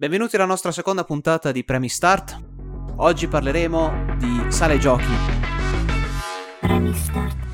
Benvenuti 0.00 0.36
alla 0.36 0.46
nostra 0.46 0.72
seconda 0.72 1.04
puntata 1.04 1.52
di 1.52 1.62
Premi 1.62 1.90
Start. 1.90 2.42
Oggi 2.96 3.28
parleremo 3.28 4.16
di 4.16 4.50
sale 4.50 4.78
giochi. 4.78 5.12
Premi 6.58 6.94
Start. 6.94 7.49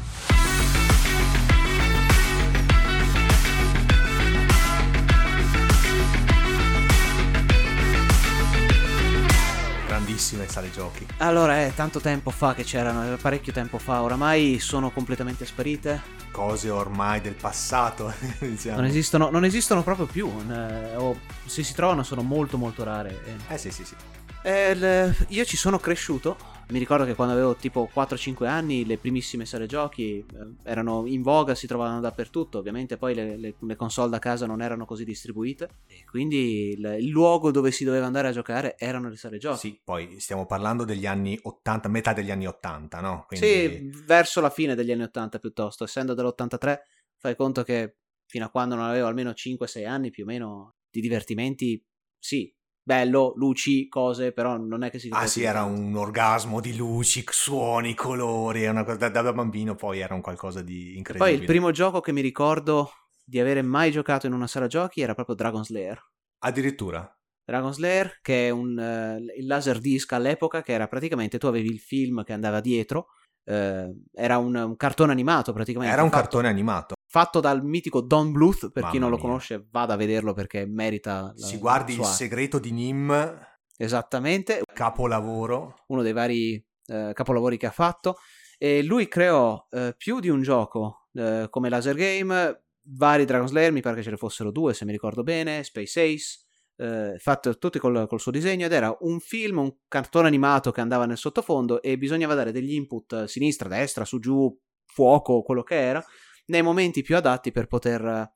Grandissime 10.16 10.48
sale 10.48 10.70
giochi. 10.70 11.06
Allora, 11.18 11.58
è 11.60 11.72
tanto 11.74 12.00
tempo 12.00 12.30
fa 12.30 12.54
che 12.54 12.64
c'erano, 12.64 13.12
è 13.12 13.18
parecchio 13.18 13.52
tempo 13.52 13.76
fa, 13.76 14.00
oramai 14.00 14.58
sono 14.58 14.90
completamente 14.90 15.44
sparite. 15.44 16.00
Cose 16.30 16.70
ormai 16.70 17.20
del 17.20 17.34
passato. 17.34 18.10
diciamo. 18.40 18.76
Non 18.76 18.86
esistono, 18.86 19.28
non 19.28 19.44
esistono 19.44 19.82
proprio 19.82 20.06
più, 20.06 20.32
eh, 20.50 20.96
o 20.96 21.18
se 21.44 21.62
si 21.62 21.74
trovano 21.74 22.02
sono 22.02 22.22
molto 22.22 22.56
molto 22.56 22.82
rare. 22.82 23.20
eh. 23.26 23.54
Eh 23.54 23.58
sì, 23.58 23.70
sì, 23.70 23.84
sì. 23.84 23.94
Eh, 24.40 24.70
il- 24.70 25.14
io 25.28 25.44
ci 25.44 25.58
sono 25.58 25.78
cresciuto. 25.78 26.38
Mi 26.68 26.80
ricordo 26.80 27.04
che 27.04 27.14
quando 27.14 27.32
avevo 27.32 27.54
tipo 27.54 27.88
4-5 27.92 28.48
anni 28.48 28.84
le 28.84 28.98
primissime 28.98 29.46
sale 29.46 29.66
giochi 29.66 30.18
eh, 30.18 30.24
erano 30.64 31.06
in 31.06 31.22
voga, 31.22 31.54
si 31.54 31.68
trovavano 31.68 32.00
dappertutto. 32.00 32.58
Ovviamente 32.58 32.96
poi 32.96 33.14
le, 33.14 33.36
le- 33.36 33.54
le 33.58 33.76
console 33.76 34.10
da 34.10 34.18
casa 34.18 34.46
non 34.46 34.60
erano 34.60 34.84
così 34.84 35.04
distribuite. 35.04 35.68
E 35.86 36.04
quindi 36.04 36.70
il, 36.70 36.96
il 36.98 37.08
luogo 37.08 37.52
dove 37.52 37.70
si 37.70 37.84
doveva 37.84 38.06
andare 38.06 38.28
a 38.28 38.32
giocare 38.32 38.76
erano 38.78 39.08
le 39.08 39.16
sale 39.16 39.38
giochi. 39.38 39.58
Sì, 39.58 39.80
poi 39.82 40.18
stiamo 40.18 40.44
parlando 40.44 40.84
degli 40.84 41.06
anni 41.06 41.38
80, 41.40 41.88
metà 41.88 42.12
degli 42.12 42.32
anni 42.32 42.48
80, 42.48 43.00
no? 43.00 43.24
Quindi... 43.28 43.46
Sì, 43.46 43.90
verso 44.04 44.40
la 44.40 44.50
fine 44.50 44.74
degli 44.74 44.90
anni 44.90 45.02
80 45.02 45.38
piuttosto. 45.38 45.84
Essendo 45.84 46.14
dell'83, 46.14 46.78
fai 47.16 47.36
conto 47.36 47.62
che 47.62 47.98
fino 48.26 48.44
a 48.44 48.50
quando 48.50 48.74
non 48.74 48.86
avevo 48.86 49.06
almeno 49.06 49.30
5-6 49.30 49.86
anni 49.86 50.10
più 50.10 50.24
o 50.24 50.26
meno 50.26 50.74
di 50.90 51.00
divertimenti, 51.00 51.80
sì. 52.18 52.52
Bello, 52.86 53.32
luci, 53.34 53.88
cose, 53.88 54.30
però 54.30 54.56
non 54.56 54.84
è 54.84 54.90
che 54.90 55.00
si... 55.00 55.08
Ah 55.10 55.26
sì, 55.26 55.42
era 55.42 55.64
un 55.64 55.96
orgasmo 55.96 56.60
di 56.60 56.76
luci, 56.76 57.24
suoni, 57.26 57.94
colori, 57.94 58.62
è 58.62 58.68
una 58.68 58.84
cosa, 58.84 59.08
da, 59.08 59.22
da 59.22 59.32
bambino 59.32 59.74
poi 59.74 59.98
era 59.98 60.14
un 60.14 60.20
qualcosa 60.20 60.62
di 60.62 60.84
Poi 60.84 60.96
incredibile. 60.98 61.32
il 61.32 61.44
primo 61.44 61.72
gioco 61.72 62.00
che 62.00 62.12
mi 62.12 62.20
ricordo 62.20 62.92
di 63.24 63.40
avere 63.40 63.60
mai 63.62 63.90
giocato 63.90 64.28
in 64.28 64.34
una 64.34 64.46
sala 64.46 64.68
giochi 64.68 65.00
era 65.00 65.14
proprio 65.14 65.34
Dragon 65.34 65.64
Slayer. 65.64 66.00
Addirittura. 66.44 67.12
Dragon 67.44 67.74
Slayer, 67.74 68.20
che 68.22 68.46
è 68.46 68.50
un 68.50 68.78
eh, 68.78 69.34
il 69.36 69.46
laser 69.46 69.80
disc 69.80 70.12
all'epoca, 70.12 70.62
che 70.62 70.72
era 70.72 70.86
praticamente 70.86 71.38
tu 71.38 71.48
avevi 71.48 71.68
il 71.68 71.80
film 71.80 72.22
che 72.22 72.32
andava 72.32 72.60
dietro, 72.60 73.08
eh, 73.44 73.92
era 74.14 74.38
un, 74.38 74.54
un 74.54 74.76
cartone 74.76 75.10
animato 75.10 75.52
praticamente. 75.52 75.92
Era 75.92 76.04
un 76.04 76.10
fatto, 76.10 76.22
cartone 76.22 76.48
animato. 76.48 76.95
Fatto 77.18 77.40
dal 77.40 77.64
mitico 77.64 78.02
Don 78.02 78.30
Bluth, 78.30 78.70
per 78.70 78.82
chi 78.84 78.98
Mamma 78.98 78.98
non 78.98 79.10
lo 79.10 79.16
mia. 79.16 79.24
conosce 79.24 79.66
vada 79.70 79.94
a 79.94 79.96
vederlo 79.96 80.34
perché 80.34 80.66
merita 80.66 81.32
la, 81.34 81.46
Si 81.46 81.56
guardi 81.56 81.92
la 81.94 82.00
il 82.00 82.04
sua- 82.04 82.14
segreto 82.14 82.58
di 82.58 82.72
Nim, 82.72 83.38
Esattamente, 83.78 84.62
capolavoro. 84.74 85.84
uno 85.88 86.02
dei 86.02 86.12
vari 86.12 86.54
eh, 86.86 87.10
capolavori 87.14 87.56
che 87.56 87.66
ha 87.66 87.70
fatto. 87.70 88.16
E 88.58 88.82
lui 88.82 89.06
creò 89.08 89.66
eh, 89.70 89.94
più 89.96 90.18
di 90.20 90.28
un 90.30 90.42
gioco 90.42 91.08
eh, 91.14 91.46
come 91.50 91.68
laser 91.68 91.94
game, 91.94 92.64
vari 92.88 93.24
Dragon 93.24 93.48
Slayer, 93.48 93.72
mi 93.72 93.80
pare 93.82 93.96
che 93.96 94.02
ce 94.02 94.10
ne 94.10 94.16
fossero 94.16 94.50
due 94.50 94.72
se 94.74 94.84
mi 94.84 94.92
ricordo 94.92 95.22
bene, 95.22 95.62
Space 95.62 96.00
Ace, 96.02 96.38
eh, 96.76 97.16
fatto 97.18 97.56
tutti 97.58 97.78
col, 97.78 98.06
col 98.06 98.20
suo 98.20 98.30
disegno 98.30 98.64
ed 98.66 98.72
era 98.72 98.94
un 99.00 99.20
film, 99.20 99.58
un 99.58 99.74
cartone 99.88 100.26
animato 100.28 100.70
che 100.70 100.80
andava 100.80 101.04
nel 101.06 101.16
sottofondo 101.18 101.80
e 101.82 101.96
bisognava 101.98 102.34
dare 102.34 102.52
degli 102.52 102.72
input 102.74 103.12
eh, 103.12 103.28
sinistra, 103.28 103.68
destra, 103.68 104.04
su, 104.06 104.18
giù, 104.18 104.54
fuoco, 104.86 105.42
quello 105.42 105.62
che 105.62 105.74
era, 105.78 106.02
nei 106.46 106.62
momenti 106.62 107.02
più 107.02 107.16
adatti 107.16 107.52
per 107.52 107.66
poter 107.66 108.30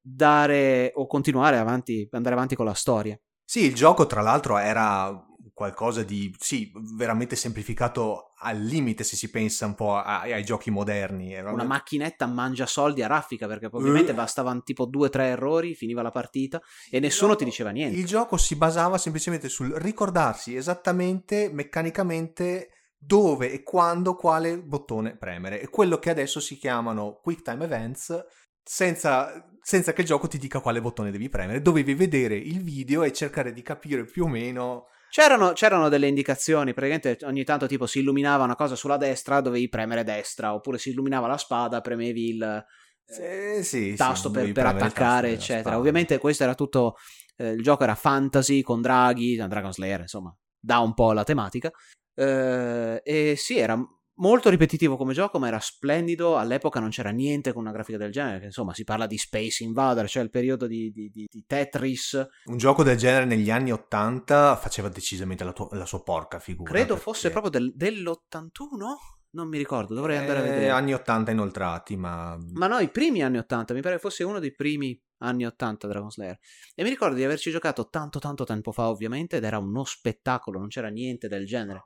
dare 0.00 0.92
o 0.94 1.06
continuare 1.06 1.56
avanti, 1.56 2.06
andare 2.12 2.34
avanti 2.34 2.54
con 2.54 2.66
la 2.66 2.74
storia. 2.74 3.18
Sì, 3.44 3.64
il 3.64 3.74
gioco 3.74 4.06
tra 4.06 4.20
l'altro 4.20 4.58
era 4.58 5.26
qualcosa 5.52 6.02
di, 6.02 6.34
sì, 6.38 6.72
veramente 6.96 7.36
semplificato 7.36 8.32
al 8.38 8.60
limite 8.60 9.04
se 9.04 9.14
si 9.14 9.30
pensa 9.30 9.66
un 9.66 9.74
po' 9.74 9.94
ai, 9.96 10.32
ai 10.32 10.44
giochi 10.44 10.70
moderni. 10.70 11.32
Era 11.32 11.52
una 11.52 11.62
macchinetta 11.62 12.26
mangia 12.26 12.66
soldi 12.66 13.02
a 13.02 13.06
raffica 13.06 13.46
perché 13.46 13.68
ovviamente 13.70 14.10
Eh. 14.10 14.14
bastavano 14.14 14.62
tipo 14.62 14.84
due 14.84 15.06
o 15.06 15.10
tre 15.10 15.26
errori, 15.26 15.74
finiva 15.74 16.02
la 16.02 16.10
partita 16.10 16.60
e 16.90 16.98
nessuno 16.98 17.36
ti 17.36 17.44
diceva 17.44 17.70
niente. 17.70 17.96
Il 17.96 18.04
gioco 18.04 18.36
si 18.36 18.56
basava 18.56 18.98
semplicemente 18.98 19.48
sul 19.48 19.70
ricordarsi 19.76 20.56
esattamente, 20.56 21.50
meccanicamente, 21.52 22.70
dove 23.06 23.52
e 23.52 23.62
quando 23.62 24.14
quale 24.14 24.58
bottone 24.58 25.16
premere. 25.16 25.60
E 25.60 25.68
quello 25.68 25.98
che 25.98 26.10
adesso 26.10 26.40
si 26.40 26.56
chiamano 26.56 27.20
Quick 27.22 27.42
Time 27.42 27.64
Events, 27.64 28.24
senza, 28.62 29.48
senza 29.60 29.92
che 29.92 30.00
il 30.00 30.06
gioco 30.06 30.28
ti 30.28 30.38
dica 30.38 30.60
quale 30.60 30.80
bottone 30.80 31.10
devi 31.10 31.28
premere. 31.28 31.60
Dovevi 31.60 31.94
vedere 31.94 32.36
il 32.36 32.62
video 32.62 33.02
e 33.02 33.12
cercare 33.12 33.52
di 33.52 33.62
capire 33.62 34.04
più 34.04 34.24
o 34.24 34.28
meno... 34.28 34.86
C'erano, 35.14 35.52
c'erano 35.52 35.88
delle 35.88 36.08
indicazioni, 36.08 36.74
praticamente 36.74 37.24
ogni 37.24 37.44
tanto 37.44 37.68
tipo 37.68 37.86
si 37.86 38.00
illuminava 38.00 38.42
una 38.42 38.56
cosa 38.56 38.74
sulla 38.74 38.96
destra, 38.96 39.40
dovevi 39.40 39.68
premere 39.68 40.02
destra, 40.02 40.54
oppure 40.54 40.76
si 40.76 40.90
illuminava 40.90 41.28
la 41.28 41.36
spada, 41.36 41.80
premevi 41.80 42.28
il 42.30 42.64
Eh, 43.06 43.62
sì, 43.62 43.90
sì, 43.90 43.94
tasto 43.94 44.30
per, 44.30 44.40
dovevi 44.40 44.52
per 44.54 44.64
tasto 44.64 44.84
attaccare, 44.84 45.28
della 45.28 45.40
eccetera. 45.40 45.78
Ovviamente 45.78 46.18
questo 46.18 46.42
era 46.42 46.56
tutto, 46.56 46.96
eh, 47.36 47.50
il 47.50 47.62
gioco 47.62 47.84
era 47.84 47.94
fantasy 47.94 48.62
con 48.62 48.80
draghi, 48.80 49.36
Dragon 49.36 49.72
Slayer, 49.72 50.00
insomma, 50.00 50.36
dà 50.58 50.80
un 50.80 50.94
po' 50.94 51.12
la 51.12 51.22
tematica. 51.22 51.70
Eh, 52.14 53.00
e 53.04 53.34
sì, 53.36 53.58
era 53.58 53.78
molto 54.16 54.48
ripetitivo 54.48 54.96
come 54.96 55.12
gioco, 55.12 55.38
ma 55.38 55.48
era 55.48 55.58
splendido. 55.58 56.36
All'epoca 56.36 56.78
non 56.80 56.90
c'era 56.90 57.10
niente 57.10 57.52
con 57.52 57.62
una 57.62 57.72
grafica 57.72 57.98
del 57.98 58.12
genere. 58.12 58.44
Insomma, 58.46 58.72
si 58.74 58.84
parla 58.84 59.06
di 59.06 59.18
Space 59.18 59.64
Invader, 59.64 60.08
cioè 60.08 60.22
il 60.22 60.30
periodo 60.30 60.66
di, 60.66 60.90
di- 60.92 61.08
di- 61.10 61.26
di 61.28 61.44
Tetris. 61.46 62.26
Un 62.44 62.56
gioco 62.56 62.82
del 62.82 62.96
genere 62.96 63.24
negli 63.24 63.50
anni 63.50 63.72
80 63.72 64.56
faceva 64.56 64.88
decisamente 64.88 65.42
la, 65.44 65.52
tua- 65.52 65.68
la 65.72 65.86
sua 65.86 66.02
porca 66.02 66.38
figura. 66.38 66.70
Credo 66.70 66.86
perché- 66.94 67.02
fosse 67.02 67.30
proprio 67.30 67.50
del- 67.50 67.72
dell'81? 67.74 68.94
Non 69.34 69.48
mi 69.48 69.58
ricordo, 69.58 69.94
dovrei 69.94 70.16
andare 70.18 70.38
a 70.38 70.42
Eh, 70.42 70.48
vedere. 70.48 70.68
anni 70.70 70.94
80 70.94 71.32
inoltrati, 71.32 71.96
ma... 71.96 72.38
Ma 72.52 72.68
no, 72.68 72.78
i 72.78 72.88
primi 72.88 73.20
anni 73.20 73.38
80, 73.38 73.74
mi 73.74 73.80
pare 73.80 73.98
fosse 73.98 74.22
uno 74.22 74.38
dei 74.38 74.54
primi 74.54 74.96
anni 75.22 75.44
80 75.44 75.88
Dragon 75.88 76.08
Slayer. 76.08 76.38
E 76.72 76.84
mi 76.84 76.88
ricordo 76.88 77.16
di 77.16 77.24
averci 77.24 77.50
giocato 77.50 77.88
tanto 77.88 78.20
tanto 78.20 78.44
tempo 78.44 78.70
fa, 78.70 78.88
ovviamente, 78.88 79.38
ed 79.38 79.42
era 79.42 79.58
uno 79.58 79.82
spettacolo, 79.82 80.60
non 80.60 80.68
c'era 80.68 80.86
niente 80.86 81.26
del 81.26 81.46
genere. 81.46 81.82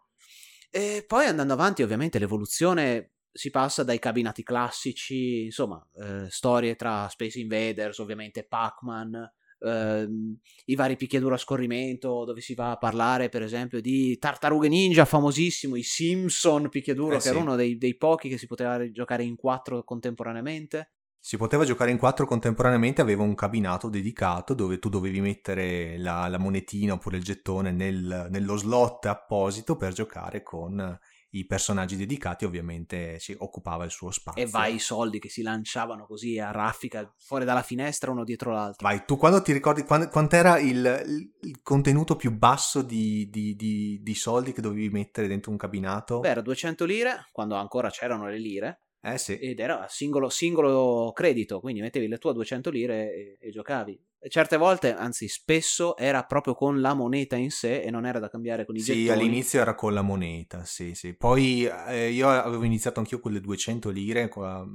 E 0.71 1.05
poi 1.07 1.27
andando 1.27 1.55
avanti, 1.55 1.83
ovviamente, 1.83 2.19
l'evoluzione 2.19 3.13
si 3.33 3.51
passa 3.51 3.85
dai 3.85 3.99
cabinati 3.99 4.43
classici, 4.43 5.45
insomma, 5.45 5.87
eh, 5.97 6.27
storie 6.29 6.77
tra 6.77 7.09
Space 7.09 7.39
Invaders, 7.41 7.99
ovviamente 7.99 8.45
Pac-Man, 8.45 9.33
ehm, 9.61 10.39
i 10.67 10.75
vari 10.75 10.97
picchiaduro 10.97 11.35
a 11.35 11.39
scorrimento, 11.39 12.25
dove 12.25 12.41
si 12.41 12.55
va 12.55 12.73
a 12.73 12.77
parlare, 12.77 13.29
per 13.29 13.43
esempio, 13.43 13.81
di 13.81 14.19
Tartarughe 14.19 14.69
Ninja, 14.69 15.05
famosissimo, 15.05 15.77
i 15.77 15.83
Simpson 15.83 16.69
picchiaduro, 16.69 17.15
Eh, 17.15 17.17
che 17.17 17.23
sì. 17.23 17.29
era 17.29 17.39
uno 17.39 17.57
dei, 17.57 17.79
dei 17.79 17.97
pochi 17.97 18.29
che 18.29 18.39
si 18.39 18.47
poteva 18.47 18.91
giocare 18.91 19.23
in 19.25 19.37
quattro 19.37 19.83
contemporaneamente. 19.85 20.91
Si 21.29 21.37
poteva 21.37 21.67
giocare 21.67 21.91
in 21.91 21.99
quattro 21.99 22.25
contemporaneamente, 22.25 23.03
aveva 23.03 23.23
un 23.23 23.35
cabinato 23.35 23.91
dedicato 23.91 24.55
dove 24.55 24.79
tu 24.79 24.89
dovevi 24.89 25.21
mettere 25.21 25.99
la, 25.99 26.27
la 26.27 26.39
monetina 26.39 26.95
oppure 26.95 27.19
il 27.19 27.23
gettone 27.23 27.71
nel- 27.71 28.29
nello 28.31 28.57
slot 28.57 29.05
apposito 29.05 29.77
per 29.77 29.93
giocare 29.93 30.43
con 30.43 30.99
i 31.33 31.45
personaggi 31.45 31.97
dedicati, 31.97 32.47
ovviamente 32.47 33.19
si 33.19 33.37
occupava 33.39 33.85
il 33.85 33.91
suo 33.91 34.11
spazio. 34.11 34.43
e 34.43 34.47
vai 34.47 34.77
i 34.77 34.79
soldi 34.79 35.19
che 35.19 35.29
si 35.29 35.43
lanciavano 35.43 36.07
così 36.07 36.39
a 36.39 36.51
raffica 36.51 37.13
fuori 37.19 37.45
dalla 37.45 37.61
finestra 37.61 38.11
uno 38.11 38.25
dietro 38.25 38.53
l'altro. 38.53 38.89
Vai, 38.89 39.05
tu 39.05 39.19
quando 39.19 39.43
ti 39.43 39.53
ricordi 39.53 39.83
quando- 39.83 40.09
quant'era 40.09 40.59
il, 40.59 41.31
il- 41.43 41.61
contenuto 41.63 42.17
più 42.17 42.35
basso 42.35 42.81
di, 42.81 43.29
di- 43.29 43.55
di- 43.55 44.01
di 44.03 44.15
soldi 44.15 44.53
che 44.55 44.63
dovevi 44.63 44.89
mettere 44.89 45.27
dentro 45.27 45.51
un 45.51 45.59
cabinato? 45.59 46.21
Beh, 46.21 46.31
era 46.31 46.41
200 46.41 46.87
lire, 46.87 47.27
quando 47.33 47.55
ancora 47.57 47.91
c'erano 47.91 48.27
le 48.29 48.39
lire, 48.39 48.81
eh 49.01 49.19
sì. 49.19 49.39
ed 49.39 49.61
era 49.61 49.87
singolo, 49.89 50.29
singolo 50.29 51.13
credito, 51.15 51.61
quindi 51.61 51.81
mettevi 51.81 52.09
le 52.09 52.19
tue 52.19 52.33
200 52.33 52.71
lire 52.71 53.13
e, 53.15 53.39
e 53.41 53.51
giocavi. 53.51 53.99
E 54.21 54.29
certe 54.29 54.57
volte, 54.57 54.93
anzi 54.95 55.29
spesso, 55.29 55.97
era 55.97 56.25
proprio 56.25 56.55
con 56.55 56.81
la 56.81 56.93
moneta 56.93 57.37
in 57.37 57.51
sé 57.51 57.81
e 57.83 57.91
non 57.91 58.05
era 58.05 58.19
da 58.19 58.29
cambiare 58.29 58.65
con 58.65 58.75
i 58.75 58.81
Sì, 58.81 59.05
gettoni. 59.05 59.11
all'inizio 59.11 59.61
era 59.61 59.77
con 59.77 59.95
la 59.95 60.03
moneta, 60.03 60.65
sì, 60.65 60.95
sì. 60.95 61.15
Poi 61.15 61.65
eh, 61.87 62.11
io 62.11 62.29
avevo 62.29 62.65
iniziato 62.65 62.99
anch'io 62.99 63.21
con 63.21 63.31
le 63.33 63.41
200 63.41 63.91
lire, 63.91 64.29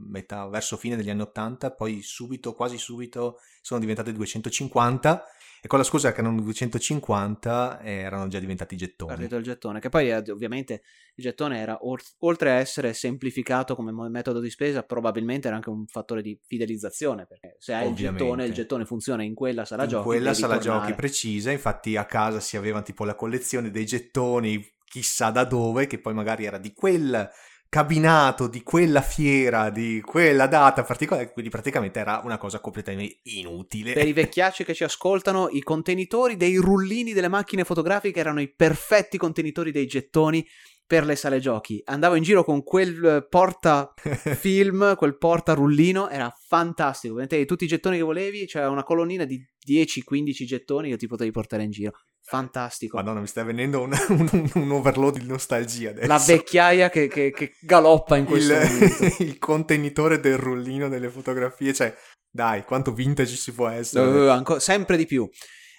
metà, 0.10 0.48
verso 0.48 0.78
fine 0.78 0.96
degli 0.96 1.10
anni 1.10 1.24
80, 1.24 1.72
poi 1.72 2.02
subito, 2.02 2.54
quasi 2.54 2.78
subito, 2.78 3.40
sono 3.62 3.82
diventate 3.82 4.14
250 4.14 5.26
e 5.66 5.68
con 5.68 5.80
la 5.80 5.86
scusa 5.86 6.12
che 6.12 6.20
erano 6.20 6.42
250 6.42 7.80
eh, 7.80 7.92
erano 7.94 8.28
già 8.28 8.38
diventati 8.38 8.76
gettoni. 8.76 9.12
partito 9.14 9.38
il 9.38 9.44
gettone, 9.44 9.80
che 9.80 9.88
poi 9.88 10.10
eh, 10.10 10.22
ovviamente 10.30 10.82
il 11.16 11.24
gettone 11.24 11.58
era 11.58 11.80
oltre 12.20 12.52
a 12.52 12.56
essere 12.56 12.94
semplificato 12.94 13.74
come 13.74 13.94
metodo 14.10 14.42
di 14.42 14.50
spesa, 14.50 14.84
probabilmente 14.84 15.48
era 15.48 15.56
anche 15.56 15.70
un 15.70 15.86
fattore 15.88 16.22
di 16.22 16.38
fidelizzazione, 16.44 17.26
perché 17.26 17.56
se 17.60 17.74
hai 17.74 17.88
Ovviamente. 17.88 18.24
il 18.24 18.28
gettone, 18.30 18.46
il 18.46 18.54
gettone 18.54 18.86
funziona 18.86 19.24
in 19.24 19.34
quella 19.34 19.64
sala 19.64 19.84
In 19.84 19.90
giochi. 19.90 20.04
quella 20.04 20.32
devi 20.32 20.36
sala 20.42 20.58
tornare. 20.58 20.80
giochi 20.82 20.94
precisa, 20.96 21.52
infatti 21.52 21.96
a 21.96 22.04
casa 22.04 22.42
si 22.42 22.58
aveva 22.58 22.82
tipo 22.82 23.06
la 23.06 23.16
collezione 23.16 23.72
dei 23.72 23.86
gettoni 23.86 24.62
chissà 24.84 25.30
da 25.30 25.46
dove, 25.46 25.88
che 25.88 25.98
poi 25.98 26.14
magari 26.14 26.44
era 26.44 26.58
di 26.58 26.74
quel 26.74 27.30
cabinato 27.74 28.46
di 28.46 28.62
quella 28.62 29.02
fiera, 29.02 29.72
di 29.72 30.00
quella 30.06 30.46
data 30.46 30.84
particolare, 30.84 31.34
quindi 31.34 31.50
praticamente 31.50 31.98
era 31.98 32.22
una 32.24 32.38
cosa 32.38 32.60
completamente 32.60 33.22
inutile. 33.24 33.94
Per 33.94 34.08
i 34.08 34.14
vecchiacci 34.14 34.64
che 34.64 34.76
ci 34.76 34.84
ascoltano, 34.84 35.50
i 35.50 35.64
contenitori 35.64 36.38
dei 36.38 36.58
rullini 36.58 37.14
delle 37.14 37.30
macchine 37.30 37.64
fotografiche 37.64 38.20
erano 38.20 38.42
i 38.42 38.54
perfetti 38.54 39.18
contenitori 39.18 39.72
dei 39.72 39.88
gettoni 39.88 40.48
per 40.86 41.04
le 41.04 41.16
sale 41.16 41.40
giochi. 41.40 41.82
Andavo 41.86 42.14
in 42.14 42.22
giro 42.22 42.44
con 42.44 42.62
quel 42.62 43.04
eh, 43.04 43.28
porta 43.28 43.92
film, 43.98 44.96
quel 44.96 45.18
porta 45.18 45.56
rullino, 45.56 46.10
era 46.10 46.32
fantastico. 46.48 47.16
Mettevi 47.16 47.46
tutti 47.48 47.64
i 47.64 47.68
gettoni 47.68 47.98
che 47.98 48.04
volevi, 48.04 48.46
c'era 48.46 48.70
una 48.70 48.84
colonnina 48.84 49.26
di 49.26 49.44
10-15 49.68 50.46
gettoni 50.46 50.90
che 50.92 50.98
ti 50.98 51.08
potevi 51.08 51.32
portare 51.32 51.64
in 51.64 51.72
giro. 51.72 51.94
Fantastico. 52.26 52.96
Madonna, 52.96 53.20
mi 53.20 53.28
sta 53.28 53.44
venendo 53.44 53.82
un, 53.84 53.92
un, 54.10 54.52
un 54.54 54.72
overload 54.72 55.20
di 55.20 55.26
nostalgia 55.26 55.90
adesso. 55.90 56.08
La 56.08 56.18
vecchiaia 56.18 56.90
che, 56.90 57.08
che, 57.08 57.32
che 57.32 57.56
galoppa 57.62 58.16
in 58.16 58.26
questo 58.26 58.54
il, 58.54 58.60
momento. 58.60 59.24
il 59.24 59.38
contenitore 59.38 60.20
del 60.20 60.38
rullino 60.38 60.88
delle 60.88 61.10
fotografie, 61.10 61.74
cioè, 61.74 61.94
dai, 62.30 62.64
quanto 62.64 62.94
vintage 62.94 63.36
ci 63.36 63.52
può 63.52 63.68
essere. 63.68 64.08
Uh, 64.08 64.30
anco- 64.30 64.60
sempre 64.60 64.96
di 64.96 65.06
più. 65.06 65.30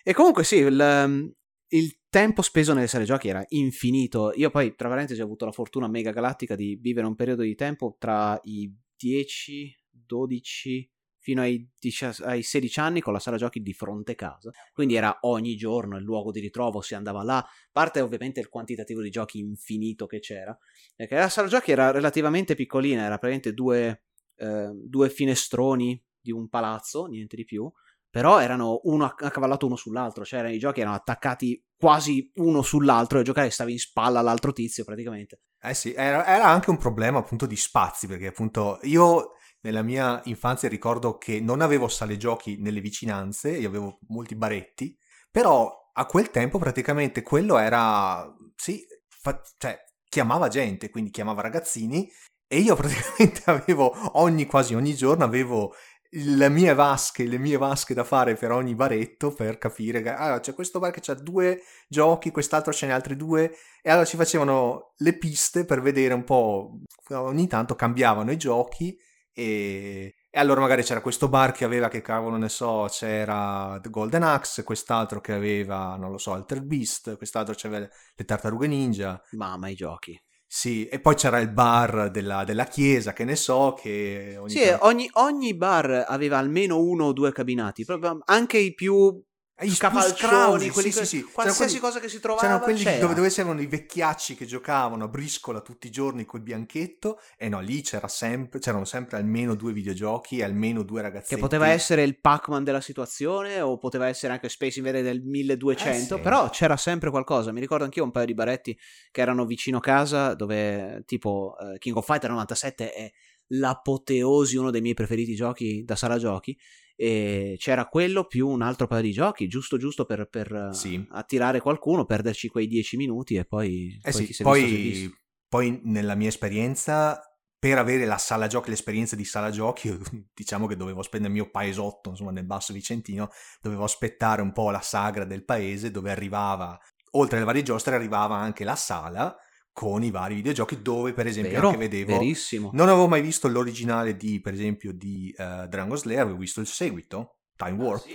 E 0.03 0.13
comunque 0.13 0.45
sì, 0.45 0.57
il, 0.57 0.79
um, 0.79 1.33
il 1.69 1.99
tempo 2.11 2.43
speso 2.43 2.75
nelle 2.75 2.89
sale 2.89 3.05
giochi 3.05 3.29
era 3.29 3.43
infinito. 3.49 4.33
Io 4.35 4.51
poi, 4.51 4.75
tra 4.75 4.89
parentesi, 4.89 5.23
ho 5.23 5.25
avuto 5.25 5.47
la 5.47 5.53
fortuna 5.53 5.89
mega 5.89 6.13
galattica 6.13 6.55
di 6.55 6.79
vivere 6.81 7.07
un 7.07 7.15
periodo 7.15 7.43
di 7.43 7.55
tempo 7.55 7.97
tra 7.99 8.39
i 8.45 8.71
10, 8.97 9.75
12 9.91 10.93
fino 11.25 11.41
ai, 11.41 11.67
10 11.81 12.23
ai 12.25 12.43
16 12.43 12.81
anni 12.81 13.01
con 13.01 13.15
la 13.15 13.19
sala 13.19 13.39
giochi 13.39 13.63
di 13.63 13.73
fronte 13.73 14.15
casa. 14.15 14.51
Quindi 14.75 14.95
era 14.95 15.21
ogni 15.23 15.57
giorno 15.57 15.97
il 15.97 16.05
luogo 16.05 16.31
di 16.31 16.39
ritrovo, 16.39 16.83
si 16.83 16.95
andava 16.95 17.23
là. 17.23 17.43
Parte 17.73 18.03
ovviamente 18.03 18.41
il 18.41 18.51
quantitativo 18.51 19.01
di 19.01 19.09
giochi 19.09 19.39
infinito 19.39 20.05
che 20.05 20.21
c'era. 20.21 20.55
Perché 20.95 21.15
la 21.15 21.31
sala 21.31 21.49
giochi 21.49 21.73
era 21.73 21.91
relativamente 21.91 22.55
piccolina, 22.55 23.05
era 23.05 23.17
praticamente 23.17 23.55
due, 23.55 24.03
eh, 24.37 24.71
due 24.75 25.09
finestroni 25.09 25.99
di 26.21 26.31
un 26.31 26.51
palazzo, 26.51 27.07
niente 27.07 27.37
di 27.37 27.45
più. 27.45 27.73
Però 28.11 28.39
erano 28.39 28.81
uno 28.85 29.07
accavallato 29.07 29.65
uno 29.65 29.77
sull'altro, 29.77 30.27
cioè 30.27 30.47
i 30.51 30.59
giochi 30.59 30.81
erano 30.83 30.95
attaccati 30.95 31.65
quasi 31.75 32.31
uno 32.35 32.61
sull'altro 32.61 33.19
e 33.19 33.23
giocare 33.23 33.49
stavi 33.49 33.73
in 33.73 33.79
spalla 33.79 34.21
all'altro 34.21 34.53
tizio 34.53 34.85
praticamente. 34.85 35.41
Eh 35.59 35.73
sì, 35.73 35.95
era, 35.95 36.27
era 36.27 36.45
anche 36.45 36.69
un 36.69 36.77
problema 36.77 37.19
appunto 37.19 37.47
di 37.47 37.57
spazi, 37.57 38.07
perché 38.07 38.27
appunto 38.27 38.79
io 38.83 39.37
nella 39.65 39.83
mia 39.83 40.21
infanzia 40.25 40.69
ricordo 40.69 41.17
che 41.17 41.41
non 41.41 41.61
avevo 41.63 41.89
sale 41.89 42.17
giochi 42.17 42.57
nelle 42.59 42.81
vicinanze, 42.81 43.51
io 43.51 43.69
avevo 43.69 43.99
molti 44.09 44.35
baretti, 44.35 44.97
però 45.31 45.91
a 45.95 46.07
quel 46.07 46.31
tempo 46.31 46.59
praticamente 46.59 47.23
quello 47.23 47.57
era, 47.57 48.31
sì, 48.55 48.85
fa, 49.09 49.41
cioè 49.57 49.83
chiamava 50.07 50.49
gente, 50.49 50.91
quindi 50.91 51.11
chiamava 51.11 51.41
ragazzini 51.41 52.11
e 52.47 52.59
io 52.59 52.77
praticamente 52.77 53.43
avevo 53.47 53.93
ogni, 54.19 54.45
quasi 54.45 54.75
ogni 54.75 54.95
giorno 54.95 55.25
avevo 55.25 55.75
le 56.17 56.49
mie 56.51 56.75
vasche, 56.75 57.27
le 57.27 57.39
mie 57.39 57.57
vasche 57.57 57.95
da 57.95 58.05
fare 58.05 58.35
per 58.35 58.53
ogni 58.53 58.75
baretto 58.75 59.33
per 59.33 59.57
capire 59.57 60.03
che 60.03 60.11
ah, 60.11 60.39
c'è 60.41 60.55
questo 60.55 60.79
bar 60.79 60.93
che 60.93 61.11
ha 61.11 61.15
due 61.15 61.63
giochi, 61.89 62.31
quest'altro 62.31 62.73
ce 62.73 62.87
n'è 62.87 62.93
altri 62.93 63.17
due 63.17 63.57
e 63.83 63.91
allora 63.91 64.05
ci 64.05 64.17
facevano 64.19 64.93
le 64.99 65.17
piste 65.17 65.65
per 65.65 65.81
vedere 65.81 66.13
un 66.13 66.23
po', 66.23 66.81
ogni 67.09 67.49
tanto 67.49 67.75
cambiavano 67.75 68.31
i 68.31 68.37
giochi 68.37 68.97
e, 69.35 70.15
e 70.31 70.39
allora 70.39 70.61
magari 70.61 70.83
c'era 70.83 71.01
questo 71.01 71.29
bar 71.29 71.53
che 71.53 71.65
aveva, 71.65 71.89
che 71.89 72.01
cavolo 72.01 72.37
ne 72.37 72.49
so, 72.49 72.87
c'era 72.89 73.79
The 73.83 73.91
Golden 73.91 74.23
Axe, 74.23 74.63
quest'altro 74.63 75.21
che 75.21 75.33
aveva, 75.33 75.97
non 75.97 76.11
lo 76.11 76.19
so, 76.19 76.33
Altered 76.33 76.65
Beast, 76.65 77.17
quest'altro 77.17 77.55
c'aveva 77.57 77.87
le 78.15 78.25
Tartarughe 78.25 78.69
Ninja. 78.69 79.21
Mamma, 79.33 79.69
i 79.69 79.75
giochi. 79.75 80.19
Sì, 80.47 80.87
e 80.87 81.01
poi 81.01 81.17
c'era 81.17 81.41
il 81.41 81.51
bar 81.51 82.11
della, 82.13 82.45
della 82.45 82.67
chiesa, 82.67 83.13
che 83.13 83.25
ne 83.25 83.35
so, 83.35 83.75
che 83.77 84.37
ogni 84.39 84.51
Sì, 84.51 84.65
tanto- 84.65 84.87
ogni, 84.87 85.11
ogni 85.15 85.57
bar 85.57 86.05
aveva 86.07 86.39
almeno 86.39 86.79
uno 86.79 87.07
o 87.07 87.13
due 87.13 87.33
cabinati, 87.33 87.85
proprio 87.85 88.21
anche 88.25 88.59
i 88.59 88.73
più 88.73 89.21
I 89.57 89.67
più 89.67 89.75
scafalcioni, 89.77 90.69
quelli 90.71 90.91
sì, 90.91 90.99
sì, 90.99 91.07
sì. 91.19 91.23
qualsiasi 91.23 91.79
cosa 91.79 92.01
che 92.01 92.09
si 92.09 92.19
trovava 92.19 92.41
C'erano 92.43 92.65
quelli 92.65 92.83
c'era. 92.83 92.99
dove, 92.99 93.15
dove 93.15 93.29
c'erano 93.29 93.61
i 93.61 93.67
vecchiacci 93.67 94.35
che 94.35 94.47
giocavano 94.47 95.05
a 95.05 95.09
briscola 95.09 95.61
tutti 95.61 95.87
i 95.87 95.91
giorni 95.91 96.25
col 96.25 96.41
bianchetto 96.41 97.21
e 97.37 97.49
no, 97.49 97.61
lì 97.61 97.81
c'era 97.81 98.09
sempre, 98.09 98.59
c'erano 98.59 98.85
sempre 98.85 99.17
almeno 99.17 99.55
due 99.55 99.73
videogiochi 99.73 100.39
e 100.39 100.43
almeno 100.43 100.83
due 100.83 101.03
ragazzetti. 101.03 101.37
Che 101.37 101.41
poteva 101.41 101.69
essere 101.69 102.03
il 102.03 102.19
Pac-Man 102.19 102.65
della 102.65 102.81
situazione 102.81 103.61
o 103.61 103.79
poteva 103.79 104.09
essere 104.09 104.33
anche 104.33 104.49
Space 104.49 104.81
Invader 104.81 105.05
del 105.05 105.23
1200, 105.23 106.15
Eh, 106.15 106.17
sì. 106.17 106.23
però 106.23 106.51
c'era 106.51 106.77
sempre 106.77 107.11
qualcosa. 107.11 107.53
Mi 107.53 107.61
ricordo 107.61 107.85
anch'io 107.85 108.03
un 108.03 108.11
paio 108.11 108.27
di 108.27 108.35
baretti 108.35 108.77
che 109.13 109.21
erano 109.21 109.47
vicino 109.47 109.79
casa 109.79 110.35
dove 110.35 111.05
tipo 111.07 111.55
eh, 111.61 111.79
King 111.79 111.97
of 111.97 112.05
Fighter 112.05 112.29
97 112.31 112.93
è 112.93 113.11
l'apoteosi, 113.49 114.57
uno 114.57 114.71
dei 114.71 114.81
miei 114.81 114.95
preferiti 114.95 115.35
giochi 115.37 115.85
da 115.85 115.95
sala 115.95 116.19
giochi 116.19 116.59
e 116.97 117.57
c'era 117.59 117.87
quello 117.87 118.25
più 118.25 118.49
un 118.49 118.63
altro 118.63 118.87
paio 118.87 119.03
di 119.03 119.13
giochi, 119.13 119.49
giusto 119.49 119.77
giusto 119.77 120.05
per, 120.05 120.29
per, 120.29 120.53
eh, 120.53 120.75
Sì. 120.75 121.05
attirare 121.11 121.61
qualcuno, 121.61 122.05
perderci 122.05 122.49
quei 122.49 122.67
10 122.67 122.97
minuti 122.97 123.35
e 123.37 123.45
poi, 123.45 123.99
Eh 124.03 124.11
poi 124.13 124.27
sì, 124.27 124.43
poi, 124.43 125.11
poi 125.49 125.81
nella 125.85 126.15
mia 126.15 126.29
esperienza, 126.29 127.21
per 127.59 127.79
avere 127.79 128.05
la 128.05 128.19
sala 128.19 128.47
giochi, 128.47 128.71
l'esperienza 128.71 129.17
di 129.17 129.25
sala 129.25 129.51
giochi, 129.51 129.91
diciamo 130.35 130.67
che 130.67 130.77
dovevo 130.77 131.03
spendere 131.03 131.33
il 131.33 131.41
mio 131.41 131.51
paesotto, 131.51 132.11
insomma, 132.11 132.31
nel 132.31 132.45
Basso 132.45 132.73
Vicentino, 132.73 133.31
dovevo 133.61 133.85
aspettare 133.85 134.43
un 134.43 134.53
po' 134.53 134.71
la 134.71 134.81
sagra 134.83 135.25
del 135.25 135.45
paese 135.45 135.91
dove 135.91 136.11
arrivava, 136.11 136.79
oltre 137.13 137.37
alle 137.37 137.47
varie 137.47 137.63
giostre, 137.63 137.95
arrivava 137.95 138.37
anche 138.37 138.65
la 138.65 138.77
sala 138.77 139.35
con 139.75 140.05
i 140.05 140.13
vari 140.13 140.37
videogiochi 140.37 140.81
dove, 140.81 141.13
per 141.13 141.27
esempio, 141.27 141.55
Vero, 141.55 141.67
anche 141.67 141.81
vedevo... 141.81 142.17
verissimo. 142.17 142.71
Non 142.73 142.89
avevo 142.89 143.09
mai 143.09 143.21
visto 143.21 143.49
l'originale 143.49 144.17
di, 144.17 144.41
per 144.41 144.53
esempio, 144.53 144.93
di 144.93 145.35
eh, 145.37 145.67
Dragon 145.69 145.99
Slayer, 145.99 146.23
avevo 146.23 146.39
visto 146.39 146.61
il 146.61 146.69
seguito, 146.69 147.41
Time 147.57 147.73
Ah, 147.73 147.85
Warp, 147.85 148.07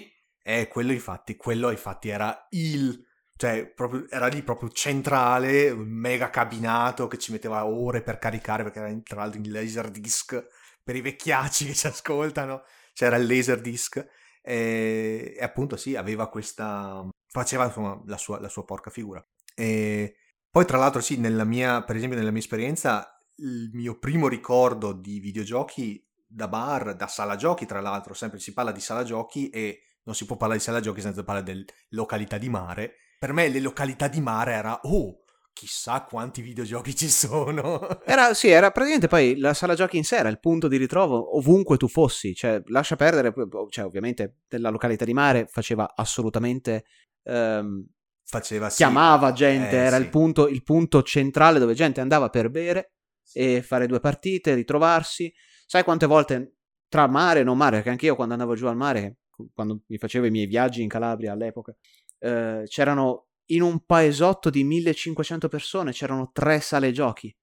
e 0.42 0.70
quello 0.70 0.94
infatti, 0.94 1.36
quello 1.36 1.70
infatti 1.70 2.08
era 2.08 2.48
il... 2.52 3.06
Cioè, 3.36 3.72
proprio, 3.74 4.06
era 4.10 4.28
lì 4.28 4.42
proprio 4.42 4.70
centrale, 4.70 5.76
mega 5.76 6.30
cabinato 6.30 7.08
che 7.08 7.18
ci 7.18 7.34
metteva 7.34 7.66
ore 7.66 8.02
per 8.02 8.20
caricare 8.20 8.64
perché 8.64 8.80
era 8.80 8.98
tra 9.04 9.22
l'altro 9.22 9.40
in 9.40 9.52
laserdisc 9.52 10.48
per 10.84 10.96
i 10.96 11.02
vecchiacci 11.02 11.66
che 11.66 11.74
ci 11.74 11.88
ascoltano. 11.88 12.64
C'era 12.94 13.18
il 13.18 13.28
laserdisc 13.28 14.06
e, 14.42 15.36
e 15.38 15.44
appunto 15.44 15.76
sì, 15.76 15.96
aveva 15.96 16.30
questa... 16.30 17.06
faceva 17.28 17.66
insomma 17.66 18.02
la 18.06 18.18
sua, 18.18 18.40
la 18.40 18.50
sua 18.50 18.66
porca 18.66 18.90
figura. 18.90 19.26
E 19.56 20.16
poi 20.52 20.66
tra 20.66 20.78
l'altro 20.78 21.02
sì, 21.02 21.18
nella 21.18 21.44
mia, 21.44 21.84
per 21.84 21.96
esempio 21.96 22.18
nella 22.18 22.32
mia 22.32 22.40
esperienza, 22.40 23.08
il 23.36 23.70
mio 23.74 23.98
primo 23.98 24.28
ricordo 24.28 24.94
di 24.94 25.20
videogiochi 25.20 26.06
da 26.28 26.48
bar, 26.48 26.96
da 26.96 27.08
sala 27.08 27.36
giochi 27.36 27.66
tra 27.66 27.82
l'altro, 27.82 28.14
sempre 28.14 28.40
si 28.40 28.54
parla 28.54 28.72
di 28.72 28.80
sala 28.80 29.04
giochi 29.04 29.50
e 29.50 29.82
non 30.04 30.16
si 30.16 30.26
può 30.26 30.38
parlare 30.38 30.60
di 30.60 30.66
sala 30.66 30.80
giochi 30.80 31.02
senza 31.02 31.24
parlare 31.24 31.54
di 31.54 31.66
località 31.90 32.38
di 32.38 32.50
mare. 32.50 32.94
Per 33.20 33.34
me 33.34 33.50
le 33.50 33.60
località 33.60 34.08
di 34.08 34.22
mare 34.22 34.54
era, 34.54 34.80
oh, 34.84 35.24
chissà 35.60 36.04
quanti 36.04 36.42
videogiochi 36.42 36.96
ci 36.96 37.10
sono. 37.10 37.80
Era, 38.06 38.34
sì, 38.34 38.48
era 38.48 38.72
praticamente 38.72 39.08
poi 39.08 39.38
la 39.38 39.54
sala 39.54 39.76
giochi 39.76 39.98
in 39.98 40.06
sé 40.06 40.16
era 40.16 40.30
il 40.30 40.40
punto 40.40 40.68
di 40.68 40.78
ritrovo 40.78 41.38
ovunque 41.38 41.76
tu 41.76 41.88
fossi, 41.88 42.34
cioè 42.34 42.62
lascia 42.68 42.96
perdere, 42.96 43.34
cioè 43.70 43.84
ovviamente 43.84 44.38
della 44.48 44.70
località 44.70 45.04
di 45.04 45.14
mare 45.14 45.48
faceva 45.48 45.94
assolutamente, 45.96 46.86
ehm, 47.24 47.86
Faceva 48.30 48.70
sì. 48.70 48.78
chiamava 48.78 49.32
gente, 49.32 49.76
Eh, 49.76 49.86
era 49.86 49.96
sì. 49.96 50.04
il, 50.04 50.10
punto, 50.10 50.48
il 50.48 50.62
punto 50.62 51.02
centrale 51.02 51.58
dove 51.58 51.74
gente 51.74 52.00
andava 52.00 52.30
per 52.30 52.52
bere 52.52 52.94
e 53.34 53.64
fare 53.64 53.88
due 53.88 54.00
partite, 54.00 54.54
ritrovarsi. 54.54 55.34
Sai 55.66 55.84
quante 55.84 56.06
volte 56.06 56.58
tra 56.88 57.08
mare 57.08 57.40
e 57.40 57.44
non 57.44 57.58
mare, 57.58 57.78
perché 57.78 57.90
anch'io 57.90 58.16
quando 58.16 58.34
andavo 58.36 58.54
giù 58.54 58.68
al 58.68 58.76
mare, 58.76 59.18
quando 59.52 59.82
mi 59.88 59.98
facevo 59.98 60.28
i 60.28 60.32
miei 60.32 60.46
viaggi 60.46 60.84
in 60.84 60.90
Calabria 60.90 61.32
all'epoca, 61.32 61.76
eh, 62.20 62.64
c'erano 62.68 63.30
in 63.48 63.64
un 63.64 63.84
paesotto 63.84 64.52
di 64.52 64.64
1500 64.64 65.48
persone, 65.48 65.92
c'erano 65.92 66.30
tre 66.32 66.60
sale 66.60 66.92
giochi. 66.92 67.36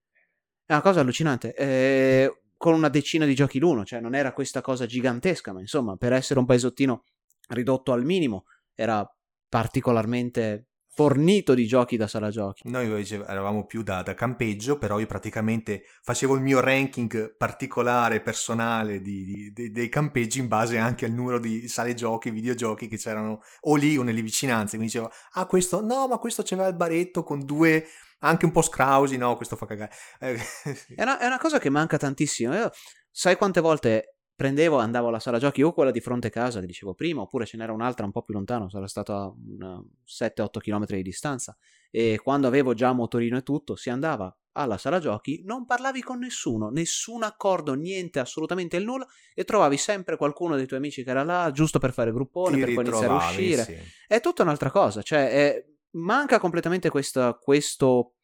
È 0.65 0.73
una 0.73 0.83
cosa 0.83 1.01
allucinante. 1.01 1.53
eh, 1.55 2.43
con 2.57 2.75
una 2.75 2.89
decina 2.89 3.27
di 3.27 3.35
giochi 3.35 3.59
l'uno, 3.59 3.85
cioè 3.85 4.01
non 4.01 4.15
era 4.15 4.33
questa 4.33 4.61
cosa 4.61 4.87
gigantesca, 4.87 5.53
ma 5.53 5.61
insomma, 5.61 5.97
per 5.97 6.13
essere 6.13 6.39
un 6.39 6.47
paesottino 6.47 7.03
ridotto 7.49 7.93
al 7.93 8.05
minimo, 8.05 8.45
era 8.75 9.05
particolarmente 9.49 10.69
fornito 10.97 11.53
di 11.53 11.67
giochi 11.67 11.99
da 11.99 12.07
sala 12.07 12.31
giochi. 12.31 12.63
Noi 12.71 13.07
eravamo 13.07 13.67
più 13.67 13.83
da, 13.83 14.01
da 14.01 14.15
campeggio, 14.15 14.79
però 14.79 14.99
io 14.99 15.05
praticamente 15.05 15.83
facevo 16.01 16.35
il 16.37 16.41
mio 16.41 16.61
ranking 16.61 17.37
particolare, 17.37 18.23
personale 18.23 19.03
di, 19.03 19.25
di- 19.27 19.53
de- 19.53 19.71
dei 19.71 19.91
campeggi 19.91 20.39
in 20.39 20.49
base 20.49 20.79
anche 20.79 21.05
al 21.05 21.13
numero 21.13 21.39
di 21.39 21.69
sale 21.69 21.93
giochi, 21.93 22.31
videogiochi 22.31 22.89
che 22.89 22.97
c'erano 22.97 23.43
o 23.61 23.77
lì 23.77 23.99
o 23.99 24.03
nelle 24.03 24.23
vicinanze. 24.23 24.79
Quindi 24.79 24.87
dicevo, 24.87 25.13
ah 25.33 25.45
questo, 25.45 25.85
no 25.85 26.09
ma 26.09 26.17
questo 26.17 26.43
c'aveva 26.43 26.69
il 26.69 26.77
baretto 26.77 27.23
con 27.23 27.45
due, 27.45 27.87
anche 28.21 28.47
un 28.47 28.53
po' 28.53 28.63
scrausi, 28.63 29.19
no 29.19 29.37
questo 29.37 29.55
fa 29.55 29.67
cagare. 29.67 29.93
Eh, 30.19 30.39
È 30.97 31.03
una, 31.03 31.19
è 31.19 31.27
una 31.27 31.39
cosa 31.39 31.59
che 31.59 31.69
manca 31.69 31.99
tantissimo. 31.99 32.55
Io, 32.55 32.71
sai 33.11 33.37
quante 33.37 33.61
volte 33.61 34.16
prendevo, 34.37 34.77
andavo 34.79 35.09
alla 35.09 35.19
sala 35.19 35.39
giochi 35.39 35.63
o 35.63 35.73
quella 35.73 35.91
di 35.91 36.01
fronte 36.01 36.27
a 36.29 36.31
casa 36.31 36.61
che 36.61 36.67
dicevo 36.67 36.95
prima, 36.95 37.23
oppure 37.23 37.47
ce 37.47 37.57
n'era 37.57 37.73
un'altra 37.73 38.05
un 38.05 38.13
po' 38.13 38.23
più 38.23 38.35
lontano, 38.35 38.69
sarà 38.69 38.87
stata 38.87 39.15
a 39.23 39.35
una 39.49 39.83
7-8 40.05 40.61
km 40.61 40.85
di 40.87 41.03
distanza. 41.03 41.57
E 41.91 42.21
quando 42.23 42.47
avevo 42.47 42.75
già 42.75 42.93
motorino 42.93 43.39
e 43.39 43.43
tutto, 43.43 43.75
si 43.75 43.89
andava 43.89 44.33
alla 44.53 44.79
sala 44.79 44.99
giochi, 44.99 45.43
non 45.45 45.65
parlavi 45.65 46.03
con 46.03 46.19
nessuno, 46.19 46.69
nessun 46.69 47.23
accordo, 47.23 47.75
niente, 47.75 48.19
assolutamente 48.21 48.77
il 48.77 48.85
nulla, 48.85 49.07
e 49.35 49.45
trovavi 49.45 49.77
sempre 49.77 50.17
qualcuno 50.17 50.57
dei 50.57 50.67
tuoi 50.67 50.79
amici 50.81 51.03
che 51.03 51.11
era 51.11 51.23
là, 51.25 51.51
giusto 51.53 51.79
per 51.79 51.93
fare 51.93 52.13
gruppone, 52.13 52.57
Ti 52.57 52.65
per 52.65 52.75
poi 52.75 52.85
iniziare 52.85 53.13
a 53.13 53.17
uscire. 53.17 53.63
sì. 53.65 53.77
È 54.07 54.21
tutta 54.21 54.43
un'altra 54.43 54.71
cosa, 54.71 55.03
cioè 55.03 55.31
è- 55.31 55.65
manca 55.97 56.39
completamente 56.39 56.91
questa, 56.91 57.35
questo, 57.35 58.16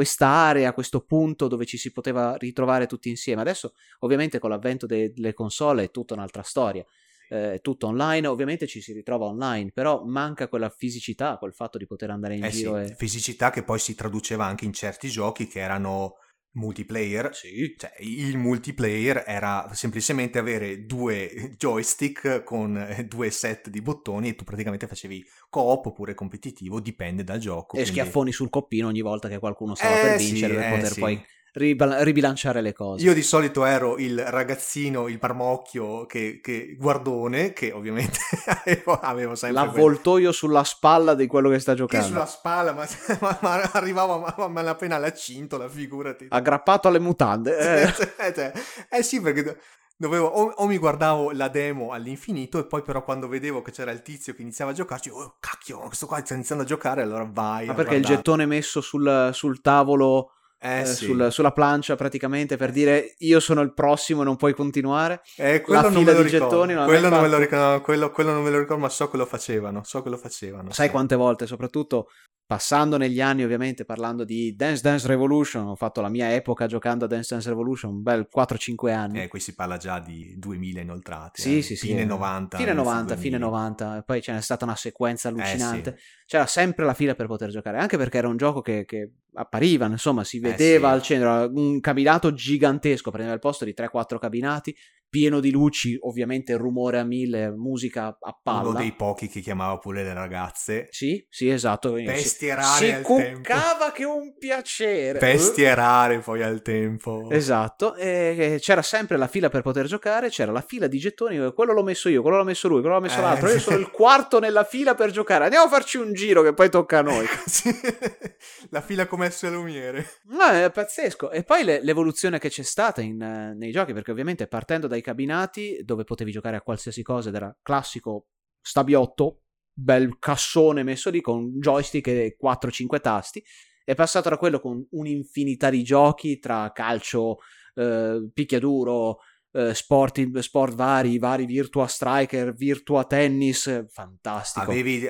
questa 0.00 0.26
area, 0.28 0.72
questo 0.72 1.00
punto 1.04 1.46
dove 1.46 1.66
ci 1.66 1.76
si 1.76 1.92
poteva 1.92 2.34
ritrovare 2.36 2.86
tutti 2.86 3.10
insieme. 3.10 3.42
Adesso, 3.42 3.74
ovviamente, 4.00 4.38
con 4.38 4.48
l'avvento 4.50 4.86
de- 4.86 5.12
delle 5.12 5.34
console 5.34 5.84
è 5.84 5.90
tutta 5.90 6.14
un'altra 6.14 6.42
storia. 6.42 6.84
eh, 7.28 7.54
È 7.54 7.60
tutto 7.60 7.86
online, 7.86 8.26
ovviamente 8.26 8.66
ci 8.66 8.80
si 8.80 8.92
ritrova 8.92 9.26
online, 9.26 9.70
però 9.72 10.02
manca 10.04 10.48
quella 10.48 10.70
fisicità, 10.70 11.36
quel 11.38 11.52
fatto 11.52 11.76
di 11.78 11.86
poter 11.86 12.10
andare 12.10 12.34
in 12.36 12.44
Eh 12.44 12.50
sì, 12.50 12.58
giro 12.58 12.76
e... 12.78 12.94
fisicità 12.96 13.50
che 13.50 13.62
poi 13.62 13.78
si 13.78 13.94
traduceva 13.94 14.46
anche 14.46 14.64
in 14.64 14.72
certi 14.72 15.08
giochi 15.10 15.46
che 15.46 15.60
erano 15.60 16.14
multiplayer. 16.52 17.34
Sì, 17.34 17.74
Cioè, 17.76 17.92
il 18.00 18.36
multiplayer 18.38 19.24
era 19.26 19.68
semplicemente 19.72 20.38
avere 20.38 20.84
due 20.86 21.54
joystick 21.56 22.42
con 22.42 22.86
due 23.08 23.30
set 23.30 23.68
di 23.70 23.80
bottoni 23.82 24.28
e 24.28 24.34
tu 24.34 24.44
praticamente 24.44 24.86
facevi 24.86 25.24
co-op 25.48 25.86
oppure 25.86 26.14
competitivo, 26.14 26.80
dipende 26.80 27.24
dal 27.24 27.38
gioco. 27.38 27.76
e 27.76 27.82
quindi- 27.82 27.90
schiaffoni 27.90 28.32
sul 28.32 28.48
coppino 28.50 28.88
ogni 28.88 29.00
volta 29.00 29.28
che 29.28 29.38
qualcuno 29.38 29.74
stava 29.74 29.94
Eh 29.94 29.98
per 29.98 30.18
sì, 30.18 30.26
vincere 30.26 30.54
per 30.54 30.66
eh 30.66 30.66
poter 30.66 30.94
sì. 30.94 31.00
poi 31.00 31.20
ribal- 31.52 31.98
ribilanciare 32.00 32.60
le 32.60 32.72
cose. 32.72 33.04
Io 33.04 33.14
di 33.14 33.22
solito 33.22 33.64
ero 33.64 33.96
il 33.98 34.18
ragazzino, 34.24 35.08
il 35.08 35.18
parmocchio 35.18 36.06
che, 36.06 36.40
che 36.42 36.76
guardone, 36.78 37.52
che 37.52 37.72
ovviamente 37.72 38.18
avevo, 38.46 38.98
avevo 39.00 39.34
sempre 39.34 39.60
quel- 39.62 39.72
L'avvoltoio 39.74 40.32
sulla 40.32 40.64
spalla 40.64 41.14
di 41.14 41.26
quello 41.26 41.48
che 41.50 41.58
sta 41.58 41.72
che 41.72 41.78
giocando. 41.78 42.06
sulla 42.06 42.26
spalla, 42.26 42.72
ma, 42.72 42.86
ma- 43.20 43.38
ma 43.40 43.60
arrivava 43.72 44.34
ma 44.36 44.48
malapena 44.48 44.96
alla 44.96 45.12
cintola, 45.12 45.68
figurati. 45.68 46.26
Aggrappato 46.28 46.88
alle 46.88 46.98
mutande. 46.98 47.56
eh. 47.58 47.82
eh, 48.26 48.34
cioè, 48.34 48.52
eh 48.90 49.02
sì, 49.02 49.20
perché 49.20 49.42
do- 49.42 49.56
dovevo, 49.96 50.26
o, 50.26 50.52
o 50.56 50.66
mi 50.66 50.78
guardavo 50.78 51.30
la 51.32 51.48
demo 51.48 51.90
all'infinito 51.92 52.58
e 52.58 52.64
poi 52.66 52.82
però 52.82 53.04
quando 53.04 53.28
vedevo 53.28 53.60
che 53.60 53.70
c'era 53.70 53.90
il 53.90 54.00
tizio 54.02 54.32
che 54.34 54.42
iniziava 54.42 54.70
a 54.70 54.74
giocarci, 54.74 55.10
oh 55.10 55.36
cacchio, 55.40 55.78
questo 55.80 56.06
qua 56.06 56.20
sta 56.24 56.34
iniziando 56.34 56.64
a 56.64 56.66
giocare, 56.66 57.02
allora 57.02 57.28
vai. 57.30 57.66
Ma 57.66 57.72
a 57.72 57.74
perché 57.74 57.94
il 57.96 58.00
guardare. 58.00 58.16
gettone 58.16 58.46
messo 58.46 58.80
sul, 58.80 59.30
sul 59.32 59.60
tavolo, 59.60 60.32
Eh 60.62 60.80
eh, 60.80 60.84
sì, 60.84 61.06
sul- 61.06 61.28
sulla 61.30 61.52
plancia 61.52 61.96
praticamente 61.96 62.58
per 62.58 62.70
dire 62.70 63.14
io 63.20 63.40
sono 63.40 63.62
il 63.62 63.72
prossimo 63.72 64.22
non 64.22 64.36
puoi 64.36 64.52
continuare? 64.52 65.22
Eh, 65.36 65.62
quello 65.62 65.80
la 65.80 65.88
non 65.88 65.98
fila 65.98 66.12
me 66.12 66.18
lo 66.18 66.22
di 66.24 66.30
ricordo. 66.30 66.54
gettoni 66.54 66.74
non 66.74 66.84
quello, 66.84 67.08
non 67.08 67.22
me 67.22 67.28
lo 67.28 67.38
ricordo, 67.38 67.80
quello, 67.80 68.10
quello 68.10 68.32
non 68.32 68.42
me 68.42 68.50
lo 68.50 68.58
ricordo, 68.58 68.82
ma 68.82 68.88
so 68.90 69.08
che 69.08 69.16
lo 69.16 69.24
facevano, 69.24 69.82
so 69.84 70.02
che 70.02 70.10
lo 70.10 70.18
facevano. 70.18 70.70
Sai 70.70 70.86
sì. 70.86 70.92
quante 70.92 71.16
volte, 71.16 71.46
soprattutto 71.46 72.08
passando 72.50 72.96
negli 72.96 73.20
anni, 73.20 73.44
ovviamente 73.44 73.84
parlando 73.84 74.24
di 74.24 74.56
Dance 74.56 74.82
Dance 74.82 75.06
Revolution, 75.06 75.68
ho 75.68 75.76
fatto 75.76 76.00
la 76.00 76.08
mia 76.08 76.34
epoca 76.34 76.66
giocando 76.66 77.04
a 77.04 77.06
Dance 77.06 77.28
Dance 77.34 77.48
Revolution, 77.48 77.92
un 77.92 78.02
bel 78.02 78.26
4-5 78.28 78.92
anni. 78.92 79.22
Eh, 79.22 79.28
qui 79.28 79.38
si 79.38 79.54
parla 79.54 79.76
già 79.76 80.00
di 80.00 80.34
2000 80.36 80.80
inoltrati. 80.80 81.40
Sì, 81.40 81.58
eh, 81.58 81.62
sì, 81.62 81.76
sì. 81.76 81.86
Fine 81.86 82.00
eh. 82.00 82.04
90. 82.06 82.56
Fine 82.56 82.72
inizio 82.72 82.90
90, 82.90 83.14
fine 83.14 83.38
2000. 83.38 83.46
90. 83.46 83.96
E 83.98 84.02
poi 84.02 84.20
ce 84.20 84.32
n'è 84.32 84.40
stata 84.40 84.64
una 84.64 84.74
sequenza 84.74 85.28
Eh, 85.28 85.32
sì. 85.32 85.38
allucinante. 85.38 85.98
C'era 86.26 86.46
sempre 86.46 86.84
la 86.84 86.94
fila 86.94 87.14
per 87.14 87.28
poter 87.28 87.50
giocare, 87.50 87.78
anche 87.78 87.96
perché 87.96 88.18
era 88.18 88.26
un 88.26 88.36
gioco 88.36 88.62
che, 88.62 88.84
che 88.84 89.12
appariva, 89.34 89.86
insomma, 89.86 90.24
si 90.24 90.40
vedeva 90.40 90.88
Eh, 90.88 90.90
sì. 90.90 90.94
al 90.96 91.02
centro. 91.02 91.50
Un 91.54 91.78
cabinato 91.78 92.34
gigantesco, 92.34 93.12
prendeva 93.12 93.32
il 93.34 93.40
posto 93.40 93.64
di 93.64 93.74
3-4 93.76 94.18
cabinati, 94.18 94.76
pieno 95.10 95.40
di 95.40 95.50
luci, 95.50 95.98
ovviamente 96.00 96.56
rumore 96.56 96.98
a 96.98 97.04
mille, 97.04 97.50
musica 97.50 98.16
a 98.18 98.38
palla. 98.42 98.68
Uno 98.68 98.78
dei 98.78 98.92
pochi 98.92 99.28
che 99.28 99.40
chiamava 99.40 99.76
pure 99.78 100.02
le 100.04 100.14
ragazze. 100.14 100.86
Sì, 100.90 101.26
sì, 101.28 101.50
esatto. 101.50 101.92
Bestie 101.94 102.54
rare 102.54 102.76
si 102.86 102.90
al 102.92 103.02
tempo. 103.02 103.14
cuccava 103.40 103.90
che 103.92 104.04
un 104.04 104.34
piacere. 104.38 105.18
Bestie 105.18 105.74
rare 105.74 106.20
poi 106.20 106.42
al 106.42 106.62
tempo. 106.62 107.28
Esatto, 107.30 107.94
e 107.96 108.56
c'era 108.60 108.82
sempre 108.82 109.16
la 109.16 109.26
fila 109.26 109.48
per 109.48 109.62
poter 109.62 109.86
giocare, 109.86 110.28
c'era 110.28 110.52
la 110.52 110.60
fila 110.62 110.86
di 110.86 110.98
gettoni, 110.98 111.52
quello 111.52 111.72
l'ho 111.72 111.82
messo 111.82 112.08
io, 112.08 112.22
quello 112.22 112.36
l'ho 112.36 112.44
messo 112.44 112.68
lui, 112.68 112.80
quello 112.80 112.94
l'ho 112.96 113.02
messo 113.02 113.18
Eh. 113.18 113.22
l'altro, 113.22 113.48
io 113.50 113.58
sono 113.58 113.76
il 113.78 113.90
quarto 113.90 114.38
nella 114.38 114.64
fila 114.64 114.94
per 114.94 115.10
giocare, 115.10 115.44
andiamo 115.44 115.64
a 115.66 115.68
farci 115.68 115.96
un 115.96 116.12
giro 116.12 116.42
che 116.42 116.54
poi 116.54 116.70
tocca 116.70 116.98
a 116.98 117.02
noi. 117.02 117.26
Sì. 117.50 117.68
La 118.70 118.80
fila 118.80 119.06
come 119.06 119.26
essere 119.26 119.54
lumiere. 119.54 120.06
No, 120.28 120.46
è 120.46 120.70
pazzesco. 120.70 121.30
E 121.30 121.42
poi 121.42 121.64
le- 121.64 121.82
l'evoluzione 121.82 122.38
che 122.38 122.48
c'è 122.48 122.62
stata 122.62 123.00
in, 123.00 123.20
eh, 123.20 123.54
nei 123.54 123.72
giochi, 123.72 123.92
perché 123.92 124.10
ovviamente 124.12 124.46
partendo 124.46 124.86
dai 124.86 124.99
cabinati 125.00 125.80
dove 125.82 126.04
potevi 126.04 126.30
giocare 126.30 126.56
a 126.56 126.62
qualsiasi 126.62 127.02
cosa 127.02 127.28
ed 127.28 127.34
era 127.34 127.56
classico 127.62 128.26
stabiotto, 128.60 129.42
bel 129.72 130.18
cassone 130.18 130.82
messo 130.82 131.10
lì 131.10 131.20
con 131.20 131.58
joystick 131.58 132.06
e 132.08 132.36
4-5 132.42 133.00
tasti, 133.00 133.42
è 133.84 133.94
passato 133.94 134.28
da 134.28 134.36
quello 134.36 134.60
con 134.60 134.86
un'infinità 134.90 135.70
di 135.70 135.82
giochi 135.82 136.38
tra 136.38 136.70
calcio, 136.72 137.38
eh, 137.74 138.30
picchiaduro, 138.32 139.18
eh, 139.52 139.74
sport, 139.74 140.38
sport 140.38 140.74
vari, 140.74 141.18
vari 141.18 141.46
Virtua 141.46 141.86
Striker, 141.86 142.54
Virtua 142.54 143.04
Tennis, 143.04 143.86
fantastico. 143.88 144.70
Avevi, 144.70 145.08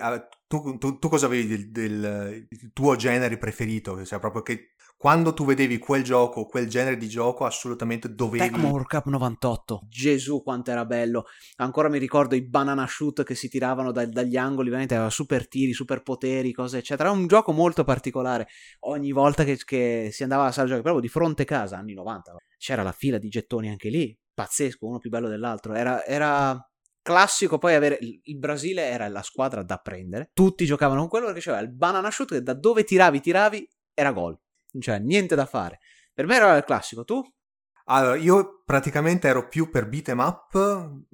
tu, 0.50 0.78
tu- 0.78 0.98
tu 0.98 1.08
cosa 1.08 1.26
avevi 1.26 1.46
del, 1.46 1.70
del- 1.70 2.48
tuo 2.72 2.96
genere 2.96 3.38
preferito? 3.38 4.04
Cioè, 4.04 4.18
proprio 4.18 4.42
che 4.42 4.72
quando 4.96 5.32
tu 5.32 5.44
vedevi 5.44 5.78
quel 5.78 6.02
gioco, 6.02 6.44
quel 6.46 6.68
genere 6.68 6.96
di 6.96 7.08
gioco, 7.08 7.44
assolutamente 7.44 8.12
dovevi. 8.12 8.50
Tecmo 8.50 8.68
World 8.70 8.88
Cup 8.88 9.06
98. 9.06 9.86
Gesù, 9.88 10.42
quanto 10.42 10.72
era 10.72 10.84
bello. 10.84 11.26
Ancora 11.58 11.88
mi 11.88 11.98
ricordo 11.98 12.34
i 12.34 12.42
banana 12.42 12.84
shoot 12.88 13.22
che 13.22 13.36
si 13.36 13.48
tiravano 13.48 13.92
da- 13.92 14.06
dagli 14.06 14.36
angoli, 14.36 14.70
veramente 14.70 14.96
aveva 14.96 15.08
super 15.08 15.46
tiri, 15.46 15.72
super 15.72 16.02
poteri, 16.02 16.50
cose 16.52 16.78
eccetera. 16.78 17.10
Era 17.10 17.16
un 17.16 17.28
gioco 17.28 17.52
molto 17.52 17.84
particolare. 17.84 18.48
Ogni 18.80 19.12
volta 19.12 19.44
che, 19.44 19.56
che 19.64 20.08
si 20.10 20.24
andava 20.24 20.46
a 20.46 20.52
sala 20.52 20.66
giochi, 20.66 20.82
proprio 20.82 21.00
di 21.00 21.08
fronte 21.08 21.44
casa, 21.44 21.76
anni 21.78 21.94
90, 21.94 22.34
c'era 22.58 22.82
la 22.82 22.92
fila 22.92 23.18
di 23.18 23.28
gettoni 23.28 23.68
anche 23.68 23.88
lì. 23.88 24.18
Pazzesco, 24.34 24.84
uno 24.84 24.98
più 24.98 25.10
bello 25.10 25.28
dell'altro. 25.28 25.74
Era, 25.74 26.04
era 26.04 26.69
classico 27.02 27.58
poi 27.58 27.74
avere... 27.74 27.98
Il, 28.00 28.20
il 28.24 28.38
Brasile 28.38 28.82
era 28.82 29.08
la 29.08 29.22
squadra 29.22 29.62
da 29.62 29.76
prendere. 29.78 30.30
Tutti 30.32 30.64
giocavano 30.64 31.00
con 31.00 31.08
quello 31.08 31.26
perché 31.26 31.40
c'era 31.40 31.58
il 31.58 31.72
banana 31.72 32.10
shoot 32.10 32.30
che 32.30 32.42
da 32.42 32.54
dove 32.54 32.84
tiravi, 32.84 33.20
tiravi, 33.20 33.68
era 33.94 34.12
gol. 34.12 34.38
Cioè, 34.78 34.98
niente 34.98 35.34
da 35.34 35.46
fare. 35.46 35.80
Per 36.12 36.26
me 36.26 36.36
era 36.36 36.56
il 36.56 36.64
classico. 36.64 37.04
Tu? 37.04 37.22
Allora, 37.86 38.14
io 38.14 38.62
praticamente 38.64 39.26
ero 39.26 39.48
più 39.48 39.68
per 39.68 39.88
beat'em 39.88 40.18
up, 40.20 40.54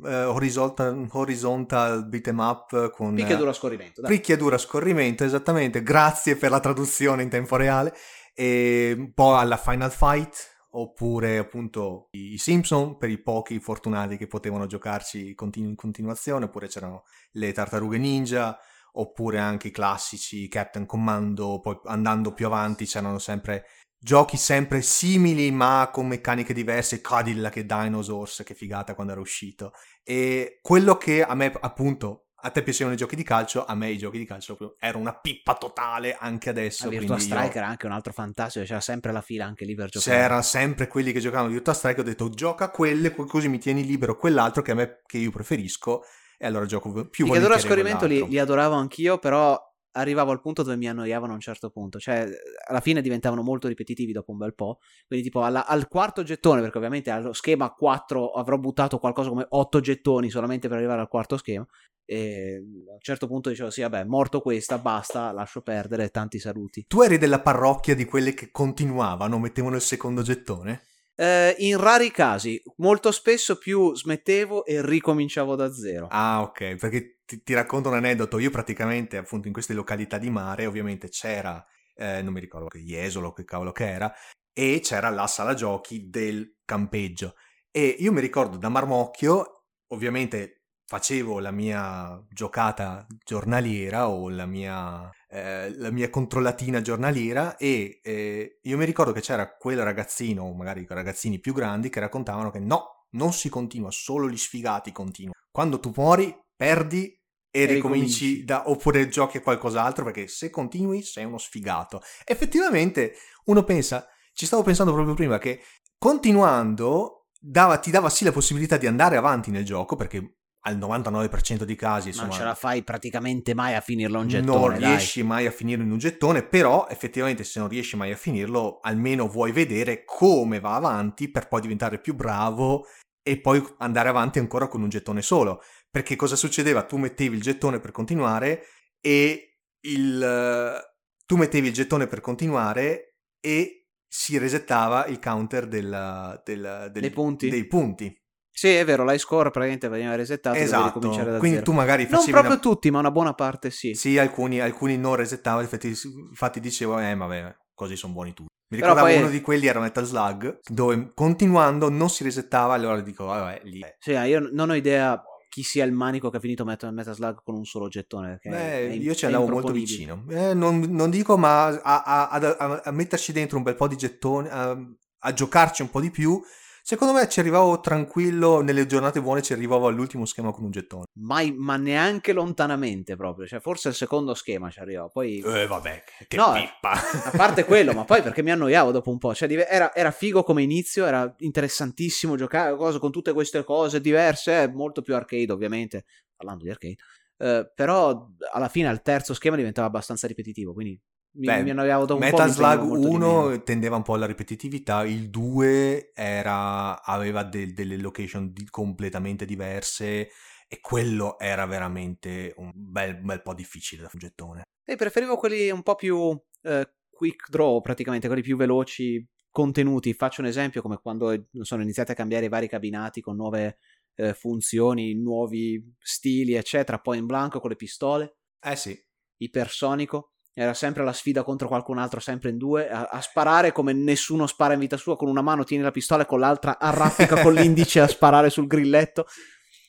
eh, 0.05 0.25
horizontal, 0.25 1.09
horizontal 1.11 2.07
beat'em 2.07 2.38
up 2.38 2.90
con 2.90 3.14
Picchiaduro 3.14 3.50
a 3.50 3.55
scorrimento. 3.55 4.02
Dai. 4.02 4.11
picchiadura 4.11 4.57
a 4.57 4.59
scorrimento, 4.59 5.25
esattamente. 5.25 5.83
Grazie 5.83 6.37
per 6.37 6.50
la 6.50 6.61
traduzione 6.61 7.23
in 7.23 7.31
tempo 7.31 7.57
reale. 7.57 7.95
E 8.35 8.95
un 8.95 9.14
po' 9.14 9.37
alla 9.37 9.57
Final 9.57 9.90
Fight, 9.90 10.56
oppure 10.78 11.38
appunto 11.38 12.09
i 12.12 12.37
Simpson 12.38 12.99
per 12.99 13.09
i 13.09 13.18
pochi 13.18 13.59
fortunati 13.61 14.16
che 14.16 14.26
potevano 14.26 14.66
giocarci 14.66 15.35
in 15.54 15.75
continuazione, 15.75 16.45
oppure 16.45 16.68
c'erano 16.68 17.04
le 17.33 17.52
tartarughe 17.52 17.99
ninja, 17.99 18.59
oppure 18.92 19.38
anche 19.38 19.68
i 19.68 19.73
classici 19.73 20.49
Captain 20.49 20.87
Commando, 20.87 21.61
poi 21.61 21.78
andando 21.85 22.33
più 22.33 22.47
avanti 22.47 22.85
c'erano 22.85 23.18
sempre 23.18 23.66
giochi 23.99 24.37
sempre 24.37 24.83
simili 24.83 25.50
ma 25.50 25.88
con 25.92 26.06
meccaniche 26.06 26.52
diverse, 26.52 27.00
Cadillac 27.00 27.56
e 27.56 27.64
Dinosaurs, 27.64 28.42
che 28.45 28.54
figata 28.54 28.95
quando 28.95 29.12
era 29.12 29.21
uscito. 29.21 29.73
E 30.02 30.59
quello 30.62 30.97
che 30.97 31.25
a 31.25 31.35
me 31.35 31.52
appunto 31.61 32.25
a 32.47 32.50
te 32.50 32.62
piacevano 32.62 32.95
i 32.95 32.99
giochi 32.99 33.17
di 33.17 33.25
calcio, 33.25 33.65
a 33.65 33.75
me 33.75 33.91
i 33.91 33.99
giochi 33.99 34.19
di 34.19 34.25
calcio 34.25 34.55
proprio 34.55 34.79
era 34.79 34.97
una 34.99 35.12
pippa 35.15 35.55
totale 35.55 36.17
anche 36.19 36.49
adesso. 36.49 36.87
A 36.87 36.91
Virtua 36.91 37.17
quindi 37.17 37.29
io- 37.29 37.37
Striker 37.37 37.57
era 37.62 37.67
anche 37.67 37.87
un 37.87 37.93
altro 37.93 38.12
fantastico, 38.12 38.65
c'era 38.65 38.81
sempre 38.81 39.11
la 39.12 39.21
fila 39.21 39.45
anche 39.45 39.65
lì 39.65 39.75
per 39.75 39.88
giocare. 39.88 40.17
c'erano 40.17 40.43
sempre 40.43 40.87
quelli 40.87 41.11
che 41.12 41.19
giocavano 41.21 41.50
Virtua 41.53 41.75
Strike, 41.75 42.00
ho 42.00 42.05
detto 42.05 42.31
gioca 42.31 42.71
quelle, 42.71 43.12
co- 43.15 43.25
così 43.25 43.49
mi 43.49 43.59
tieni 43.59 43.85
libero 43.85 44.17
quell'altro 44.17 44.62
che 44.62 44.71
a 44.71 44.75
me 44.75 45.00
che 45.07 45.19
io 45.19 45.31
preferisco 45.31 46.03
e 46.38 46.47
allora 46.47 46.67
gioco 46.67 46.91
più 46.93 47.25
Picchiaduro 47.25 47.55
a 47.55 47.57
volentieri 47.59 47.61
scorrimento 47.62 48.07
li, 48.07 48.29
li 48.29 48.38
adoravo 48.38 48.75
anch'io, 48.75 49.19
però 49.19 49.59
arrivavo 49.97 50.31
al 50.31 50.41
punto 50.41 50.62
dove 50.62 50.76
mi 50.76 50.88
annoiavano 50.88 51.33
a 51.33 51.35
un 51.35 51.41
certo 51.41 51.71
punto. 51.71 51.99
Cioè, 51.99 52.29
alla 52.69 52.81
fine 52.81 53.00
diventavano 53.00 53.43
molto 53.43 53.69
ripetitivi 53.69 54.12
dopo 54.12 54.33
un 54.33 54.38
bel 54.38 54.55
po'. 54.55 54.79
Quindi, 55.07 55.26
tipo, 55.26 55.43
alla- 55.43 55.67
al 55.67 55.88
quarto 55.88 56.23
gettone, 56.23 56.61
perché 56.61 56.76
ovviamente 56.79 57.11
allo 57.11 57.33
schema 57.33 57.71
4 57.71 58.31
avrò 58.31 58.57
buttato 58.59 58.99
qualcosa 58.99 59.29
come 59.29 59.47
8 59.49 59.81
gettoni 59.81 60.31
solamente 60.31 60.69
per 60.69 60.76
arrivare 60.76 61.00
al 61.00 61.09
quarto 61.09 61.37
schema. 61.37 61.67
E 62.05 62.62
a 62.88 62.93
un 62.93 63.00
certo 63.00 63.26
punto 63.26 63.49
dicevo, 63.49 63.71
sì, 63.71 63.81
vabbè, 63.81 64.05
morto 64.05 64.41
questa, 64.41 64.79
basta, 64.79 65.33
lascio 65.33 65.61
perdere, 65.62 66.11
tanti 66.11 66.38
saluti. 66.38 66.85
Tu 66.87 67.03
eri 67.03 67.19
della 67.19 67.41
parrocchia 67.41 67.95
di 67.95 68.05
quelle 68.05 68.33
che 68.33 68.50
continuavano, 68.50 69.38
mettevano 69.38 69.75
il 69.75 69.83
secondo 69.83 70.23
gettone? 70.23 70.83
Eh, 71.17 71.55
in 71.59 71.79
rari 71.79 72.11
casi, 72.11 72.62
molto 72.76 73.11
spesso 73.11 73.57
più 73.57 73.95
smettevo 73.95 74.67
e 74.67 74.85
ricominciavo 74.85 75.57
da 75.57 75.73
zero. 75.73 76.07
Ah, 76.11 76.43
ok, 76.43 76.76
perché 76.76 77.16
ti, 77.26 77.42
ti 77.42 77.52
racconto 77.52 77.90
un 77.90 77.97
aneddoto. 77.97 78.38
Io 78.38 78.50
praticamente, 78.50 79.18
appunto, 79.18 79.49
in 79.49 79.52
queste 79.52 79.75
località 79.75 80.16
di 80.16 80.30
mare, 80.30 80.64
ovviamente 80.64 81.09
c'era, 81.09 81.62
eh, 81.95 82.23
non 82.23 82.33
mi 82.33 82.40
ricordo 82.40 82.68
che 82.68 82.78
Jesolo, 82.78 83.33
che 83.33 83.45
cavolo 83.45 83.73
che 83.73 83.90
era, 83.90 84.14
e 84.54 84.80
c'era 84.83 85.11
la 85.11 85.26
sala 85.26 85.52
giochi 85.52 86.09
del 86.09 86.56
campeggio. 86.64 87.35
E 87.71 87.97
io 87.99 88.12
mi 88.12 88.21
ricordo 88.21 88.56
da 88.56 88.71
Marmocchio, 88.71 89.64
ovviamente 89.88 90.62
facevo 90.87 91.40
la 91.40 91.50
mia 91.50 92.25
giocata 92.30 93.06
giornaliera 93.25 94.09
o 94.09 94.30
la 94.30 94.47
mia, 94.47 95.11
eh, 95.28 95.76
la 95.76 95.90
mia 95.90 96.09
controllatina 96.09 96.80
giornaliera 96.80 97.56
e 97.56 98.00
eh, 98.02 98.61
io 98.62 98.76
mi 98.76 98.85
ricordo 98.85 99.11
che 99.11 99.21
c'era 99.21 99.56
quel 99.56 99.83
ragazzino, 99.83 100.45
o 100.45 100.54
magari 100.54 100.87
ragazzini 100.88 101.40
più 101.40 101.52
grandi, 101.52 101.90
che 101.90 102.00
raccontavano 102.00 102.50
che 102.50 102.61
no, 102.61 103.06
non 103.11 103.33
si 103.33 103.49
continua, 103.49 103.90
solo 103.90 104.28
gli 104.28 104.38
sfigati 104.38 104.92
continuano. 104.92 105.35
Quando 105.50 105.80
tu 105.80 105.92
muori, 105.95 106.35
perdi 106.57 107.13
e, 107.51 107.63
E 107.63 107.67
ricominci 107.67 108.19
ricominci. 108.25 108.45
da, 108.45 108.69
oppure 108.71 109.09
giochi 109.09 109.37
a 109.39 109.41
qualcos'altro 109.43 110.05
perché 110.05 110.27
se 110.29 110.51
continui 110.51 111.03
sei 111.03 111.25
uno 111.25 111.39
sfigato. 111.39 112.03
Effettivamente 112.25 113.15
uno 113.45 113.63
pensa, 113.65 114.07
ci 114.33 114.47
stavo 114.47 114.63
pensando 114.63 114.93
proprio 114.93 115.15
prima 115.15 115.39
che 115.39 115.61
continuando 115.99 117.27
dava- 117.39 117.79
ti 117.79 117.91
dava 117.91 118.11
sì 118.11 118.25
la 118.25 118.33
possibilità 118.33 118.77
di 118.77 118.87
andare 118.87 119.17
avanti 119.17 119.51
nel 119.51 119.65
gioco 119.65 119.97
perché 119.97 120.35
al 120.67 120.77
99% 120.77 121.65
dei 121.65 121.77
casi 121.77 122.09
Non 122.09 122.25
insomma, 122.25 122.33
ce 122.33 122.43
la 122.43 122.55
fai 122.57 122.83
praticamente 122.83 123.55
mai 123.55 123.75
a 123.77 123.81
finirlo 123.81 124.19
un 124.19 124.27
non 124.27 124.31
gettone, 124.31 124.79
dai. 124.81 124.89
riesci 124.97 125.23
mai 125.23 125.47
a 125.47 125.53
finire 125.53 125.83
in 125.83 125.91
un 125.93 125.99
gettone, 125.99 126.43
però 126.43 126.89
effettivamente 126.91 127.45
se 127.45 127.61
non 127.61 127.69
riesci 127.69 127.97
mai 127.97 128.11
a 128.11 128.17
finirlo, 128.17 128.81
almeno 128.83 129.29
vuoi 129.29 129.53
vedere 129.53 130.03
come 130.05 130.59
va 130.59 130.75
avanti 130.75 131.31
per 131.31 131.47
poi 131.47 131.61
diventare 131.61 132.01
più 132.01 132.15
bravo 132.15 132.85
e 133.23 133.41
poi 133.41 133.65
andare 133.79 134.09
avanti 134.09 134.41
ancora 134.41 134.67
con 134.67 134.83
un 134.83 134.89
gettone 134.89 135.23
solo. 135.23 135.63
Perché 135.97 136.15
cosa 136.15 136.37
succedeva? 136.37 136.83
Tu 136.83 136.99
mettevi 136.99 137.37
il 137.37 137.41
gettone 137.43 137.81
per 137.81 137.91
continuare 137.91 138.65
e 139.00 139.61
il 139.87 140.79
tu 141.25 141.37
mettevi 141.37 141.69
il 141.69 141.73
gettone 141.73 142.07
per 142.07 142.21
continuare 142.21 143.15
e 143.41 143.87
si 144.07 144.37
resettava 144.37 145.07
il 145.07 145.19
counter 145.19 145.67
del- 145.67 146.43
del- 146.45 146.91
del- 146.93 147.00
Dei 147.00 147.11
punti. 147.11 147.49
dei 147.49 147.67
punti. 147.67 148.15
Sì, 148.50 148.75
è 148.75 148.85
vero, 148.85 149.07
l'high 149.07 149.17
score 149.17 149.45
praticamente 149.50 149.88
veniva 149.88 150.15
resettato 150.17 150.59
Esatto. 150.59 150.99
Quindi 150.99 151.49
zero. 151.53 151.62
tu 151.62 151.73
magari 151.73 152.03
Non 152.03 152.11
facevi 152.12 152.31
proprio 152.33 152.53
una- 152.53 152.61
tutti, 152.61 152.91
ma 152.91 152.99
una 152.99 153.11
buona 153.11 153.33
parte 153.33 153.71
sì. 153.71 153.95
Sì, 153.95 154.19
alcuni, 154.19 154.61
alcuni 154.61 154.99
non 154.99 155.15
resettavano, 155.17 155.62
infatti, 155.62 155.88
infatti 156.29 156.61
dicevo, 156.61 156.99
eh, 156.99 157.15
vabbè, 157.15 157.57
così 157.73 157.97
sono 157.97 158.12
buoni 158.12 158.35
tutti. 158.35 158.50
Mi 158.69 158.81
Però 158.81 158.91
ricordavo 158.91 159.15
poi- 159.15 159.23
uno 159.25 159.31
di 159.33 159.41
quelli 159.41 159.67
era 159.67 159.81
Metal 159.81 160.05
Slug, 160.05 160.59
dove 160.69 161.12
continuando 161.15 161.88
non 161.88 162.11
si 162.11 162.23
resettava, 162.23 162.75
allora 162.75 163.00
dico, 163.00 163.25
vabbè, 163.25 163.62
lì. 163.65 163.81
Sì, 163.99 164.12
ah, 164.15 164.26
io 164.26 164.41
non 164.53 164.69
ho 164.69 164.75
idea 164.75 165.23
chi 165.49 165.62
sia 165.62 165.85
il 165.85 165.93
manico 165.93 166.31
che 166.31 166.37
ha 166.37 166.41
finito 166.41 166.65
Metal 166.65 166.93
Slug 167.15 167.41
con 167.43 167.55
un 167.55 167.65
solo 167.65 167.88
gettone. 167.88 168.38
Beh, 168.43 168.95
im- 168.95 169.03
io 169.03 169.15
ci 169.15 169.25
è 169.25 169.26
andavo 169.26 169.49
molto 169.49 169.73
vicino. 169.73 170.25
Eh, 170.29 170.55
non, 170.55 170.81
non 170.81 171.11
dico, 171.11 171.37
ma 171.38 171.67
a, 171.67 172.03
a- 172.03 172.29
a- 172.29 172.83
a 172.85 172.91
metterci 172.91 173.33
dentro 173.33 173.57
un 173.57 173.62
bel 173.62 173.76
po' 173.76 173.88
di 173.88 173.97
gettoni, 173.97 174.49
a 174.49 175.33
giocarci 175.33 175.83
un 175.83 175.91
po' 175.91 176.00
di 176.00 176.11
più, 176.11 176.41
secondo 176.87 177.14
me 177.14 177.28
ci 177.28 177.40
arrivavo 177.40 177.81
tranquillo, 177.81 178.61
nelle 178.61 178.87
giornate 178.87 179.21
buone 179.21 179.43
ci 179.43 179.52
arrivavo 179.52 179.88
all'ultimo 179.88 180.25
schema 180.25 180.52
con 180.52 180.62
un 180.62 180.71
gettone. 180.71 181.07
Mai, 181.14 181.52
ma 181.52 181.76
neanche 181.76 182.33
lontanamente 182.33 183.16
proprio. 183.16 183.45
Cioè, 183.45 183.59
forse 183.59 183.88
il 183.88 183.95
secondo 183.95 184.35
schema 184.35 184.71
ci 184.71 184.78
arrivò. 184.78 185.09
Poi, 185.09 185.40
Eh, 185.40 185.66
vabbè, 185.66 186.05
che 186.28 186.37
No, 186.37 186.52
pippa. 186.52 186.93
a 186.93 187.31
parte 187.37 187.64
quello, 187.64 187.93
ma 187.93 188.05
poi 188.05 188.23
perché 188.23 188.40
mi 188.45 188.52
annoiavo 188.52 188.93
dopo 188.93 189.11
un 189.11 189.19
po'. 189.19 189.35
Cioè, 189.35 189.50
era, 189.69 189.93
era 189.93 190.12
figo 190.12 190.45
come 190.45 190.62
inizio, 190.62 191.07
era 191.07 191.35
interessantissimo 191.38 192.37
giocare 192.37 192.76
cose, 192.76 193.00
con 193.00 193.11
tutte 193.11 193.33
queste 193.33 193.64
cose 193.64 194.00
diverse, 194.00 194.62
eh, 194.62 194.69
molto 194.69 195.02
più 195.02 195.16
arcade, 195.16 195.50
ovviamente. 195.50 196.05
Parlando 196.37 196.62
di 196.62 196.71
arcade. 196.71 196.97
Eh, 197.38 197.69
però 197.75 198.28
alla 198.52 198.69
fine 198.69 198.87
al 198.87 199.02
terzo 199.02 199.35
schema 199.35 199.57
diventava 199.57 199.88
abbastanza 199.88 200.28
ripetitivo. 200.28 200.73
Quindi 200.73 201.00
mi, 201.37 201.47
Beh, 201.47 201.62
mi 201.62 201.71
annoiavo 201.71 202.05
dopo 202.07 202.21
un 202.23 202.28
po'. 202.31 202.38
Metal 202.38 202.47
mi 202.47 202.50
impegnavo 202.50 202.76
Slug 202.76 202.88
molto 202.88 203.09
di 203.09 203.14
1 203.14 203.45
meno. 203.49 203.62
tendeva 203.62 203.97
un 203.97 204.02
po' 204.02 204.14
alla 204.14 204.26
ripetitività, 204.26 205.05
il 205.05 205.31
2 205.31 206.12
era, 206.14 207.02
aveva 207.02 207.43
del- 207.45 207.73
delle 207.75 207.97
location 207.97 208.52
di- 208.52 208.66
completamente 208.71 209.45
diverse 209.45 210.31
e 210.69 210.81
quello 210.81 211.38
era 211.38 211.64
veramente 211.66 212.52
un 212.57 212.73
bel, 212.75 213.16
bel 213.16 213.43
po' 213.43 213.55
difficile 213.55 214.02
da 214.02 214.11
gettone. 214.14 214.62
E 214.85 214.97
preferivo 214.97 215.37
quelli 215.37 215.71
un 215.71 215.83
po' 215.83 215.95
più 215.95 216.38
eh, 216.62 216.90
quick 217.11 217.49
draw, 217.50 217.81
praticamente, 217.81 218.26
quelli 218.26 218.43
più 218.43 218.57
veloci, 218.57 219.25
contenuti. 219.50 220.12
Faccio 220.14 220.40
un 220.40 220.47
esempio 220.49 220.83
come 220.83 220.99
quando 220.99 221.49
sono 221.62 221.83
iniziati 221.83 222.12
a 222.12 222.14
cambiare 222.14 222.47
i 222.47 222.49
vari 222.49 222.69
cabinati 222.69 223.21
con 223.21 223.37
nuove 223.37 223.78
eh, 224.16 224.35
funzioni, 224.35 225.14
nuovi 225.14 225.95
stili, 225.99 226.55
eccetera. 226.55 226.99
Poi 226.99 227.19
in 227.19 227.26
blanco 227.26 227.61
con 227.61 227.71
le 227.71 227.76
pistole, 227.76 228.37
Eh 228.61 228.76
sì, 228.76 228.99
ipersonico. 229.38 230.33
Era 230.59 230.73
sempre 230.73 231.05
la 231.05 231.13
sfida 231.13 231.43
contro 231.43 231.69
qualcun 231.69 231.99
altro, 231.99 232.19
sempre 232.19 232.49
in 232.49 232.57
due, 232.57 232.89
a, 232.89 233.09
a 233.11 233.21
sparare 233.21 233.73
come 233.73 233.93
nessuno 233.93 234.47
spara 234.47 234.73
in 234.73 234.78
vita 234.78 234.97
sua. 234.97 235.15
Con 235.15 235.28
una 235.28 235.43
mano 235.43 235.65
tieni 235.65 235.83
la 235.83 235.91
pistola 235.91 236.23
e 236.23 236.26
con 236.26 236.41
l'altra 236.41 236.78
arraffica 236.78 237.43
con 237.43 237.52
l'indice 237.52 238.00
a 238.00 238.09
sparare 238.09 238.49
sul 238.49 238.67
grilletto. 238.67 239.26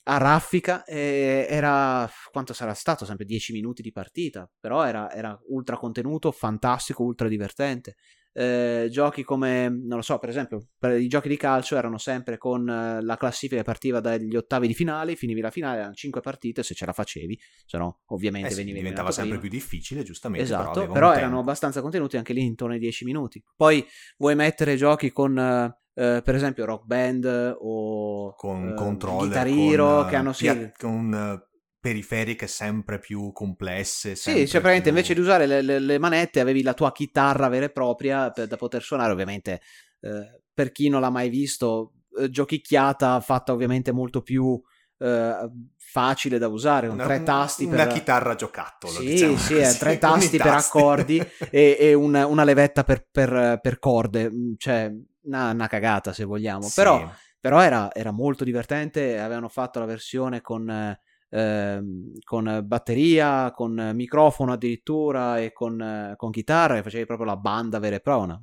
A 0.09 0.17
raffica 0.17 0.83
e 0.83 1.47
era 1.49 2.09
quanto 2.31 2.51
sarà 2.51 2.73
stato? 2.73 3.05
Sempre 3.05 3.25
10 3.25 3.53
minuti 3.53 3.81
di 3.81 3.93
partita, 3.93 4.49
però 4.59 4.83
era, 4.83 5.09
era 5.09 5.39
ultra 5.47 5.77
contenuto, 5.77 6.33
fantastico, 6.33 7.01
ultra 7.01 7.29
divertente. 7.29 7.95
Eh, 8.39 8.87
giochi 8.91 9.23
come, 9.23 9.67
non 9.67 9.97
lo 9.97 10.03
so, 10.03 10.19
per 10.19 10.29
esempio, 10.29 10.67
per 10.77 10.99
i 10.99 11.07
giochi 11.07 11.27
di 11.27 11.37
calcio 11.37 11.75
erano 11.75 11.97
sempre 11.97 12.37
con 12.37 12.69
eh, 12.69 13.01
la 13.01 13.17
classifica 13.17 13.61
che 13.61 13.65
partiva 13.65 13.99
dagli 13.99 14.35
ottavi 14.35 14.67
di 14.67 14.75
finale, 14.75 15.15
finivi 15.15 15.41
la 15.41 15.49
finale, 15.49 15.79
erano 15.79 15.95
5 15.95 16.21
partite 16.21 16.61
se 16.61 16.75
ce 16.75 16.85
la 16.85 16.93
facevi, 16.93 17.39
se 17.65 17.79
no 17.79 18.01
ovviamente 18.09 18.49
eh 18.49 18.51
sì, 18.51 18.57
venivi 18.57 18.77
diventava 18.77 19.09
sempre 19.09 19.37
prima. 19.37 19.49
più 19.49 19.59
difficile, 19.59 20.03
giustamente. 20.03 20.45
Esatto, 20.45 20.85
però, 20.85 21.07
un 21.07 21.13
erano 21.13 21.21
tempo. 21.21 21.39
abbastanza 21.39 21.81
contenuti 21.81 22.15
anche 22.15 22.33
lì 22.33 22.45
intorno 22.45 22.75
ai 22.75 22.79
10 22.79 23.05
minuti. 23.05 23.43
Poi 23.55 23.83
vuoi 24.17 24.35
mettere 24.35 24.75
giochi 24.75 25.11
con, 25.11 25.35
eh, 25.39 26.21
per 26.21 26.35
esempio, 26.35 26.65
Rock 26.65 26.85
Band 26.85 27.55
o 27.59 28.35
con 28.35 28.75
controller, 28.75 29.25
Guitar 29.25 29.47
Hero, 29.47 30.01
con, 30.01 30.09
che 30.09 30.15
hanno 30.15 30.33
sì, 30.33 30.71
con 30.77 31.41
periferiche 31.79 32.47
sempre 32.47 32.99
più 32.99 33.31
complesse. 33.31 34.15
Sì, 34.15 34.31
cioè 34.47 34.61
praticamente 34.61 34.81
più- 34.83 34.91
invece 34.91 35.13
di 35.13 35.19
usare 35.19 35.45
le, 35.45 35.61
le- 35.61 35.79
le 35.79 35.97
manette 35.99 36.39
avevi 36.39 36.61
la 36.63 36.73
tua 36.73 36.91
chitarra 36.91 37.47
vera 37.47 37.65
e 37.65 37.69
propria 37.71 38.29
per- 38.31 38.47
da 38.47 38.55
poter 38.57 38.81
suonare, 38.83 39.11
ovviamente 39.11 39.61
eh, 40.01 40.41
per 40.53 40.71
chi 40.71 40.89
non 40.89 41.01
l'ha 41.01 41.09
mai 41.09 41.29
visto, 41.29 41.93
eh, 42.19 42.29
giochicchiata 42.29 43.19
fatta 43.21 43.53
ovviamente 43.53 43.91
molto 43.91 44.21
più 44.21 44.59
eh, 44.99 45.49
facile 45.77 46.37
da 46.39 46.47
usare, 46.47 46.87
con 46.87 46.95
Una- 46.97 47.05
tre 47.05 47.23
tasti 47.23 47.65
una 47.65 47.85
per... 47.85 47.87
chitarra 47.93 48.35
giocattolo. 48.35 48.93
Sì, 48.93 49.05
diciamo 49.05 49.37
sì, 49.37 49.53
così, 49.55 49.77
tre 49.77 49.97
tasti 49.99 50.37
per 50.37 50.47
tasti. 50.47 50.77
accordi 50.77 51.17
e, 51.51 51.77
e 51.79 51.93
un- 51.93 52.15
una 52.15 52.43
levetta 52.43 52.83
per, 52.83 53.07
per- 53.11 53.59
per 53.61 53.79
corde, 53.79 54.29
mm, 54.31 54.53
cioè 54.57 54.91
una, 55.23 55.51
una 55.51 55.67
cagata 55.67 56.13
se 56.13 56.23
vogliamo, 56.23 56.63
Sì. 56.63 56.73
però 56.75 57.09
però 57.39 57.61
era, 57.61 57.93
era 57.93 58.11
molto 58.11 58.43
divertente. 58.43 59.19
Avevano 59.19 59.47
fatto 59.47 59.79
la 59.79 59.85
versione 59.85 60.41
con, 60.41 60.67
eh, 60.69 60.99
ehm, 61.29 62.13
con 62.23 62.61
batteria, 62.63 63.51
con 63.51 63.91
microfono 63.93 64.53
addirittura 64.53 65.39
e 65.39 65.51
con, 65.51 66.13
con 66.15 66.31
chitarra, 66.31 66.77
e 66.77 66.83
facevi 66.83 67.05
proprio 67.05 67.27
la 67.27 67.37
banda 67.37 67.79
vera 67.79 67.95
e 67.95 67.99
propria, 68.01 68.41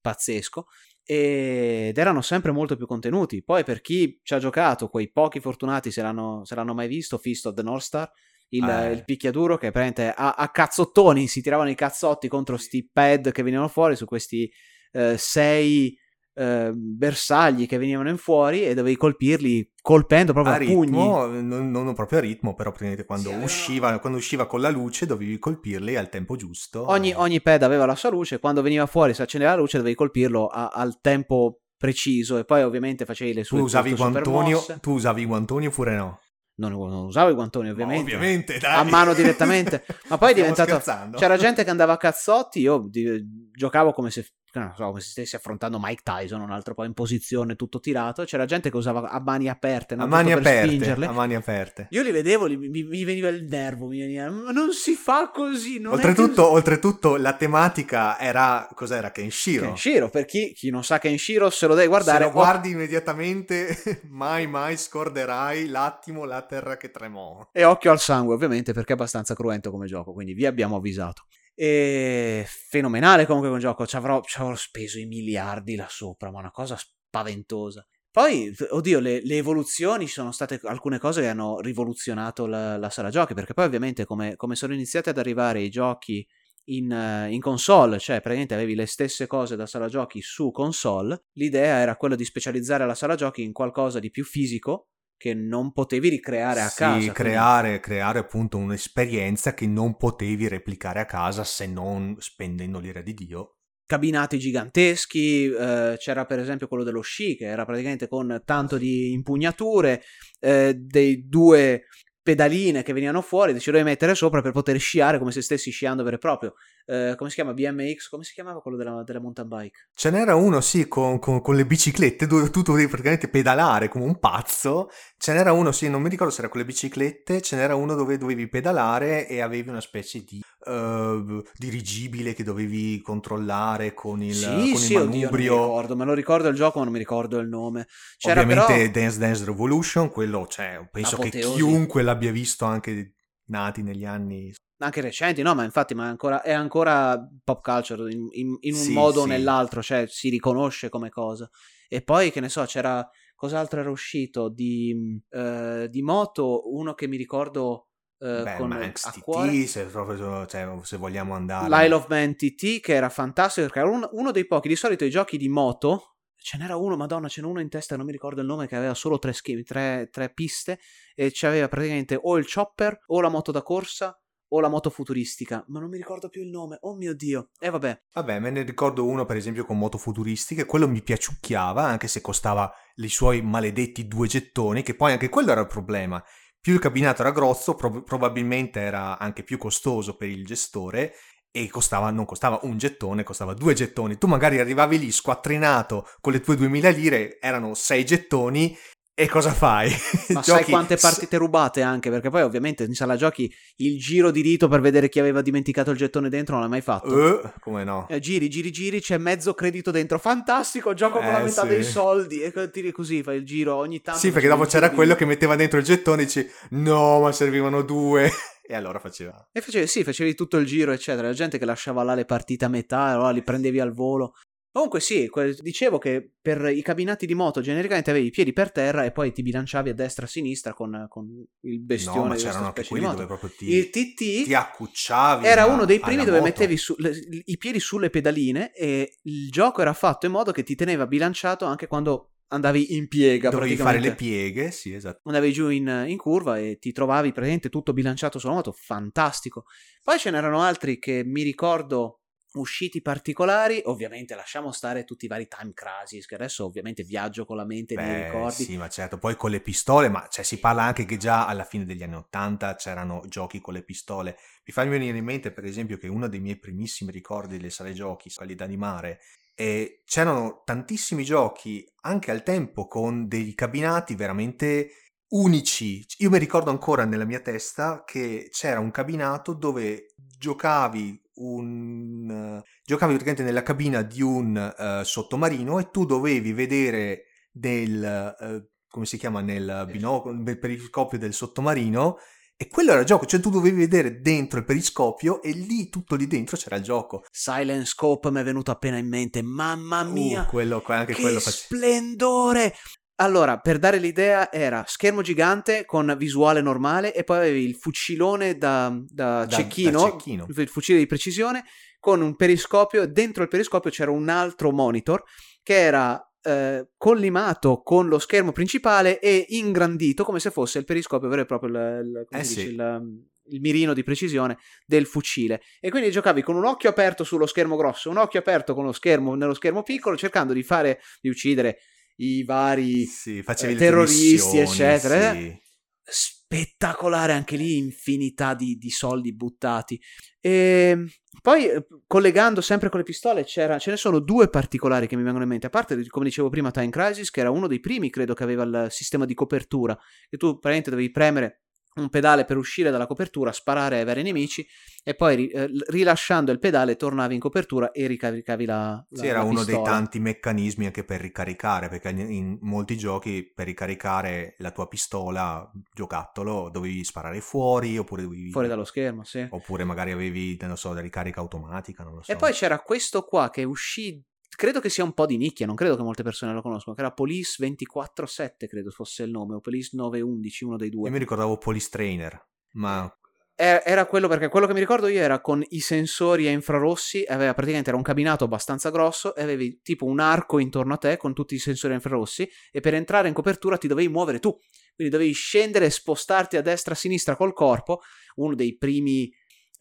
pazzesco. 0.00 0.66
Ed 1.04 1.98
erano 1.98 2.20
sempre 2.20 2.52
molto 2.52 2.76
più 2.76 2.86
contenuti. 2.86 3.42
Poi, 3.42 3.64
per 3.64 3.80
chi 3.80 4.20
ci 4.22 4.34
ha 4.34 4.38
giocato, 4.38 4.88
quei 4.88 5.10
pochi 5.10 5.40
fortunati 5.40 5.90
se 5.90 6.00
l'hanno, 6.00 6.44
se 6.44 6.54
l'hanno 6.54 6.74
mai 6.74 6.86
visto, 6.88 7.18
Fist 7.18 7.46
of 7.46 7.54
the 7.54 7.62
North 7.62 7.82
Star. 7.82 8.10
Il, 8.54 8.68
Eh. 8.68 8.92
il 8.92 9.04
picchiaduro 9.04 9.56
che 9.56 9.70
praticamente 9.70 10.12
a, 10.14 10.34
a 10.34 10.50
cazzottoni 10.50 11.26
si 11.26 11.40
tiravano 11.40 11.70
i 11.70 11.74
cazzotti 11.74 12.28
contro 12.28 12.58
sti 12.58 12.90
pad 12.92 13.32
che 13.32 13.42
venivano 13.42 13.68
fuori 13.68 13.96
su 13.96 14.04
questi 14.04 14.52
eh, 14.92 15.16
sei 15.16 15.96
eh, 16.34 16.72
bersagli 16.74 17.66
che 17.66 17.78
venivano 17.78 18.08
in 18.08 18.16
fuori 18.16 18.64
e 18.64 18.74
dovevi 18.74 18.96
colpirli 18.96 19.70
colpendo 19.82 20.32
proprio 20.32 20.54
a 20.54 20.56
a, 20.56 20.60
pugni. 20.60 20.98
ritmo, 21.02 21.26
non, 21.26 21.70
non 21.70 21.94
proprio 21.94 22.18
a 22.18 22.22
ritmo, 22.22 22.54
però 22.54 22.70
praticamente 22.70 23.04
quando, 23.04 23.30
Sì, 23.30 23.36
usciva, 23.42 23.98
quando 23.98 24.18
usciva 24.18 24.46
con 24.46 24.60
la 24.60 24.70
luce 24.70 25.06
dovevi 25.06 25.38
colpirli 25.38 25.96
al 25.96 26.08
tempo 26.08 26.36
giusto. 26.36 26.88
Ogni, 26.88 27.12
ogni 27.14 27.40
pad 27.40 27.62
aveva 27.62 27.84
la 27.86 27.94
sua 27.94 28.10
luce, 28.10 28.38
quando 28.38 28.62
veniva 28.62 28.86
fuori 28.86 29.14
si 29.14 29.22
accendeva 29.22 29.52
la 29.54 29.60
luce 29.60 29.76
dovevi 29.78 29.94
colpirlo 29.94 30.46
a- 30.46 30.68
al 30.68 31.00
tempo 31.00 31.60
preciso 31.76 32.38
e 32.38 32.44
poi 32.44 32.62
ovviamente 32.62 33.04
facevi 33.04 33.34
le 33.34 33.40
tu 33.42 33.46
sue 33.48 33.60
usavi 33.60 33.88
i 33.88 33.90
le 33.92 33.96
sue 33.96 34.06
super 34.06 34.22
guantoni, 34.22 34.78
tu 34.80 34.92
usavi 34.92 35.22
i 35.22 35.26
guantoni 35.26 35.66
oppure 35.66 35.96
no? 35.96 36.20
Non, 36.54 36.70
non 36.72 37.06
usavo 37.06 37.30
i 37.30 37.34
guantoni 37.34 37.70
ovviamente, 37.70 38.10
Ma 38.12 38.16
ovviamente, 38.16 38.58
dai. 38.58 38.74
a 38.78 38.82
mano 38.84 39.14
direttamente, 39.14 39.84
ma 40.08 40.18
poi 40.18 40.30
è 40.30 40.34
diventato... 40.34 40.70
scherzando? 40.70 41.16
C'era 41.18 41.36
gente 41.36 41.64
che 41.64 41.70
andava 41.70 41.94
a 41.94 41.96
cazzotti, 41.96 42.60
io 42.60 42.86
di- 42.88 43.50
giocavo 43.52 43.92
come 43.92 44.10
se, 44.10 44.28
non 44.60 44.72
so, 44.76 44.84
come 44.86 45.00
se 45.00 45.10
stessi 45.10 45.36
affrontando 45.36 45.78
Mike 45.80 46.02
Tyson, 46.02 46.40
un 46.40 46.50
altro 46.50 46.74
po' 46.74 46.84
in 46.84 46.92
posizione, 46.92 47.56
tutto 47.56 47.80
tirato. 47.80 48.24
C'era 48.24 48.44
gente 48.44 48.70
che 48.70 48.76
usava 48.76 49.08
a 49.08 49.20
mani 49.20 49.48
aperte, 49.48 49.94
a 49.94 50.06
mani 50.06 50.32
aperte, 50.32 50.66
spingerle. 50.66 51.06
a 51.06 51.12
mani 51.12 51.34
aperte. 51.34 51.86
Io 51.90 52.02
li 52.02 52.10
vedevo, 52.10 52.46
li- 52.46 52.56
mi, 52.56 52.82
mi 52.82 53.04
veniva 53.04 53.28
il 53.28 53.44
nervo, 53.44 53.86
mi 53.86 53.98
veniva, 54.00 54.28
ma 54.30 54.50
non 54.50 54.72
si 54.72 54.94
fa 54.94 55.30
così. 55.30 55.82
Oltretutto, 55.84 56.42
così." 56.42 56.54
oltretutto, 56.54 57.16
la 57.16 57.32
tematica 57.34 58.18
era, 58.18 58.68
cos'era, 58.74 59.10
Kenshiro? 59.10 59.66
Kenshiro, 59.66 60.10
per 60.10 60.24
chi, 60.24 60.52
chi 60.52 60.70
non 60.70 60.84
sa 60.84 60.98
Kenshiro 60.98 61.50
se 61.50 61.66
lo 61.66 61.74
devi 61.74 61.88
guardare. 61.88 62.18
Se 62.18 62.24
lo 62.24 62.30
o- 62.30 62.32
guardi 62.32 62.70
immediatamente, 62.70 64.00
mai 64.10 64.46
mai 64.46 64.76
scorderai 64.76 65.66
l'attimo, 65.68 66.24
la 66.24 66.42
terra 66.42 66.76
che 66.76 66.90
tremò. 66.90 67.48
E 67.52 67.64
occhio 67.64 67.90
al 67.90 68.00
sangue, 68.00 68.34
ovviamente, 68.34 68.72
perché 68.72 68.92
è 68.92 68.94
abbastanza 68.94 69.34
cruento 69.34 69.70
come 69.70 69.86
gioco, 69.86 70.12
quindi 70.12 70.34
vi 70.34 70.46
abbiamo 70.46 70.76
avvisato. 70.76 71.24
E 71.62 72.44
fenomenale 72.48 73.24
comunque 73.24 73.48
come 73.48 73.60
gioco, 73.60 73.86
ci 73.86 73.94
avrò, 73.94 74.20
ci 74.22 74.40
avrò 74.40 74.56
speso 74.56 74.98
i 74.98 75.06
miliardi 75.06 75.76
là 75.76 75.86
sopra, 75.88 76.32
ma 76.32 76.40
una 76.40 76.50
cosa 76.50 76.76
spaventosa. 76.76 77.86
Poi, 78.10 78.52
oddio, 78.70 78.98
le, 78.98 79.24
le 79.24 79.36
evoluzioni 79.36 80.08
sono 80.08 80.32
state 80.32 80.58
alcune 80.64 80.98
cose 80.98 81.20
che 81.20 81.28
hanno 81.28 81.60
rivoluzionato 81.60 82.46
la, 82.46 82.76
la 82.78 82.90
sala 82.90 83.10
giochi, 83.10 83.34
perché 83.34 83.54
poi 83.54 83.66
ovviamente 83.66 84.04
come, 84.04 84.34
come 84.34 84.56
sono 84.56 84.74
iniziati 84.74 85.10
ad 85.10 85.18
arrivare 85.18 85.60
i 85.60 85.70
giochi 85.70 86.26
in, 86.64 87.28
in, 87.30 87.40
console, 87.40 88.00
cioè 88.00 88.16
praticamente 88.16 88.54
avevi 88.54 88.74
le 88.74 88.86
stesse 88.86 89.28
cose 89.28 89.54
da 89.54 89.66
sala 89.66 89.86
giochi 89.86 90.20
su 90.20 90.50
console, 90.50 91.26
l'idea 91.34 91.76
era 91.76 91.94
quella 91.94 92.16
di 92.16 92.24
specializzare 92.24 92.84
la 92.86 92.96
sala 92.96 93.14
giochi 93.14 93.44
in 93.44 93.52
qualcosa 93.52 94.00
di 94.00 94.10
più 94.10 94.24
fisico 94.24 94.88
che 95.22 95.34
non 95.34 95.70
potevi 95.72 96.08
ricreare 96.08 96.62
a 96.62 96.68
sì, 96.68 96.78
casa. 96.78 97.12
Creare, 97.12 97.78
creare 97.78 98.18
appunto 98.18 98.56
un'esperienza 98.56 99.54
che 99.54 99.68
non 99.68 99.96
potevi 99.96 100.48
replicare 100.48 100.98
a 100.98 101.04
casa 101.04 101.44
se 101.44 101.68
non 101.68 102.16
spendendo 102.18 102.80
l'ira 102.80 103.02
di 103.02 103.14
Dio 103.14 103.58
cabinati 103.86 104.38
giganteschi, 104.38 105.52
eh, 105.52 105.96
c'era 105.98 106.24
per 106.24 106.38
esempio 106.38 106.66
quello 106.66 106.82
dello 106.82 107.02
sci 107.02 107.36
che 107.36 107.44
era 107.44 107.66
praticamente 107.66 108.08
con 108.08 108.40
tanto 108.42 108.78
di 108.78 109.12
impugnature, 109.12 110.02
eh, 110.40 110.74
dei 110.74 111.28
due 111.28 111.82
pedaline 112.22 112.82
che 112.82 112.94
venivano 112.94 113.20
fuori, 113.20 113.58
ci 113.60 113.70
dovevi 113.70 113.90
mettere 113.90 114.14
sopra 114.14 114.40
per 114.40 114.52
poter 114.52 114.78
sciare 114.78 115.18
come 115.18 115.30
se 115.30 115.42
stessi 115.42 115.70
sciando 115.70 116.02
vero 116.02 116.16
e 116.16 116.20
proprio. 116.20 116.54
Eh, 116.86 117.14
come 117.16 117.30
si 117.30 117.36
chiama? 117.36 117.52
BMX? 117.52 118.08
Come 118.08 118.24
si 118.24 118.32
chiamava 118.32 118.60
quello 118.60 118.76
della, 118.76 119.02
della 119.04 119.20
mountain 119.20 119.48
bike? 119.48 119.88
Ce 119.94 120.10
n'era 120.10 120.34
uno, 120.34 120.60
sì, 120.60 120.88
con, 120.88 121.18
con, 121.18 121.40
con, 121.40 121.54
le 121.54 121.66
biciclette, 121.66 122.26
dove 122.26 122.50
tu 122.50 122.62
dovevi 122.62 122.88
praticamente 122.88 123.28
pedalare 123.28 123.88
come 123.88 124.04
un 124.04 124.18
pazzo. 124.18 124.88
Ce 125.16 125.32
n'era 125.32 125.52
uno, 125.52 125.72
sì, 125.72 125.88
non 125.88 126.02
mi 126.02 126.08
ricordo 126.08 126.32
se 126.32 126.40
era 126.40 126.48
con 126.48 126.60
le 126.60 126.66
biciclette, 126.66 127.40
ce 127.40 127.56
n'era 127.56 127.74
uno 127.74 127.94
dove 127.94 128.18
dovevi 128.18 128.48
pedalare 128.48 129.28
e 129.28 129.40
avevi 129.40 129.68
una 129.68 129.80
specie 129.80 130.24
di 130.24 130.42
uh, 130.66 131.42
dirigibile 131.56 132.34
che 132.34 132.42
dovevi 132.42 133.00
controllare 133.00 133.94
con 133.94 134.22
il, 134.22 134.34
sì, 134.34 134.70
con 134.72 134.76
sì, 134.76 134.92
il 134.92 134.98
manubrio. 134.98 135.20
Oddio, 135.22 135.36
non 135.36 135.50
mi 135.50 135.64
ricordo, 135.64 135.96
me 135.96 136.04
lo 136.04 136.14
ricordo 136.14 136.48
il 136.48 136.54
gioco, 136.54 136.78
ma 136.78 136.84
non 136.84 136.92
mi 136.92 136.98
ricordo 136.98 137.38
il 137.38 137.48
nome. 137.48 137.86
C'era 138.16 138.40
Ovviamente 138.40 138.74
però... 138.74 138.90
Dance 138.90 139.18
Dance 139.18 139.44
Revolution, 139.44 140.10
quello, 140.10 140.46
cioè, 140.48 140.86
penso 140.90 141.16
che 141.16 141.30
chiunque 141.30 142.02
l'abbia 142.02 142.32
visto 142.32 142.64
anche 142.64 143.14
nati 143.46 143.82
negli 143.82 144.04
anni 144.04 144.52
anche 144.82 145.00
recenti, 145.00 145.42
no, 145.42 145.54
ma 145.54 145.64
infatti 145.64 145.94
ma 145.94 146.06
è, 146.06 146.08
ancora, 146.08 146.42
è 146.42 146.52
ancora 146.52 147.18
pop 147.42 147.62
culture 147.62 148.12
in, 148.12 148.28
in, 148.32 148.56
in 148.60 148.74
un 148.74 148.80
sì, 148.80 148.92
modo 148.92 149.20
o 149.20 149.24
sì. 149.24 149.28
nell'altro, 149.30 149.82
cioè 149.82 150.06
si 150.08 150.28
riconosce 150.28 150.88
come 150.88 151.08
cosa. 151.08 151.48
E 151.88 152.02
poi, 152.02 152.30
che 152.30 152.40
ne 152.40 152.48
so, 152.48 152.64
c'era 152.64 153.08
cos'altro 153.34 153.80
era 153.80 153.90
uscito 153.90 154.48
di, 154.48 155.20
uh, 155.30 155.86
di 155.88 156.02
moto, 156.02 156.72
uno 156.72 156.94
che 156.94 157.06
mi 157.06 157.16
ricordo 157.16 157.88
Uh, 158.22 158.44
Beh, 158.44 158.56
con 158.56 158.68
Max 158.68 159.10
TT, 159.10 159.64
se, 159.64 159.82
proprio, 159.86 160.46
cioè, 160.46 160.78
se 160.84 160.96
vogliamo 160.96 161.34
andare. 161.34 161.66
L'Isle 161.68 161.94
of 161.94 162.06
Man 162.06 162.36
TT, 162.36 162.78
che 162.78 162.94
era 162.94 163.08
fantastico, 163.08 163.66
perché 163.66 163.80
era 163.80 163.88
un, 163.88 164.08
uno 164.12 164.30
dei 164.30 164.46
pochi. 164.46 164.68
Di 164.68 164.76
solito 164.76 165.04
i 165.04 165.10
giochi 165.10 165.36
di 165.36 165.48
moto, 165.48 166.18
ce 166.36 166.56
n'era 166.56 166.76
uno, 166.76 166.96
madonna, 166.96 167.26
ce 167.26 167.40
n'era 167.40 167.52
uno 167.52 167.60
in 167.60 167.68
testa, 167.68 167.96
non 167.96 168.06
mi 168.06 168.12
ricordo 168.12 168.40
il 168.40 168.46
nome, 168.46 168.68
che 168.68 168.76
aveva 168.76 168.94
solo 168.94 169.18
tre 169.18 169.32
schemi, 169.32 169.64
tre, 169.64 170.08
tre 170.12 170.32
piste, 170.32 170.78
e 171.16 171.32
c'aveva 171.32 171.66
praticamente 171.66 172.16
o 172.22 172.38
il 172.38 172.46
chopper, 172.48 172.96
o 173.06 173.20
la 173.20 173.28
moto 173.28 173.50
da 173.50 173.62
corsa, 173.62 174.16
o 174.52 174.60
la 174.60 174.68
moto 174.68 174.90
futuristica, 174.90 175.64
ma 175.68 175.80
non 175.80 175.90
mi 175.90 175.96
ricordo 175.96 176.28
più 176.28 176.42
il 176.42 176.50
nome. 176.50 176.78
Oh 176.80 176.94
mio 176.94 177.14
dio. 177.14 177.50
E 177.58 177.66
eh, 177.66 177.70
vabbè. 177.70 178.02
Vabbè, 178.14 178.38
me 178.38 178.50
ne 178.50 178.62
ricordo 178.62 179.04
uno 179.04 179.24
per 179.24 179.36
esempio 179.36 179.64
con 179.64 179.78
moto 179.78 179.98
futuristiche, 179.98 180.64
quello 180.64 180.88
mi 180.88 181.02
piaciucchiava 181.02 181.82
anche 181.82 182.08
se 182.08 182.20
costava 182.20 182.72
i 182.96 183.08
suoi 183.08 183.42
maledetti 183.42 184.06
due 184.06 184.28
gettoni, 184.28 184.82
che 184.82 184.94
poi 184.94 185.12
anche 185.12 185.28
quello 185.28 185.52
era 185.52 185.60
il 185.60 185.66
problema 185.66 186.22
più 186.62 186.74
il 186.74 186.78
cabinato 186.78 187.22
era 187.22 187.32
grosso, 187.32 187.74
pro- 187.74 188.04
probabilmente 188.04 188.78
era 188.78 189.18
anche 189.18 189.42
più 189.42 189.58
costoso 189.58 190.14
per 190.14 190.28
il 190.28 190.46
gestore 190.46 191.14
e 191.50 191.68
costava, 191.68 192.08
non 192.10 192.24
costava 192.24 192.60
un 192.62 192.78
gettone, 192.78 193.24
costava 193.24 193.52
due 193.52 193.74
gettoni. 193.74 194.16
Tu 194.16 194.28
magari 194.28 194.60
arrivavi 194.60 194.96
lì 194.96 195.10
squattrinato 195.10 196.08
con 196.20 196.32
le 196.32 196.40
tue 196.40 196.54
2000 196.54 196.88
lire, 196.90 197.40
erano 197.40 197.74
sei 197.74 198.04
gettoni 198.04 198.78
e 199.14 199.28
cosa 199.28 199.52
fai? 199.52 199.90
Ma 200.28 200.40
Giochi... 200.40 200.62
sai 200.62 200.64
quante 200.64 200.96
partite 200.96 201.36
rubate 201.36 201.82
anche? 201.82 202.08
Perché 202.08 202.30
poi 202.30 202.40
ovviamente 202.40 202.84
in 202.84 202.94
sala 202.94 203.14
giochi 203.14 203.52
il 203.76 203.98
giro 203.98 204.30
di 204.30 204.40
rito 204.40 204.68
per 204.68 204.80
vedere 204.80 205.10
chi 205.10 205.20
aveva 205.20 205.42
dimenticato 205.42 205.90
il 205.90 205.98
gettone 205.98 206.30
dentro 206.30 206.54
non 206.54 206.62
l'hai 206.62 206.70
mai 206.70 206.80
fatto. 206.80 207.14
Uh, 207.14 207.52
come 207.60 207.84
no? 207.84 208.06
Eh, 208.08 208.20
giri, 208.20 208.48
giri, 208.48 208.72
giri, 208.72 209.00
c'è 209.00 209.18
mezzo 209.18 209.52
credito 209.52 209.90
dentro. 209.90 210.18
Fantastico, 210.18 210.94
gioco 210.94 211.18
eh, 211.18 211.24
con 211.24 211.32
la 211.32 211.40
metà 211.40 211.62
sì. 211.62 211.68
dei 211.68 211.84
soldi. 211.84 212.40
E 212.40 212.70
tiri 212.70 212.90
così, 212.90 213.22
fai 213.22 213.36
il 213.36 213.44
giro 213.44 213.74
ogni 213.74 214.00
tanto. 214.00 214.18
Sì, 214.18 214.30
perché 214.30 214.48
dopo 214.48 214.64
c'era 214.64 214.90
quello 214.90 215.14
che 215.14 215.26
metteva 215.26 215.56
dentro 215.56 215.78
il 215.78 215.84
gettone 215.84 216.22
e 216.22 216.24
dici 216.24 216.48
no, 216.70 217.20
ma 217.20 217.32
servivano 217.32 217.82
due. 217.82 218.30
E 218.64 218.76
allora 218.76 219.00
faceva. 219.00 219.48
E 219.52 219.60
facevi, 219.60 219.86
sì, 219.88 220.04
facevi 220.04 220.34
tutto 220.34 220.56
il 220.56 220.64
giro, 220.64 220.92
eccetera. 220.92 221.26
La 221.26 221.34
gente 221.34 221.58
che 221.58 221.64
lasciava 221.64 222.04
là 222.04 222.14
le 222.14 222.24
partite 222.24 222.64
a 222.64 222.68
metà, 222.68 223.06
allora 223.06 223.30
li 223.30 223.42
prendevi 223.42 223.80
al 223.80 223.92
volo. 223.92 224.34
Comunque 224.72 225.00
sì, 225.00 225.28
dicevo 225.60 225.98
che 225.98 226.32
per 226.40 226.72
i 226.74 226.80
cabinati 226.80 227.26
di 227.26 227.34
moto 227.34 227.60
genericamente 227.60 228.10
avevi 228.10 228.28
i 228.28 228.30
piedi 228.30 228.54
per 228.54 228.72
terra 228.72 229.04
e 229.04 229.12
poi 229.12 229.30
ti 229.30 229.42
bilanciavi 229.42 229.90
a 229.90 229.94
destra 229.94 230.24
e 230.24 230.26
a 230.26 230.30
sinistra 230.30 230.72
con, 230.72 231.04
con 231.10 231.26
il 231.60 231.78
bestione. 231.78 232.20
No, 232.20 232.26
ma 232.28 232.34
c'erano 232.36 232.66
anche 232.68 232.86
quelli 232.86 233.04
dove 233.04 233.26
proprio 233.26 233.50
ti, 233.54 233.70
il 233.70 233.90
TT 233.90 234.44
ti 234.44 234.54
accucciavi. 234.54 235.44
Era 235.44 235.66
uno 235.66 235.84
dei 235.84 236.00
primi 236.00 236.24
dove 236.24 236.38
moto. 236.38 236.44
mettevi 236.44 236.78
su, 236.78 236.94
le, 236.96 237.12
i 237.44 237.58
piedi 237.58 237.80
sulle 237.80 238.08
pedaline 238.08 238.72
e 238.72 239.18
il 239.24 239.50
gioco 239.50 239.82
era 239.82 239.92
fatto 239.92 240.24
in 240.24 240.32
modo 240.32 240.52
che 240.52 240.62
ti 240.62 240.74
teneva 240.74 241.06
bilanciato 241.06 241.66
anche 241.66 241.86
quando 241.86 242.30
andavi 242.48 242.96
in 242.96 243.08
piega. 243.08 243.50
Dovevi 243.50 243.76
fare 243.76 244.00
le 244.00 244.14
pieghe, 244.14 244.70
sì, 244.70 244.94
esatto. 244.94 245.20
Andavi 245.24 245.52
giù 245.52 245.68
in, 245.68 246.04
in, 246.06 246.16
curva 246.16 246.58
e 246.58 246.78
ti 246.78 246.92
trovavi 246.92 247.28
praticamente 247.32 247.68
tutto 247.68 247.92
bilanciato 247.92 248.38
sulla 248.38 248.54
moto, 248.54 248.72
fantastico. 248.72 249.64
Poi 250.02 250.18
ce 250.18 250.30
n'erano 250.30 250.62
altri 250.62 250.98
che 250.98 251.22
mi 251.26 251.42
ricordo 251.42 252.21
usciti 252.54 253.00
particolari, 253.00 253.80
ovviamente 253.84 254.34
lasciamo 254.34 254.72
stare 254.72 255.04
tutti 255.04 255.24
i 255.24 255.28
vari 255.28 255.48
time 255.48 255.72
crisis, 255.72 256.26
che 256.26 256.34
adesso 256.34 256.64
ovviamente 256.64 257.02
viaggio 257.02 257.44
con 257.44 257.56
la 257.56 257.64
mente 257.64 257.94
Beh, 257.94 258.02
nei 258.02 258.22
ricordi. 258.24 258.64
Sì, 258.64 258.76
ma 258.76 258.88
certo, 258.88 259.18
poi 259.18 259.36
con 259.36 259.50
le 259.50 259.60
pistole, 259.60 260.08
ma 260.08 260.26
cioè, 260.28 260.44
si 260.44 260.58
parla 260.58 260.82
anche 260.82 261.04
che 261.04 261.16
già 261.16 261.46
alla 261.46 261.64
fine 261.64 261.84
degli 261.84 262.02
anni 262.02 262.16
Ottanta 262.16 262.74
c'erano 262.74 263.22
giochi 263.26 263.60
con 263.60 263.74
le 263.74 263.82
pistole. 263.82 264.36
Mi 264.64 264.72
fa 264.72 264.84
venire 264.84 265.16
in 265.16 265.24
mente, 265.24 265.52
per 265.52 265.64
esempio, 265.64 265.96
che 265.96 266.08
uno 266.08 266.28
dei 266.28 266.40
miei 266.40 266.58
primissimi 266.58 267.10
ricordi 267.10 267.56
delle 267.56 267.70
sale 267.70 267.92
giochi, 267.92 268.32
quelli 268.32 268.54
da 268.54 268.64
animare, 268.64 269.20
e 269.54 270.02
c'erano 270.04 270.62
tantissimi 270.64 271.24
giochi 271.24 271.86
anche 272.02 272.30
al 272.30 272.42
tempo 272.42 272.86
con 272.86 273.28
dei 273.28 273.54
cabinati 273.54 274.14
veramente 274.14 274.90
unici. 275.32 276.04
Io 276.18 276.30
mi 276.30 276.38
ricordo 276.38 276.70
ancora 276.70 277.04
nella 277.04 277.24
mia 277.24 277.40
testa 277.40 278.02
che 278.04 278.48
c'era 278.50 278.80
un 278.80 278.90
cabinato 278.90 279.54
dove 279.54 280.14
giocavi 280.16 281.21
un 281.34 282.58
uh, 282.58 282.62
giocavi 282.84 283.12
praticamente 283.12 283.42
nella 283.42 283.62
cabina 283.62 284.02
di 284.02 284.22
un 284.22 284.74
uh, 284.76 285.02
sottomarino 285.02 285.78
e 285.78 285.90
tu 285.90 286.04
dovevi 286.04 286.52
vedere 286.52 287.24
del 287.50 288.34
uh, 288.38 288.70
come 288.88 289.06
si 289.06 289.16
chiama 289.16 289.40
nel 289.40 289.88
binocolo 289.90 290.36
nel 290.36 290.58
periscopio 290.58 291.18
del 291.18 291.32
sottomarino 291.32 292.18
e 292.62 292.68
quello 292.68 292.92
era 292.92 293.00
il 293.00 293.06
gioco, 293.06 293.26
cioè 293.26 293.40
tu 293.40 293.50
dovevi 293.50 293.76
vedere 293.76 294.20
dentro 294.20 294.60
il 294.60 294.64
periscopio 294.64 295.42
e 295.42 295.50
lì, 295.50 295.88
tutto 295.88 296.14
lì 296.14 296.28
dentro 296.28 296.56
c'era 296.56 296.76
il 296.76 296.84
gioco. 296.84 297.24
Silent 297.28 297.86
Scope 297.86 298.30
mi 298.30 298.38
è 298.38 298.44
venuto 298.44 298.70
appena 298.70 298.98
in 298.98 299.08
mente, 299.08 299.42
mamma 299.42 300.04
mia! 300.04 300.42
Uh, 300.42 300.46
quello, 300.46 300.80
anche 300.86 301.14
che 301.14 301.20
quello 301.20 301.40
splendore! 301.40 302.72
Allora, 303.16 303.58
per 303.58 303.78
dare 303.78 303.98
l'idea, 303.98 304.50
era 304.50 304.84
schermo 304.86 305.22
gigante 305.22 305.84
con 305.84 306.14
visuale 306.18 306.60
normale 306.60 307.14
e 307.14 307.24
poi 307.24 307.38
avevi 307.38 307.64
il 307.64 307.74
fucilone 307.74 308.56
da, 308.56 308.92
da, 309.06 309.44
da, 309.44 309.48
cecchino, 309.48 310.00
da 310.00 310.10
cecchino, 310.10 310.46
il 310.48 310.68
fucile 310.68 310.98
di 310.98 311.06
precisione, 311.06 311.64
con 312.00 312.20
un 312.20 312.34
periscopio. 312.34 313.06
Dentro 313.06 313.42
il 313.42 313.48
periscopio 313.48 313.90
c'era 313.90 314.10
un 314.10 314.28
altro 314.28 314.72
monitor 314.72 315.22
che 315.62 315.74
era 315.74 316.20
eh, 316.42 316.88
collimato 316.96 317.82
con 317.82 318.08
lo 318.08 318.18
schermo 318.18 318.50
principale 318.50 319.20
e 319.20 319.46
ingrandito 319.50 320.24
come 320.24 320.40
se 320.40 320.50
fosse 320.50 320.78
il 320.78 320.84
periscopio 320.84 321.28
vero 321.28 321.42
e 321.42 321.46
proprio 321.46 321.70
il, 321.70 322.00
il, 322.04 322.26
eh 322.30 322.44
sì. 322.44 322.62
il, 322.62 323.28
il 323.50 323.60
mirino 323.60 323.92
di 323.94 324.02
precisione 324.02 324.58
del 324.84 325.06
fucile. 325.06 325.62
E 325.80 325.90
quindi 325.90 326.10
giocavi 326.10 326.42
con 326.42 326.56
un 326.56 326.64
occhio 326.64 326.90
aperto 326.90 327.24
sullo 327.24 327.46
schermo 327.46 327.76
grosso, 327.76 328.10
un 328.10 328.16
occhio 328.16 328.40
aperto 328.40 328.74
con 328.74 328.84
lo 328.84 328.92
schermo 328.92 329.34
nello 329.34 329.54
schermo 329.54 329.82
piccolo, 329.82 330.16
cercando 330.16 330.52
di 330.52 330.62
fare, 330.62 331.00
di 331.20 331.28
uccidere 331.28 331.78
i 332.22 332.44
vari 332.44 333.04
sì, 333.06 333.38
eh, 333.38 333.74
terroristi, 333.74 334.58
eccetera. 334.58 335.32
Sì. 335.32 335.60
Spettacolare 336.04 337.32
anche 337.32 337.56
lì, 337.56 337.78
infinità 337.78 338.54
di, 338.54 338.76
di 338.76 338.90
soldi 338.90 339.34
buttati. 339.34 340.00
E 340.40 340.50
ehm, 340.50 341.08
poi, 341.40 341.66
eh, 341.66 341.86
collegando 342.06 342.60
sempre 342.60 342.88
con 342.90 342.98
le 342.98 343.04
pistole, 343.04 343.44
ce 343.44 343.66
ne 343.66 343.96
sono 343.96 344.18
due 344.18 344.48
particolari 344.48 345.06
che 345.06 345.16
mi 345.16 345.22
vengono 345.22 345.44
in 345.44 345.50
mente. 345.50 345.66
A 345.66 345.70
parte, 345.70 346.06
come 346.08 346.26
dicevo 346.26 346.50
prima, 346.50 346.70
Time 346.70 346.90
Crisis, 346.90 347.30
che 347.30 347.40
era 347.40 347.50
uno 347.50 347.66
dei 347.66 347.80
primi, 347.80 348.10
credo, 348.10 348.34
che 348.34 348.42
aveva 348.42 348.64
il 348.64 348.86
sistema 348.90 349.24
di 349.24 349.34
copertura, 349.34 349.96
che 350.28 350.36
tu 350.36 350.52
praticamente 350.52 350.90
dovevi 350.90 351.10
premere 351.10 351.61
un 351.94 352.08
pedale 352.08 352.44
per 352.44 352.56
uscire 352.56 352.90
dalla 352.90 353.06
copertura, 353.06 353.52
sparare 353.52 353.98
ai 353.98 354.04
vari 354.04 354.22
nemici 354.22 354.66
e 355.04 355.14
poi 355.14 355.48
eh, 355.48 355.68
rilasciando 355.88 356.52
il 356.52 356.58
pedale 356.58 356.96
tornavi 356.96 357.34
in 357.34 357.40
copertura 357.40 357.90
e 357.90 358.06
ricaricavi 358.06 358.64
la, 358.64 359.04
la 359.08 359.20
Sì, 359.20 359.26
era 359.26 359.40
la 359.40 359.44
uno 359.44 359.64
dei 359.64 359.82
tanti 359.82 360.20
meccanismi 360.20 360.86
anche 360.86 361.04
per 361.04 361.20
ricaricare, 361.20 361.88
perché 361.88 362.10
in 362.10 362.58
molti 362.60 362.96
giochi 362.96 363.50
per 363.54 363.66
ricaricare 363.66 364.54
la 364.58 364.70
tua 364.70 364.88
pistola, 364.88 365.70
giocattolo, 365.92 366.70
dovevi 366.70 367.04
sparare 367.04 367.40
fuori 367.40 367.98
oppure 367.98 368.22
dovevi... 368.22 368.50
Fuori 368.50 368.68
dallo 368.68 368.84
schermo, 368.84 369.24
sì. 369.24 369.46
Oppure 369.50 369.84
magari 369.84 370.12
avevi, 370.12 370.56
non 370.60 370.76
so, 370.76 370.92
la 370.92 371.00
ricarica 371.00 371.40
automatica, 371.40 372.04
non 372.04 372.14
lo 372.14 372.22
so. 372.22 372.30
E 372.32 372.36
poi 372.36 372.52
c'era 372.52 372.78
questo 372.80 373.22
qua 373.22 373.50
che 373.50 373.64
uscì 373.64 374.22
credo 374.56 374.80
che 374.80 374.88
sia 374.88 375.04
un 375.04 375.12
po' 375.12 375.26
di 375.26 375.36
nicchia, 375.36 375.66
non 375.66 375.74
credo 375.74 375.96
che 375.96 376.02
molte 376.02 376.22
persone 376.22 376.52
lo 376.52 376.62
conoscano, 376.62 376.94
che 376.94 377.02
era 377.02 377.12
Police 377.12 377.64
24-7, 377.64 378.66
credo 378.68 378.90
fosse 378.90 379.22
il 379.22 379.30
nome, 379.30 379.56
o 379.56 379.60
Police 379.60 379.90
911, 379.94 380.64
uno 380.64 380.76
dei 380.76 380.90
due. 380.90 381.06
Io 381.06 381.12
mi 381.12 381.18
ricordavo 381.18 381.58
Police 381.58 381.88
Trainer, 381.90 382.46
ma 382.72 383.12
era 383.54 384.06
quello 384.06 384.26
perché 384.26 384.48
quello 384.48 384.66
che 384.66 384.72
mi 384.72 384.80
ricordo 384.80 385.06
io 385.06 385.20
era 385.20 385.40
con 385.40 385.64
i 385.68 385.78
sensori 385.78 386.48
a 386.48 386.50
infrarossi, 386.50 387.24
aveva 387.28 387.54
praticamente 387.54 387.90
era 387.90 387.98
un 387.98 388.02
cabinato 388.02 388.42
abbastanza 388.42 388.90
grosso 388.90 389.36
e 389.36 389.42
avevi 389.42 389.80
tipo 389.82 390.04
un 390.04 390.18
arco 390.18 390.58
intorno 390.58 390.94
a 390.94 390.96
te 390.96 391.16
con 391.16 391.32
tutti 391.32 391.54
i 391.54 391.58
sensori 391.58 391.92
a 391.92 391.96
infrarossi 391.96 392.48
e 392.72 392.80
per 392.80 392.94
entrare 392.94 393.28
in 393.28 393.34
copertura 393.34 393.76
ti 393.76 393.86
dovevi 393.86 394.08
muovere 394.08 394.40
tu. 394.40 394.58
Quindi 394.94 395.12
dovevi 395.12 395.32
scendere 395.32 395.86
e 395.86 395.90
spostarti 395.90 396.56
a 396.56 396.62
destra 396.62 396.92
e 396.92 396.96
a 396.96 396.98
sinistra 396.98 397.36
col 397.36 397.52
corpo, 397.52 398.00
uno 398.36 398.56
dei 398.56 398.76
primi 398.76 399.32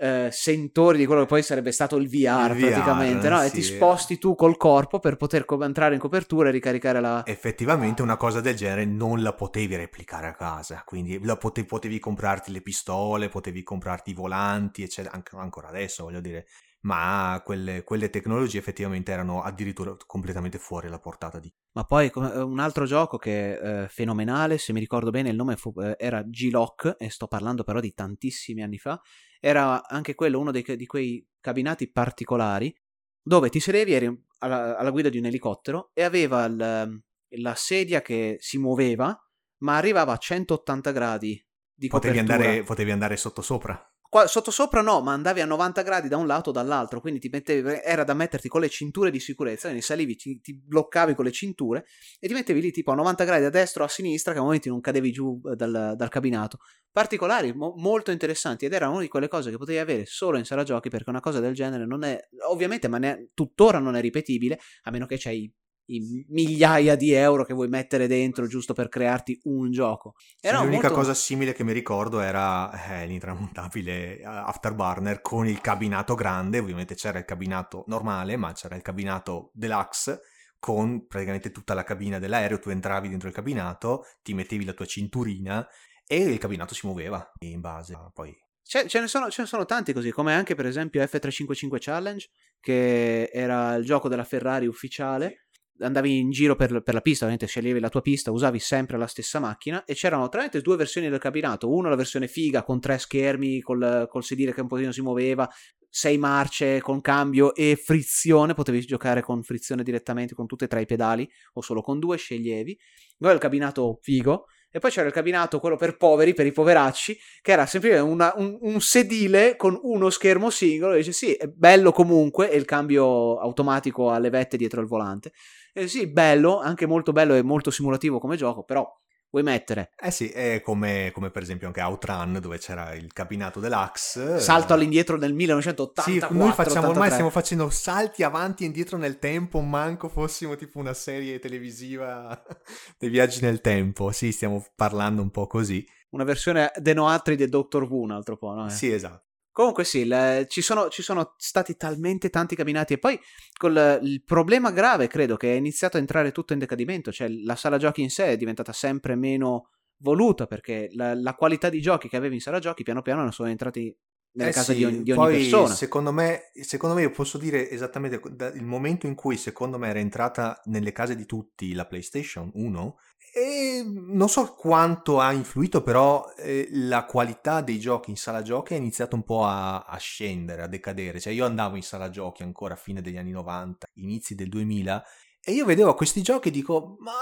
eh, 0.01 0.29
sentori 0.31 0.97
di 0.97 1.05
quello 1.05 1.21
che 1.21 1.27
poi 1.27 1.43
sarebbe 1.43 1.71
stato 1.71 1.95
il 1.97 2.09
VR, 2.09 2.55
il 2.55 2.65
praticamente, 2.65 3.27
VR, 3.27 3.31
no? 3.33 3.39
Sì. 3.41 3.45
E 3.45 3.51
ti 3.51 3.61
sposti 3.61 4.17
tu 4.17 4.33
col 4.33 4.57
corpo 4.57 4.99
per 4.99 5.15
poter 5.15 5.45
co- 5.45 5.63
entrare 5.63 5.93
in 5.93 5.99
copertura 5.99 6.49
e 6.49 6.51
ricaricare 6.51 6.99
la... 6.99 7.23
Effettivamente 7.23 8.01
una 8.01 8.17
cosa 8.17 8.41
del 8.41 8.55
genere 8.55 8.83
non 8.85 9.21
la 9.21 9.33
potevi 9.33 9.75
replicare 9.75 10.27
a 10.27 10.33
casa, 10.33 10.81
quindi 10.85 11.19
potevi, 11.19 11.67
potevi 11.67 11.99
comprarti 11.99 12.51
le 12.51 12.61
pistole, 12.61 13.29
potevi 13.29 13.61
comprarti 13.61 14.09
i 14.09 14.13
volanti, 14.15 14.81
eccetera, 14.81 15.13
Anc- 15.13 15.33
ancora 15.35 15.67
adesso 15.67 16.03
voglio 16.03 16.19
dire, 16.19 16.47
ma 16.81 17.39
quelle, 17.45 17.83
quelle, 17.83 18.09
tecnologie 18.09 18.57
effettivamente 18.57 19.11
erano 19.11 19.43
addirittura 19.43 19.95
completamente 20.07 20.57
fuori 20.57 20.89
la 20.89 20.99
portata 20.99 21.37
di... 21.37 21.53
Ma 21.73 21.83
poi 21.83 22.09
un 22.15 22.57
altro 22.57 22.85
gioco 22.85 23.17
che 23.17 23.55
è 23.59 23.83
eh, 23.83 23.87
fenomenale, 23.87 24.57
se 24.57 24.73
mi 24.73 24.79
ricordo 24.79 25.11
bene 25.11 25.29
il 25.29 25.35
nome 25.35 25.57
fu, 25.57 25.71
eh, 25.79 25.95
era 25.99 26.23
G-Lock, 26.23 26.95
e 26.97 27.11
sto 27.11 27.27
parlando 27.27 27.63
però 27.63 27.79
di 27.79 27.93
tantissimi 27.93 28.63
anni 28.63 28.79
fa, 28.79 28.99
era 29.41 29.85
anche 29.87 30.15
quello 30.15 30.39
uno 30.39 30.51
dei, 30.51 30.63
di 30.77 30.85
quei 30.85 31.27
cabinati 31.41 31.91
particolari 31.91 32.73
dove 33.21 33.49
ti 33.49 33.59
sedevi, 33.59 33.93
eri 33.93 34.25
alla, 34.39 34.77
alla 34.77 34.91
guida 34.91 35.09
di 35.09 35.17
un 35.17 35.25
elicottero 35.25 35.89
e 35.93 36.03
aveva 36.03 36.45
il, 36.45 37.03
la 37.27 37.55
sedia 37.55 38.01
che 38.01 38.37
si 38.39 38.57
muoveva, 38.57 39.19
ma 39.63 39.77
arrivava 39.77 40.13
a 40.13 40.17
180 40.17 40.91
gradi 40.91 41.45
di 41.73 41.87
potevi 41.87 42.17
copertura. 42.17 42.43
andare, 42.45 42.63
potevi 42.63 42.91
andare 42.91 43.17
sotto 43.17 43.41
sopra. 43.41 43.90
Qua, 44.11 44.27
sotto 44.27 44.51
sopra 44.51 44.81
no, 44.81 44.99
ma 44.99 45.13
andavi 45.13 45.39
a 45.39 45.45
90 45.45 45.83
gradi 45.83 46.09
da 46.09 46.17
un 46.17 46.27
lato 46.27 46.49
o 46.49 46.51
dall'altro, 46.51 46.99
quindi 46.99 47.21
ti 47.21 47.29
mettevi, 47.31 47.79
era 47.81 48.03
da 48.03 48.13
metterti 48.13 48.49
con 48.49 48.59
le 48.59 48.67
cinture 48.67 49.09
di 49.09 49.21
sicurezza, 49.21 49.67
quindi 49.67 49.81
salivi, 49.81 50.17
ti, 50.17 50.41
ti, 50.41 50.53
bloccavi 50.53 51.15
con 51.15 51.23
le 51.23 51.31
cinture 51.31 51.85
e 52.19 52.27
ti 52.27 52.33
mettevi 52.33 52.59
lì 52.59 52.71
tipo 52.71 52.91
a 52.91 52.95
90 52.95 53.23
gradi 53.23 53.45
a 53.45 53.49
destra 53.49 53.83
o 53.83 53.85
a 53.85 53.89
sinistra 53.89 54.33
che 54.33 54.39
a 54.39 54.41
momenti 54.41 54.67
non 54.67 54.81
cadevi 54.81 55.13
giù 55.13 55.39
eh, 55.49 55.55
dal, 55.55 55.93
dal 55.95 56.09
cabinato. 56.09 56.57
Particolari, 56.91 57.53
mo, 57.53 57.73
molto 57.77 58.11
interessanti 58.11 58.65
ed 58.65 58.73
era 58.73 58.89
una 58.89 58.99
di 58.99 59.07
quelle 59.07 59.29
cose 59.29 59.49
che 59.49 59.55
potevi 59.55 59.77
avere 59.77 60.05
solo 60.05 60.37
in 60.37 60.43
sala 60.43 60.63
giochi 60.63 60.89
perché 60.89 61.09
una 61.09 61.21
cosa 61.21 61.39
del 61.39 61.53
genere 61.53 61.85
non 61.85 62.03
è, 62.03 62.19
ovviamente, 62.49 62.89
ma 62.89 62.97
ne, 62.97 63.29
tuttora 63.33 63.79
non 63.79 63.95
è 63.95 64.01
ripetibile, 64.01 64.59
a 64.81 64.91
meno 64.91 65.05
che 65.05 65.15
c'hai 65.17 65.49
i 65.95 66.25
migliaia 66.29 66.95
di 66.95 67.11
euro 67.11 67.43
che 67.43 67.53
vuoi 67.53 67.67
mettere 67.67 68.07
dentro 68.07 68.47
giusto 68.47 68.73
per 68.73 68.89
crearti 68.89 69.39
un 69.43 69.71
gioco. 69.71 70.13
Era 70.39 70.57
sì, 70.57 70.63
l'unica 70.63 70.87
molto... 70.87 70.99
cosa 70.99 71.13
simile 71.13 71.53
che 71.53 71.63
mi 71.63 71.73
ricordo 71.73 72.19
era 72.19 73.01
eh, 73.01 73.05
l'intramontabile 73.07 74.21
Afterburner 74.23 75.21
con 75.21 75.47
il 75.47 75.61
cabinato 75.61 76.15
grande, 76.15 76.59
ovviamente 76.59 76.95
c'era 76.95 77.19
il 77.19 77.25
cabinato 77.25 77.83
normale, 77.87 78.37
ma 78.37 78.51
c'era 78.53 78.75
il 78.75 78.81
cabinato 78.81 79.51
deluxe 79.53 80.21
con 80.59 81.07
praticamente 81.07 81.51
tutta 81.51 81.73
la 81.73 81.83
cabina 81.83 82.19
dell'aereo, 82.19 82.59
tu 82.59 82.69
entravi 82.69 83.09
dentro 83.09 83.27
il 83.27 83.33
cabinato, 83.33 84.05
ti 84.21 84.33
mettevi 84.33 84.63
la 84.63 84.73
tua 84.73 84.85
cinturina 84.85 85.67
e 86.05 86.17
il 86.17 86.37
cabinato 86.37 86.75
si 86.75 86.85
muoveva 86.85 87.31
in 87.39 87.61
base 87.61 87.97
poi 88.13 88.35
ce 88.63 88.99
ne, 89.01 89.07
sono, 89.07 89.29
ce 89.29 89.41
ne, 89.41 89.47
sono, 89.47 89.65
tanti 89.65 89.91
così, 89.91 90.11
come 90.11 90.33
anche 90.33 90.55
per 90.55 90.65
esempio 90.65 91.03
F355 91.03 91.77
Challenge, 91.77 92.29
che 92.61 93.29
era 93.33 93.75
il 93.75 93.83
gioco 93.83 94.07
della 94.07 94.23
Ferrari 94.23 94.65
ufficiale, 94.65 95.47
andavi 95.81 96.17
in 96.19 96.31
giro 96.31 96.55
per, 96.55 96.81
per, 96.81 96.93
la 96.93 97.01
pista, 97.01 97.25
ovviamente 97.25 97.47
sceglievi 97.47 97.79
la 97.79 97.89
tua 97.89 98.01
pista, 98.01 98.31
usavi 98.31 98.59
sempre 98.59 98.97
la 98.97 99.07
stessa 99.07 99.39
macchina 99.39 99.83
e 99.83 99.93
c'erano 99.93 100.29
l'altro 100.31 100.61
due 100.61 100.77
versioni 100.77 101.09
del 101.09 101.19
cabinato, 101.19 101.69
una 101.69 101.89
la 101.89 101.95
versione 101.95 102.27
figa 102.27 102.63
con 102.63 102.79
tre 102.79 102.97
schermi, 102.97 103.61
col, 103.61 104.07
col 104.09 104.23
sedile 104.23 104.53
che 104.53 104.61
un 104.61 104.67
pochino 104.67 104.91
si 104.91 105.01
muoveva, 105.01 105.49
sei 105.89 106.17
marce 106.17 106.79
con 106.79 107.01
cambio 107.01 107.53
e 107.53 107.75
frizione, 107.75 108.53
potevi 108.53 108.79
giocare 108.81 109.21
con 109.21 109.43
frizione 109.43 109.83
direttamente 109.83 110.33
con 110.33 110.47
tutte 110.47 110.65
e 110.65 110.67
tre 110.67 110.81
i 110.81 110.85
pedali 110.85 111.29
o 111.53 111.61
solo 111.61 111.81
con 111.81 111.99
due, 111.99 112.17
sceglievi. 112.17 112.79
Poi 113.17 113.33
il 113.33 113.39
cabinato 113.39 113.99
figo, 114.01 114.45
e 114.71 114.79
poi 114.79 114.89
c'era 114.89 115.07
il 115.07 115.13
cabinato, 115.13 115.59
quello 115.59 115.75
per 115.75 115.97
poveri, 115.97 116.33
per 116.33 116.45
i 116.45 116.51
poveracci, 116.51 117.17
che 117.41 117.51
era 117.51 117.65
semplicemente 117.65 118.09
un, 118.37 118.57
un, 118.61 118.79
sedile 118.79 119.57
con 119.57 119.77
uno 119.81 120.09
schermo 120.09 120.49
singolo. 120.49 120.93
E 120.93 120.97
dice 120.97 121.11
sì, 121.11 121.33
è 121.33 121.47
bello 121.47 121.91
comunque, 121.91 122.49
e 122.49 122.55
il 122.55 122.65
cambio 122.65 123.37
automatico 123.39 124.11
alle 124.11 124.29
vette 124.29 124.55
dietro 124.55 124.79
il 124.79 124.87
volante. 124.87 125.33
E 125.73 125.87
sì, 125.87 126.07
bello, 126.07 126.59
anche 126.59 126.85
molto 126.85 127.11
bello 127.11 127.35
e 127.35 127.41
molto 127.41 127.69
simulativo 127.69 128.19
come 128.19 128.37
gioco, 128.37 128.63
però 128.63 128.89
vuoi 129.31 129.43
mettere. 129.43 129.91
Eh 129.99 130.11
sì, 130.11 130.29
è 130.29 130.61
come, 130.61 131.09
come, 131.13 131.31
per 131.31 131.41
esempio 131.41 131.67
anche 131.67 131.81
Outrun 131.81 132.37
dove 132.39 132.59
c'era 132.59 132.93
il 132.93 133.11
cabinato 133.13 133.59
deluxe. 133.59 134.39
Salto 134.39 134.73
all'indietro 134.73 135.17
nel 135.17 135.33
1984. 135.33 136.27
Sì, 136.27 136.37
noi 136.37 136.51
facciamo 136.51 136.89
83. 136.89 136.89
ormai 136.91 137.09
stiamo 137.09 137.29
facendo 137.29 137.69
salti 137.69 138.23
avanti 138.23 138.63
e 138.63 138.67
indietro 138.67 138.97
nel 138.97 139.17
tempo, 139.17 139.59
manco 139.61 140.09
fossimo 140.09 140.55
tipo 140.55 140.77
una 140.79 140.93
serie 140.93 141.39
televisiva 141.39 142.39
dei 142.99 143.09
viaggi 143.09 143.41
nel 143.41 143.61
tempo. 143.61 144.11
Sì, 144.11 144.31
stiamo 144.31 144.65
parlando 144.75 145.21
un 145.21 145.31
po' 145.31 145.47
così. 145.47 145.85
Una 146.11 146.25
versione 146.25 146.71
De 146.75 146.93
Noatri 146.93 147.37
di 147.37 147.47
Doctor 147.47 147.83
Who 147.83 148.01
un 148.01 148.11
altro 148.11 148.35
po', 148.35 148.53
no? 148.53 148.67
Eh? 148.67 148.69
Sì, 148.69 148.91
esatto. 148.91 149.29
Comunque 149.51 149.83
sì, 149.83 150.05
le, 150.05 150.45
ci, 150.49 150.61
sono, 150.61 150.87
ci, 150.87 151.01
sono, 151.01 151.33
stati 151.37 151.75
talmente 151.75 152.29
tanti 152.29 152.55
cabinati 152.55 152.93
e 152.93 152.97
poi 152.97 153.19
col, 153.57 153.99
il 154.01 154.23
problema 154.23 154.71
grave 154.71 155.07
credo 155.07 155.35
che 155.35 155.53
è 155.53 155.57
iniziato 155.57 155.97
a 155.97 155.99
entrare 155.99 156.31
tutto 156.31 156.53
in 156.53 156.59
decadimento, 156.59 157.11
cioè 157.11 157.27
la 157.27 157.55
sala 157.55 157.77
giochi 157.77 158.01
in 158.01 158.09
sé 158.09 158.27
è 158.27 158.37
diventata 158.37 158.71
sempre 158.71 159.15
meno 159.15 159.69
voluta 159.97 160.47
perché 160.47 160.89
la, 160.93 161.13
la 161.13 161.35
qualità 161.35 161.69
di 161.69 161.81
giochi 161.81 162.07
che 162.07 162.17
avevi 162.17 162.35
in 162.35 162.41
sala 162.41 162.59
giochi 162.59 162.83
piano 162.83 163.01
piano 163.01 163.21
non 163.21 163.33
sono 163.33 163.49
entrati 163.49 163.95
nelle 164.33 164.51
eh 164.51 164.53
case 164.53 164.71
sì, 164.73 164.77
di 164.77 164.85
ogni, 164.85 165.03
di 165.03 165.11
ogni 165.11 165.31
persona. 165.33 165.73
Secondo 165.73 166.11
me, 166.11 166.51
secondo 166.61 166.95
me 166.95 167.01
io 167.01 167.11
posso 167.11 167.37
dire 167.37 167.69
esattamente 167.69 168.21
il 168.55 168.63
momento 168.63 169.07
in 169.07 169.15
cui 169.15 169.37
secondo 169.37 169.77
me 169.77 169.89
era 169.89 169.99
entrata 169.99 170.61
nelle 170.65 170.91
case 170.91 171.15
di 171.15 171.25
tutti 171.25 171.73
la 171.73 171.85
PlayStation 171.85 172.49
1 172.53 172.95
e 173.33 173.81
non 173.85 174.27
so 174.27 174.53
quanto 174.55 175.21
ha 175.21 175.31
influito, 175.31 175.81
però 175.81 176.33
eh, 176.37 176.67
la 176.71 177.05
qualità 177.05 177.61
dei 177.61 177.79
giochi 177.79 178.09
in 178.09 178.17
sala 178.17 178.41
giochi 178.41 178.73
è 178.73 178.77
iniziato 178.77 179.15
un 179.15 179.23
po' 179.23 179.45
a, 179.45 179.85
a, 179.85 179.97
scendere, 179.97 180.63
a 180.63 180.67
decadere. 180.67 181.19
Cioè, 181.19 181.31
io 181.31 181.45
andavo 181.45 181.77
in 181.77 181.81
sala 181.81 182.09
giochi 182.09 182.43
ancora 182.43 182.73
a 182.73 182.77
fine 182.77 183.01
degli 183.01 183.15
anni 183.15 183.31
90, 183.31 183.87
inizi 183.95 184.35
del 184.35 184.49
2000, 184.49 185.03
e 185.43 185.53
io 185.53 185.63
vedevo 185.63 185.93
questi 185.93 186.21
giochi 186.21 186.49
e 186.49 186.51
dico, 186.51 186.97
ma 186.99 187.13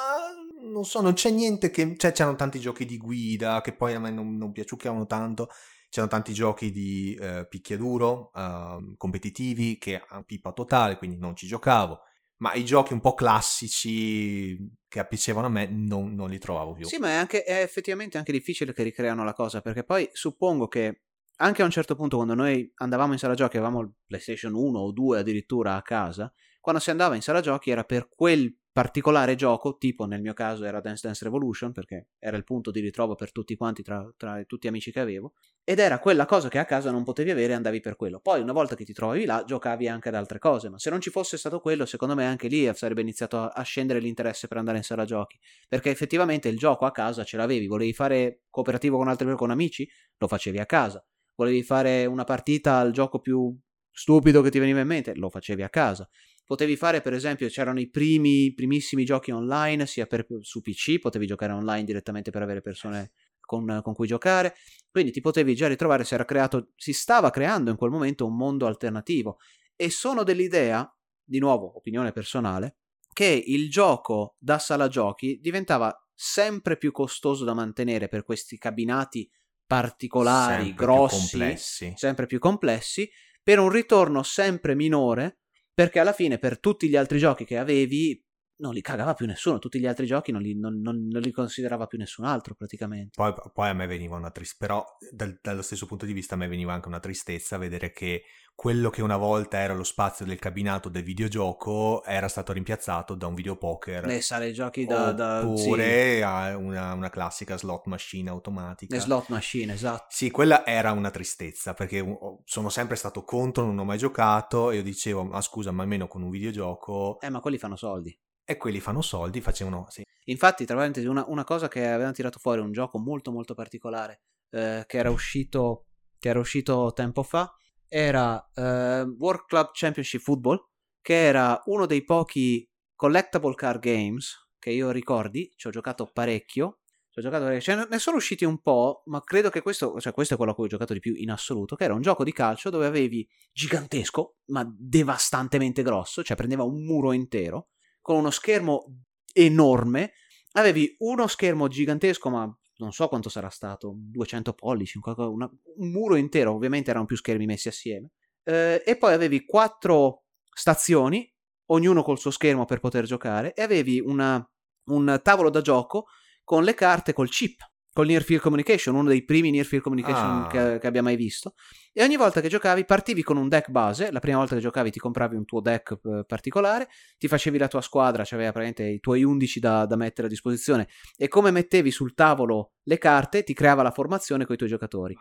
non 0.72 0.84
so, 0.84 1.00
non 1.02 1.13
c'è 1.13 1.30
niente 1.30 1.69
che... 1.69 1.95
Cioè, 1.95 2.12
c'erano 2.12 2.36
tanti 2.36 2.60
giochi 2.60 2.86
di 2.86 2.98
guida 2.98 3.62
che 3.62 3.74
poi 3.74 3.93
a 3.93 4.00
me 4.00 4.10
non, 4.10 4.36
non 4.36 4.52
piaciucchiavano 4.52 5.06
tanto. 5.06 5.50
C'erano 5.89 6.12
tanti 6.12 6.34
giochi 6.34 6.72
di 6.72 7.15
eh, 7.19 7.45
picchiaduro, 7.48 8.32
eh, 8.36 8.95
competitivi, 8.98 9.78
che 9.78 10.02
a 10.08 10.24
pipa 10.24 10.54
totale, 10.54 10.98
quindi 10.98 11.17
non 11.17 11.36
ci 11.36 11.45
giocavo 11.45 12.02
ma 12.39 12.54
i 12.54 12.63
giochi 12.63 12.93
un 12.93 13.02
po' 13.02 13.13
classici 13.13 14.58
che 14.88 14.99
appiacevano 14.99 15.47
a 15.47 15.49
me 15.49 15.67
non, 15.67 16.13
non 16.13 16.30
li 16.30 16.39
trovavo 16.39 16.73
più. 16.73 16.86
Sì, 16.86 16.97
ma 16.97 17.10
è, 17.10 17.13
anche, 17.13 17.43
è 17.43 17.62
effettivamente 17.62 18.17
anche 18.17 18.32
difficile 18.32 18.73
che 18.73 18.84
ricreano 18.84 19.23
la 19.23 19.34
cosa, 19.34 19.62
perché 19.62 19.84
poi 19.84 20.10
suppongo 20.13 20.67
che 20.67 21.04
anche 21.41 21.62
a 21.62 21.65
un 21.65 21.71
certo 21.71 21.95
punto 21.95 22.17
quando 22.17 22.34
noi 22.34 22.71
andavamo 22.75 23.13
in 23.13 23.19
sala 23.19 23.34
giochi, 23.34 23.58
avevamo 23.58 23.82
il 23.82 23.93
PlayStation 24.06 24.54
1 24.54 24.80
o 24.80 24.91
2 24.91 25.19
addirittura 25.19 25.75
a 25.75 25.82
casa, 25.82 26.32
quando 26.60 26.82
si 26.82 26.89
andava 26.89 27.15
in 27.15 27.21
sala 27.21 27.41
giochi 27.41 27.71
era 27.71 27.84
per 27.84 28.10
quel 28.10 28.59
particolare 28.71 29.36
gioco, 29.36 29.77
tipo 29.77 30.05
nel 30.05 30.21
mio 30.21 30.34
caso 30.34 30.63
era 30.63 30.79
Dance 30.79 31.01
Dance 31.03 31.23
Revolution, 31.23 31.71
perché 31.71 32.10
era 32.19 32.38
il 32.38 32.43
punto 32.43 32.71
di 32.71 32.79
ritrovo 32.79 33.15
per 33.15 33.32
tutti 33.32 33.55
quanti, 33.55 33.82
tra, 33.82 34.08
tra 34.15 34.41
tutti 34.43 34.67
gli 34.67 34.69
amici 34.69 34.91
che 34.91 34.99
avevo, 34.99 35.34
ed 35.63 35.79
era 35.79 35.99
quella 35.99 36.25
cosa 36.25 36.49
che 36.49 36.60
a 36.60 36.65
casa 36.65 36.91
non 36.91 37.03
potevi 37.03 37.32
avere 37.32 37.53
e 37.53 37.55
andavi 37.55 37.79
per 37.79 37.95
quello. 37.95 38.19
Poi 38.19 38.41
una 38.41 38.53
volta 38.53 38.75
che 38.75 38.86
ti 38.86 38.93
trovavi 38.93 39.25
là, 39.25 39.43
giocavi 39.45 39.88
anche 39.88 40.10
ad 40.10 40.15
altre 40.15 40.39
cose, 40.39 40.69
ma 40.69 40.77
se 40.77 40.89
non 40.89 41.01
ci 41.01 41.10
fosse 41.10 41.38
stato 41.38 41.60
quello, 41.60 41.86
secondo 41.86 42.15
me 42.15 42.25
anche 42.25 42.47
lì 42.47 42.69
sarebbe 42.73 43.01
iniziato 43.01 43.38
a, 43.38 43.47
a 43.47 43.62
scendere 43.63 43.99
l'interesse 43.99 44.47
per 44.47 44.58
andare 44.58 44.77
in 44.77 44.84
sala 44.84 45.05
giochi, 45.05 45.39
perché 45.67 45.89
effettivamente 45.89 46.47
il 46.47 46.58
gioco 46.58 46.86
a 46.86 46.91
casa 46.91 47.23
ce 47.23 47.38
l'avevi, 47.38 47.67
volevi 47.67 47.93
fare 47.93 48.43
cooperativo 48.49 48.97
con 48.97 49.08
altri 49.08 49.36
con 49.36 49.51
amici, 49.51 49.89
lo 50.17 50.27
facevi 50.27 50.60
a 50.60 50.65
casa, 50.65 51.03
volevi 51.36 51.63
fare 51.63 52.05
una 52.05 52.23
partita 52.23 52.77
al 52.77 52.91
gioco 52.91 53.19
più 53.19 53.55
stupido 53.91 54.41
che 54.41 54.49
ti 54.49 54.60
veniva 54.60 54.79
in 54.79 54.88
mente, 54.88 55.15
lo 55.15 55.29
facevi 55.29 55.63
a 55.63 55.69
casa 55.69 56.08
potevi 56.50 56.76
fare 56.76 57.02
per 57.02 57.14
esempio 57.14 57.48
c'erano 57.48 57.80
i 57.80 57.88
primi 57.92 58.52
primissimi 58.56 59.06
giochi 59.06 59.30
online 59.30 59.86
sia 59.86 60.08
per, 60.08 60.26
su 60.42 60.62
PC 60.62 60.98
potevi 60.98 61.28
giocare 61.28 61.54
online 61.54 61.84
direttamente 61.84 62.32
per 62.32 62.42
avere 62.42 62.62
persone 62.62 63.12
con, 63.40 63.82
con, 63.84 63.94
cui 63.94 64.08
giocare. 64.08 64.56
Quindi 64.90 65.12
ti 65.12 65.22
potevi 65.22 65.54
già 65.54 65.68
ritrovare 65.68 66.04
si 66.04 66.16
era 66.16 66.26
creato 66.26 66.72
si 66.76 66.92
stava 66.92 67.30
creando 67.30 67.70
in 67.70 67.78
quel 67.78 67.92
momento 67.92 68.26
un 68.26 68.36
mondo 68.36 68.66
alternativo. 68.66 69.38
E 69.76 69.92
sono 69.92 70.24
dell'idea 70.24 70.92
di 71.24 71.38
nuovo 71.38 71.78
opinione 71.78 72.12
personale 72.12 72.78
che 73.14 73.44
il 73.46 73.70
gioco 73.70 74.36
da 74.40 74.58
sala 74.58 74.88
giochi 74.88 75.38
diventava 75.40 75.96
sempre 76.16 76.78
più 76.78 76.92
costoso 76.92 77.46
da 77.46 77.54
mantenere 77.54 78.08
per 78.08 78.24
questi 78.24 78.58
cabinati 78.58 79.30
particolari 79.68 80.66
sempre 80.66 80.86
grossi 80.86 81.38
più 81.38 81.94
sempre 81.96 82.26
più 82.26 82.40
complessi 82.40 83.08
per 83.44 83.60
un 83.60 83.70
ritorno 83.70 84.24
sempre 84.24 84.74
minore 84.74 85.38
perché 85.80 86.00
alla 86.00 86.12
fine 86.12 86.39
per 86.39 86.60
tutti 86.60 86.89
gli 86.89 86.98
altri 86.98 87.20
giochi 87.20 87.46
che 87.46 87.58
avevi 87.58 88.22
non 88.60 88.74
li 88.74 88.82
cagava 88.82 89.13
più 89.13 89.26
nessuno, 89.26 89.60
tutti 89.60 89.80
gli 89.80 89.86
altri 89.86 90.06
giochi 90.06 90.32
non 90.32 90.41
li, 90.41 90.58
non, 90.58 90.80
non, 90.82 91.08
non 91.08 91.22
li 91.22 91.32
considerava 91.32 91.88
più 91.88 91.98
nessun 91.98 92.26
altro 92.26 92.56
praticamente. 92.56 93.12
Poi, 93.15 93.34
poi 93.54 93.69
a 93.69 93.74
me 93.74 93.88
veniva 93.88 94.17
una 94.17 94.32
tristezza, 94.32 94.65
però 94.65 94.86
dal, 95.12 95.39
dallo 95.41 95.62
stesso 95.62 95.86
punto 95.86 96.06
di 96.06 96.13
vista 96.13 96.36
a 96.36 96.38
me 96.38 96.48
veniva 96.48 96.74
anche 96.74 96.88
una 96.88 97.00
tristezza 97.00 97.58
vedere 97.58 97.91
che 97.91 98.24
quello 98.60 98.89
che 98.89 99.02
una 99.02 99.15
volta 99.15 99.58
era 99.58 99.74
lo 99.74 99.86
spazio 99.86 100.26
del 100.26 100.38
cabinato 100.38 100.89
del 100.89 101.04
videogioco 101.04 102.04
era 102.04 102.28
stato 102.28 102.52
rimpiazzato 102.52 103.15
da 103.15 103.28
un 103.28 103.34
videopoker. 103.34 104.06
Le 104.06 104.19
sale 104.19 104.52
giochi 104.52 104.86
da... 104.86 105.13
da 105.13 105.48
oppure 105.48 106.15
sì. 106.17 106.22
a 106.22 106.58
una, 106.58 106.91
una, 106.91 107.10
classica 107.10 107.58
slot 107.58 107.86
machine 107.86 108.30
automatica. 108.30 108.93
Le 108.93 109.02
slot 109.02 109.30
machine, 109.30 109.72
esatto. 109.72 110.08
Sì, 110.10 110.30
quella 110.30 110.65
era 110.65 110.91
una 110.91 111.10
tristezza, 111.10 111.74
perché 111.74 112.06
sono 112.43 112.67
sempre 112.67 112.98
stato 112.98 113.24
contro, 113.24 113.63
non 113.63 113.80
ho 113.80 113.86
mai 113.86 113.98
giocato, 113.98 114.72
e 114.72 114.76
io 114.76 114.84
dicevo, 114.84 115.24
ma 115.24 115.39
scusa, 115.39 115.72
ma 115.72 115.84
almeno 115.84 116.10
con 116.10 116.22
un 116.22 116.30
videogioco... 116.30 117.17
Eh, 117.22 117.30
ma 117.30 117.39
quelli 117.39 117.58
fanno 117.58 117.78
soldi. 117.78 118.13
E 118.50 118.58
quelli 118.58 118.80
fanno 118.80 119.02
soldi, 119.02 119.42
facevano... 119.42 119.86
Sì. 119.90 120.04
Infatti, 120.24 120.66
tra 120.66 120.76
parentesi, 120.76 121.06
una, 121.06 121.24
una 121.28 121.44
cosa 121.44 121.68
che 121.68 121.86
avevano 121.86 122.14
tirato 122.14 122.40
fuori, 122.40 122.62
un 122.62 122.72
gioco 122.72 122.98
molto 122.98 123.32
molto 123.32 123.54
particolare, 123.54 124.22
eh, 124.50 124.86
che, 124.88 124.98
era 124.98 125.12
uscito, 125.12 125.86
che 126.18 126.30
era 126.30 126.40
uscito 126.40 126.92
tempo 126.96 127.22
fa, 127.22 127.54
era 127.88 128.44
eh, 128.56 129.02
World 129.04 129.46
Club 129.46 129.70
Championship 129.74 130.22
Football, 130.22 130.68
che 131.00 131.28
era 131.28 131.62
uno 131.66 131.86
dei 131.86 132.04
pochi 132.04 132.68
collectible 132.96 133.54
card 133.54 133.82
games 133.82 134.50
che 134.58 134.72
io 134.72 134.90
ricordi, 134.90 135.54
ci 135.56 135.68
ho 135.68 135.70
giocato 135.70 136.10
parecchio. 136.12 136.80
Ci 137.12 137.20
ho 137.20 137.22
giocato 137.22 137.44
parecchio. 137.44 137.76
Cioè, 137.76 137.88
ne 137.88 138.00
sono 138.00 138.18
usciti 138.18 138.46
un 138.46 138.62
po', 138.64 139.04
ma 139.06 139.24
credo 139.24 139.52
che 139.52 139.62
questo, 139.62 140.00
cioè 140.00 140.12
questo 140.12 140.34
è 140.34 140.38
quello 140.38 140.54
a 140.54 140.56
cui 140.56 140.66
ho 140.66 140.70
giocato 140.70 140.94
di 140.94 141.00
più 141.00 141.14
in 141.14 141.30
assoluto, 141.30 141.76
che 141.76 141.84
era 141.84 141.94
un 141.94 142.02
gioco 142.02 142.24
di 142.24 142.34
calcio 142.34 142.72
dove 142.72 142.88
avevi 142.88 143.30
gigantesco, 143.54 144.38
ma 144.46 144.68
devastantemente 144.76 145.84
grosso, 145.84 146.24
cioè 146.24 146.36
prendeva 146.36 146.64
un 146.64 146.84
muro 146.84 147.12
intero, 147.12 147.68
con 148.02 148.18
uno 148.18 148.30
schermo 148.30 148.86
enorme, 149.34 150.14
avevi 150.54 150.96
uno 151.00 151.28
schermo 151.28 151.68
gigantesco, 151.68 152.30
ma 152.30 152.60
non 152.78 152.92
so 152.92 153.08
quanto 153.08 153.30
sarà 153.30 153.50
stato, 153.50 153.94
200 153.96 154.54
pollici, 154.54 155.00
un, 155.02 155.14
una, 155.18 155.50
un 155.78 155.90
muro 155.90 156.16
intero, 156.16 156.54
ovviamente 156.54 156.90
erano 156.90 157.06
più 157.06 157.18
schermi 157.18 157.46
messi 157.46 157.68
assieme, 157.68 158.12
eh, 158.44 158.82
e 158.86 158.98
poi 158.98 159.14
avevi 159.14 159.46
quattro 159.46 160.24
stazioni, 160.52 161.32
ognuno 161.72 162.04
col 162.04 162.18
suo 162.18 162.32
schermo 162.32 162.66
per 162.66 162.80
poter 162.80 163.06
giocare, 163.06 163.54
e 163.54 163.62
avevi 163.62 164.00
una, 164.00 164.44
un 164.86 165.20
tavolo 165.22 165.50
da 165.50 165.62
gioco 165.62 166.06
con 166.44 166.64
le 166.64 166.74
carte 166.74 167.14
col 167.14 167.30
chip, 167.30 167.60
col 167.91 168.08
Near 168.08 168.23
Field 168.23 168.41
Communication, 168.41 168.95
uno 168.95 169.10
dei 169.10 169.23
primi 169.23 169.52
Near 169.52 169.65
Field 169.65 169.84
Communication 169.84 170.43
ah. 170.43 170.47
che, 170.47 170.78
che, 170.80 170.88
abbia 170.88 171.02
mai 171.02 171.15
visto. 171.15 171.54
E 171.91 172.04
ogni 172.04 172.17
volta 172.17 172.41
che 172.41 172.47
giocavi 172.47 172.86
partivi 172.86 173.23
con 173.23 173.38
un 173.38 173.47
deck 173.47 173.69
base, 173.69 174.12
la 174.12 174.19
prima 174.19 174.38
volta 174.38 174.56
che 174.56 174.62
giocavi 174.62 174.91
ti 174.91 174.99
compravi 174.99 175.36
un 175.36 175.45
tuo 175.45 175.60
deck 175.60 175.99
eh, 176.04 176.23
particolare, 176.25 176.88
ti 177.17 177.28
facevi 177.28 177.58
la 177.58 177.67
tua 177.67 177.82
squadra, 177.82 178.23
cioè 178.23 178.39
praticamente 178.39 178.84
i 178.84 178.99
tuoi 178.99 179.23
11 179.23 179.60
da, 179.60 179.86
da, 179.86 179.95
mettere 179.95 180.28
a 180.28 180.30
disposizione 180.30 180.88
e 181.17 181.28
come 181.28 181.52
mettevi 181.52 181.91
sul 181.91 182.13
tavolo 182.13 182.73
le 182.84 182.97
carte 182.97 183.43
ti 183.43 183.54
creava 183.54 183.84
la 183.84 183.91
formazione 183.91 184.45
con 184.45 184.56
i 184.56 184.58
tuoi 184.58 184.69
giocatori. 184.69 185.15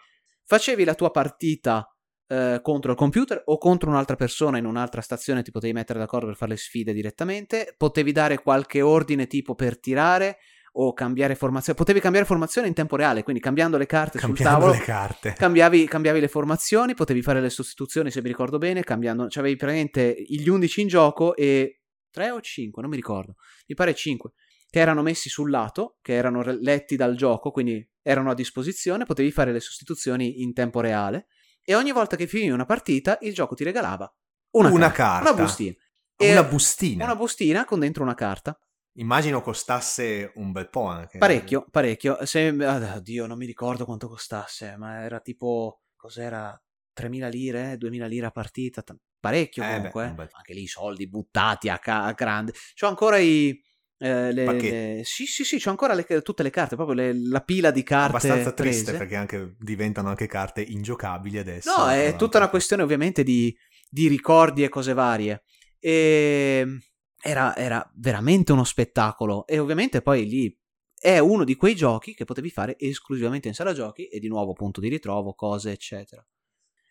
Facevi 0.44 0.84
la 0.84 0.94
tua 0.94 1.10
partita 1.10 1.86
eh, 2.28 2.60
contro 2.62 2.92
il 2.92 2.96
computer 2.96 3.42
o 3.46 3.58
contro 3.58 3.90
un'altra 3.90 4.16
persona 4.16 4.58
in 4.58 4.66
un'altra 4.66 5.00
stazione, 5.00 5.42
ti 5.42 5.50
potevi 5.50 5.72
mettere 5.72 5.98
d'accordo 5.98 6.26
per 6.26 6.36
fare 6.36 6.52
le 6.52 6.58
sfide 6.58 6.92
direttamente, 6.92 7.74
potevi 7.76 8.12
dare 8.12 8.38
qualche 8.42 8.82
ordine 8.82 9.26
tipo 9.26 9.54
per 9.54 9.80
tirare 9.80 10.38
o 10.72 10.92
cambiare 10.92 11.34
formazione. 11.34 11.78
Potevi 11.78 12.00
cambiare 12.00 12.26
formazione 12.26 12.68
in 12.68 12.74
tempo 12.74 12.96
reale, 12.96 13.22
quindi 13.22 13.40
cambiando 13.40 13.76
le 13.76 13.86
carte 13.86 14.18
cambiando 14.18 14.50
sul 14.50 14.60
tavolo. 14.60 14.72
le 14.72 14.84
carte. 14.84 15.32
Cambiavi, 15.32 15.86
cambiavi, 15.86 16.20
le 16.20 16.28
formazioni, 16.28 16.94
potevi 16.94 17.22
fare 17.22 17.40
le 17.40 17.50
sostituzioni, 17.50 18.10
se 18.10 18.20
mi 18.22 18.28
ricordo 18.28 18.58
bene, 18.58 18.82
cambiando. 18.82 19.28
Cioè 19.28 19.42
avevi 19.42 19.56
praticamente 19.56 20.14
gli 20.26 20.48
11 20.48 20.80
in 20.80 20.88
gioco 20.88 21.34
e 21.36 21.82
3 22.10 22.30
o 22.30 22.40
5, 22.40 22.82
non 22.82 22.90
mi 22.90 22.96
ricordo. 22.96 23.34
Mi 23.66 23.74
pare 23.74 23.94
5 23.94 24.32
che 24.70 24.80
erano 24.80 25.02
messi 25.02 25.30
sul 25.30 25.50
lato, 25.50 25.96
che 26.02 26.12
erano 26.12 26.42
letti 26.44 26.94
dal 26.94 27.16
gioco, 27.16 27.50
quindi 27.50 27.86
erano 28.02 28.30
a 28.30 28.34
disposizione, 28.34 29.06
potevi 29.06 29.30
fare 29.30 29.50
le 29.50 29.60
sostituzioni 29.60 30.42
in 30.42 30.52
tempo 30.52 30.80
reale 30.80 31.28
e 31.62 31.74
ogni 31.74 31.92
volta 31.92 32.16
che 32.16 32.26
finivi 32.26 32.50
una 32.50 32.66
partita 32.66 33.18
il 33.22 33.34
gioco 33.34 33.54
ti 33.54 33.64
regalava 33.64 34.10
una, 34.52 34.68
una 34.68 34.90
carta, 34.90 35.24
carta, 35.24 35.32
una 35.32 35.42
bustina. 35.42 35.74
Una 36.16 36.44
bustina. 36.44 37.04
Una 37.04 37.16
bustina 37.16 37.64
con 37.64 37.80
dentro 37.80 38.02
una 38.02 38.14
carta. 38.14 38.58
Immagino 38.98 39.40
costasse 39.40 40.32
un 40.36 40.50
bel 40.50 40.68
po' 40.68 40.86
anche. 40.86 41.18
Parecchio, 41.18 41.66
parecchio. 41.70 42.24
Se, 42.26 42.48
oddio, 42.48 43.26
non 43.26 43.38
mi 43.38 43.46
ricordo 43.46 43.84
quanto 43.84 44.08
costasse, 44.08 44.76
ma 44.76 45.02
era 45.02 45.20
tipo, 45.20 45.82
cos'era? 45.96 46.60
3.000 46.92 47.28
lire, 47.28 47.76
2.000 47.78 48.06
lire 48.08 48.26
a 48.26 48.32
partita, 48.32 48.82
parecchio 49.20 49.62
comunque. 49.64 50.06
Eh 50.06 50.12
beh, 50.12 50.28
Anche 50.32 50.52
lì 50.52 50.62
i 50.62 50.66
soldi 50.66 51.08
buttati 51.08 51.68
a, 51.68 51.78
ca- 51.78 52.04
a 52.04 52.12
grande. 52.12 52.52
C'ho 52.74 52.88
ancora 52.88 53.18
i... 53.18 53.56
Eh, 54.00 54.32
le, 54.32 54.60
le, 54.60 55.00
sì, 55.04 55.26
sì, 55.26 55.44
sì, 55.44 55.60
c'ho 55.60 55.70
ancora 55.70 55.94
le, 55.94 56.04
tutte 56.22 56.42
le 56.42 56.50
carte, 56.50 56.74
proprio 56.74 56.96
le, 56.96 57.12
la 57.14 57.40
pila 57.40 57.70
di 57.70 57.84
carte. 57.84 58.16
Abbastanza 58.16 58.52
triste 58.52 58.82
prese. 58.82 58.98
perché 58.98 59.14
anche, 59.14 59.54
diventano 59.58 60.08
anche 60.08 60.26
carte 60.26 60.60
ingiocabili 60.60 61.38
adesso. 61.38 61.72
No, 61.76 61.88
è 61.88 62.16
tutta 62.16 62.38
una 62.38 62.48
questione 62.48 62.82
ovviamente 62.82 63.22
di, 63.22 63.56
di 63.88 64.08
ricordi 64.08 64.64
e 64.64 64.68
cose 64.68 64.92
varie. 64.92 65.44
E 65.78 66.80
era, 67.20 67.56
era 67.56 67.90
veramente 67.96 68.52
uno 68.52 68.64
spettacolo 68.64 69.46
e 69.46 69.58
ovviamente 69.58 70.02
poi 70.02 70.26
lì 70.26 70.58
è 70.98 71.18
uno 71.18 71.44
di 71.44 71.56
quei 71.56 71.74
giochi 71.76 72.14
che 72.14 72.24
potevi 72.24 72.50
fare 72.50 72.78
esclusivamente 72.78 73.48
in 73.48 73.54
sala 73.54 73.72
giochi 73.72 74.06
e 74.06 74.18
di 74.18 74.28
nuovo 74.28 74.52
punto 74.52 74.80
di 74.80 74.88
ritrovo, 74.88 75.34
cose 75.34 75.70
eccetera. 75.70 76.24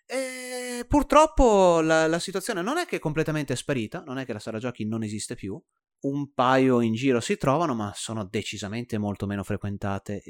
E 0.06 0.86
purtroppo 0.88 1.82
la, 1.82 2.08
la, 2.08 2.20
situazione 2.20 2.62
non 2.62 2.78
è 2.78 2.86
che 2.86 2.98
è 2.98 3.00
completamente 3.00 3.56
sparita, 3.56 4.04
non 4.06 4.18
è 4.18 4.26
che 4.26 4.34
la 4.34 4.40
sala 4.40 4.60
giochi 4.60 4.86
non 4.86 5.04
esiste 5.04 5.36
più, 5.36 5.62
un 6.02 6.34
paio 6.34 6.82
in 6.82 6.94
giro 6.94 7.20
si 7.20 7.38
trovano, 7.38 7.74
ma 7.74 7.92
sono 7.96 8.24
decisamente 8.24 8.98
molto 8.98 9.26
meno 9.26 9.44
frequentate. 9.44 10.22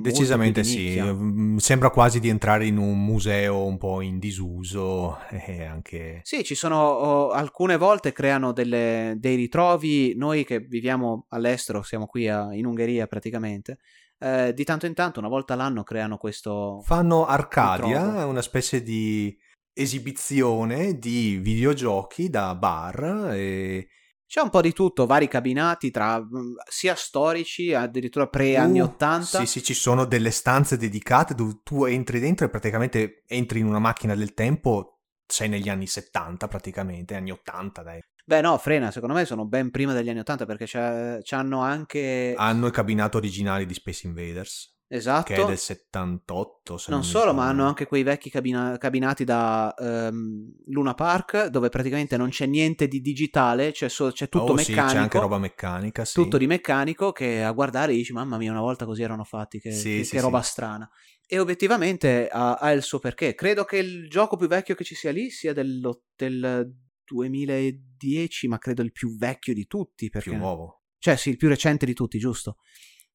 Decisamente 0.00 0.64
sì, 0.64 1.00
mm, 1.00 1.58
sembra 1.58 1.90
quasi 1.90 2.18
di 2.18 2.28
entrare 2.28 2.66
in 2.66 2.78
un 2.78 3.04
museo 3.04 3.64
un 3.64 3.78
po' 3.78 4.00
in 4.00 4.18
disuso. 4.18 5.18
E 5.52 5.64
anche... 5.64 6.20
Sì, 6.22 6.44
ci 6.44 6.54
sono 6.54 6.76
oh, 6.76 7.30
alcune 7.30 7.76
volte 7.76 8.12
creano 8.12 8.52
delle, 8.52 9.14
dei 9.18 9.34
ritrovi, 9.34 10.14
noi 10.16 10.44
che 10.44 10.60
viviamo 10.60 11.26
all'estero, 11.30 11.82
siamo 11.82 12.06
qui 12.06 12.28
a, 12.28 12.54
in 12.54 12.64
Ungheria 12.64 13.06
praticamente. 13.06 13.78
Eh, 14.18 14.52
di 14.54 14.62
tanto 14.62 14.86
in 14.86 14.94
tanto, 14.94 15.18
una 15.18 15.28
volta 15.28 15.56
l'anno, 15.56 15.82
creano 15.82 16.16
questo. 16.16 16.80
Fanno 16.84 17.26
Arcadia, 17.26 18.04
ritrovo. 18.04 18.28
una 18.28 18.42
specie 18.42 18.82
di 18.82 19.36
esibizione 19.74 20.98
di 20.98 21.38
videogiochi 21.38 22.28
da 22.28 22.54
bar 22.54 23.30
e 23.32 23.88
c'è 24.32 24.40
un 24.40 24.48
po' 24.48 24.62
di 24.62 24.72
tutto, 24.72 25.04
vari 25.04 25.28
cabinati 25.28 25.90
tra 25.90 26.18
mm, 26.18 26.54
sia 26.66 26.94
storici, 26.94 27.74
addirittura 27.74 28.28
pre-anni 28.28 28.80
uh, 28.80 28.84
80. 28.84 29.40
Sì, 29.40 29.44
sì, 29.44 29.62
ci 29.62 29.74
sono 29.74 30.06
delle 30.06 30.30
stanze 30.30 30.78
dedicate 30.78 31.34
dove 31.34 31.60
tu 31.62 31.84
entri 31.84 32.18
dentro 32.18 32.46
e 32.46 32.48
praticamente 32.48 33.24
entri 33.26 33.58
in 33.58 33.66
una 33.66 33.78
macchina 33.78 34.14
del 34.14 34.32
tempo, 34.32 35.00
sei 35.26 35.50
negli 35.50 35.68
anni 35.68 35.86
70 35.86 36.48
praticamente, 36.48 37.14
anni 37.14 37.30
80 37.30 37.82
dai. 37.82 38.00
Beh 38.24 38.40
no, 38.40 38.56
frena, 38.56 38.90
secondo 38.90 39.14
me 39.14 39.26
sono 39.26 39.44
ben 39.44 39.70
prima 39.70 39.92
degli 39.92 40.08
anni 40.08 40.20
80 40.20 40.46
perché 40.46 40.78
hanno 40.78 41.60
anche... 41.60 42.32
Hanno 42.34 42.68
il 42.68 42.72
cabinato 42.72 43.18
originale 43.18 43.66
di 43.66 43.74
Space 43.74 44.06
Invaders. 44.06 44.71
Esatto. 44.94 45.32
Che 45.32 45.42
è 45.42 45.46
del 45.46 45.56
78. 45.56 46.76
Se 46.76 46.90
non, 46.90 47.00
non 47.00 47.08
solo, 47.08 47.32
ma 47.32 47.48
hanno 47.48 47.66
anche 47.66 47.86
quei 47.86 48.02
vecchi 48.02 48.28
cabina- 48.28 48.76
cabinati 48.76 49.24
da 49.24 49.74
um, 49.78 50.52
Luna 50.66 50.92
Park 50.92 51.46
dove 51.46 51.70
praticamente 51.70 52.18
non 52.18 52.28
c'è 52.28 52.44
niente 52.44 52.88
di 52.88 53.00
digitale, 53.00 53.72
c'è, 53.72 53.88
so- 53.88 54.10
c'è 54.10 54.28
tutto 54.28 54.52
oh, 54.52 54.54
meccanico. 54.54 54.88
Sì, 54.88 54.94
c'è 54.94 55.00
anche 55.00 55.18
roba 55.18 55.38
meccanica, 55.38 56.04
sì. 56.04 56.12
Tutto 56.12 56.36
di 56.36 56.46
meccanico 56.46 57.10
che 57.10 57.42
a 57.42 57.50
guardare 57.52 57.94
dici, 57.94 58.12
mamma 58.12 58.36
mia, 58.36 58.50
una 58.50 58.60
volta 58.60 58.84
così 58.84 59.02
erano 59.02 59.24
fatti, 59.24 59.60
che, 59.60 59.72
sì, 59.72 59.96
che, 59.96 60.04
sì, 60.04 60.16
che 60.16 60.20
roba 60.20 60.42
strana. 60.42 60.86
E 61.26 61.38
obiettivamente 61.38 62.28
ha, 62.28 62.56
ha, 62.56 62.70
il 62.72 62.82
suo 62.82 62.98
perché. 62.98 63.34
Credo 63.34 63.64
che 63.64 63.78
il 63.78 64.10
gioco 64.10 64.36
più 64.36 64.46
vecchio 64.46 64.74
che 64.74 64.84
ci 64.84 64.94
sia 64.94 65.10
lì 65.10 65.30
sia 65.30 65.54
del, 65.54 65.80
del 66.14 66.70
2010, 67.06 68.46
ma 68.46 68.58
credo 68.58 68.82
il 68.82 68.92
più 68.92 69.16
vecchio 69.16 69.54
di 69.54 69.66
tutti. 69.66 70.10
Perché... 70.10 70.28
Più 70.28 70.38
nuovo. 70.38 70.82
Cioè 70.98 71.16
sì, 71.16 71.30
il 71.30 71.38
più 71.38 71.48
recente 71.48 71.86
di 71.86 71.94
tutti, 71.94 72.18
giusto? 72.18 72.58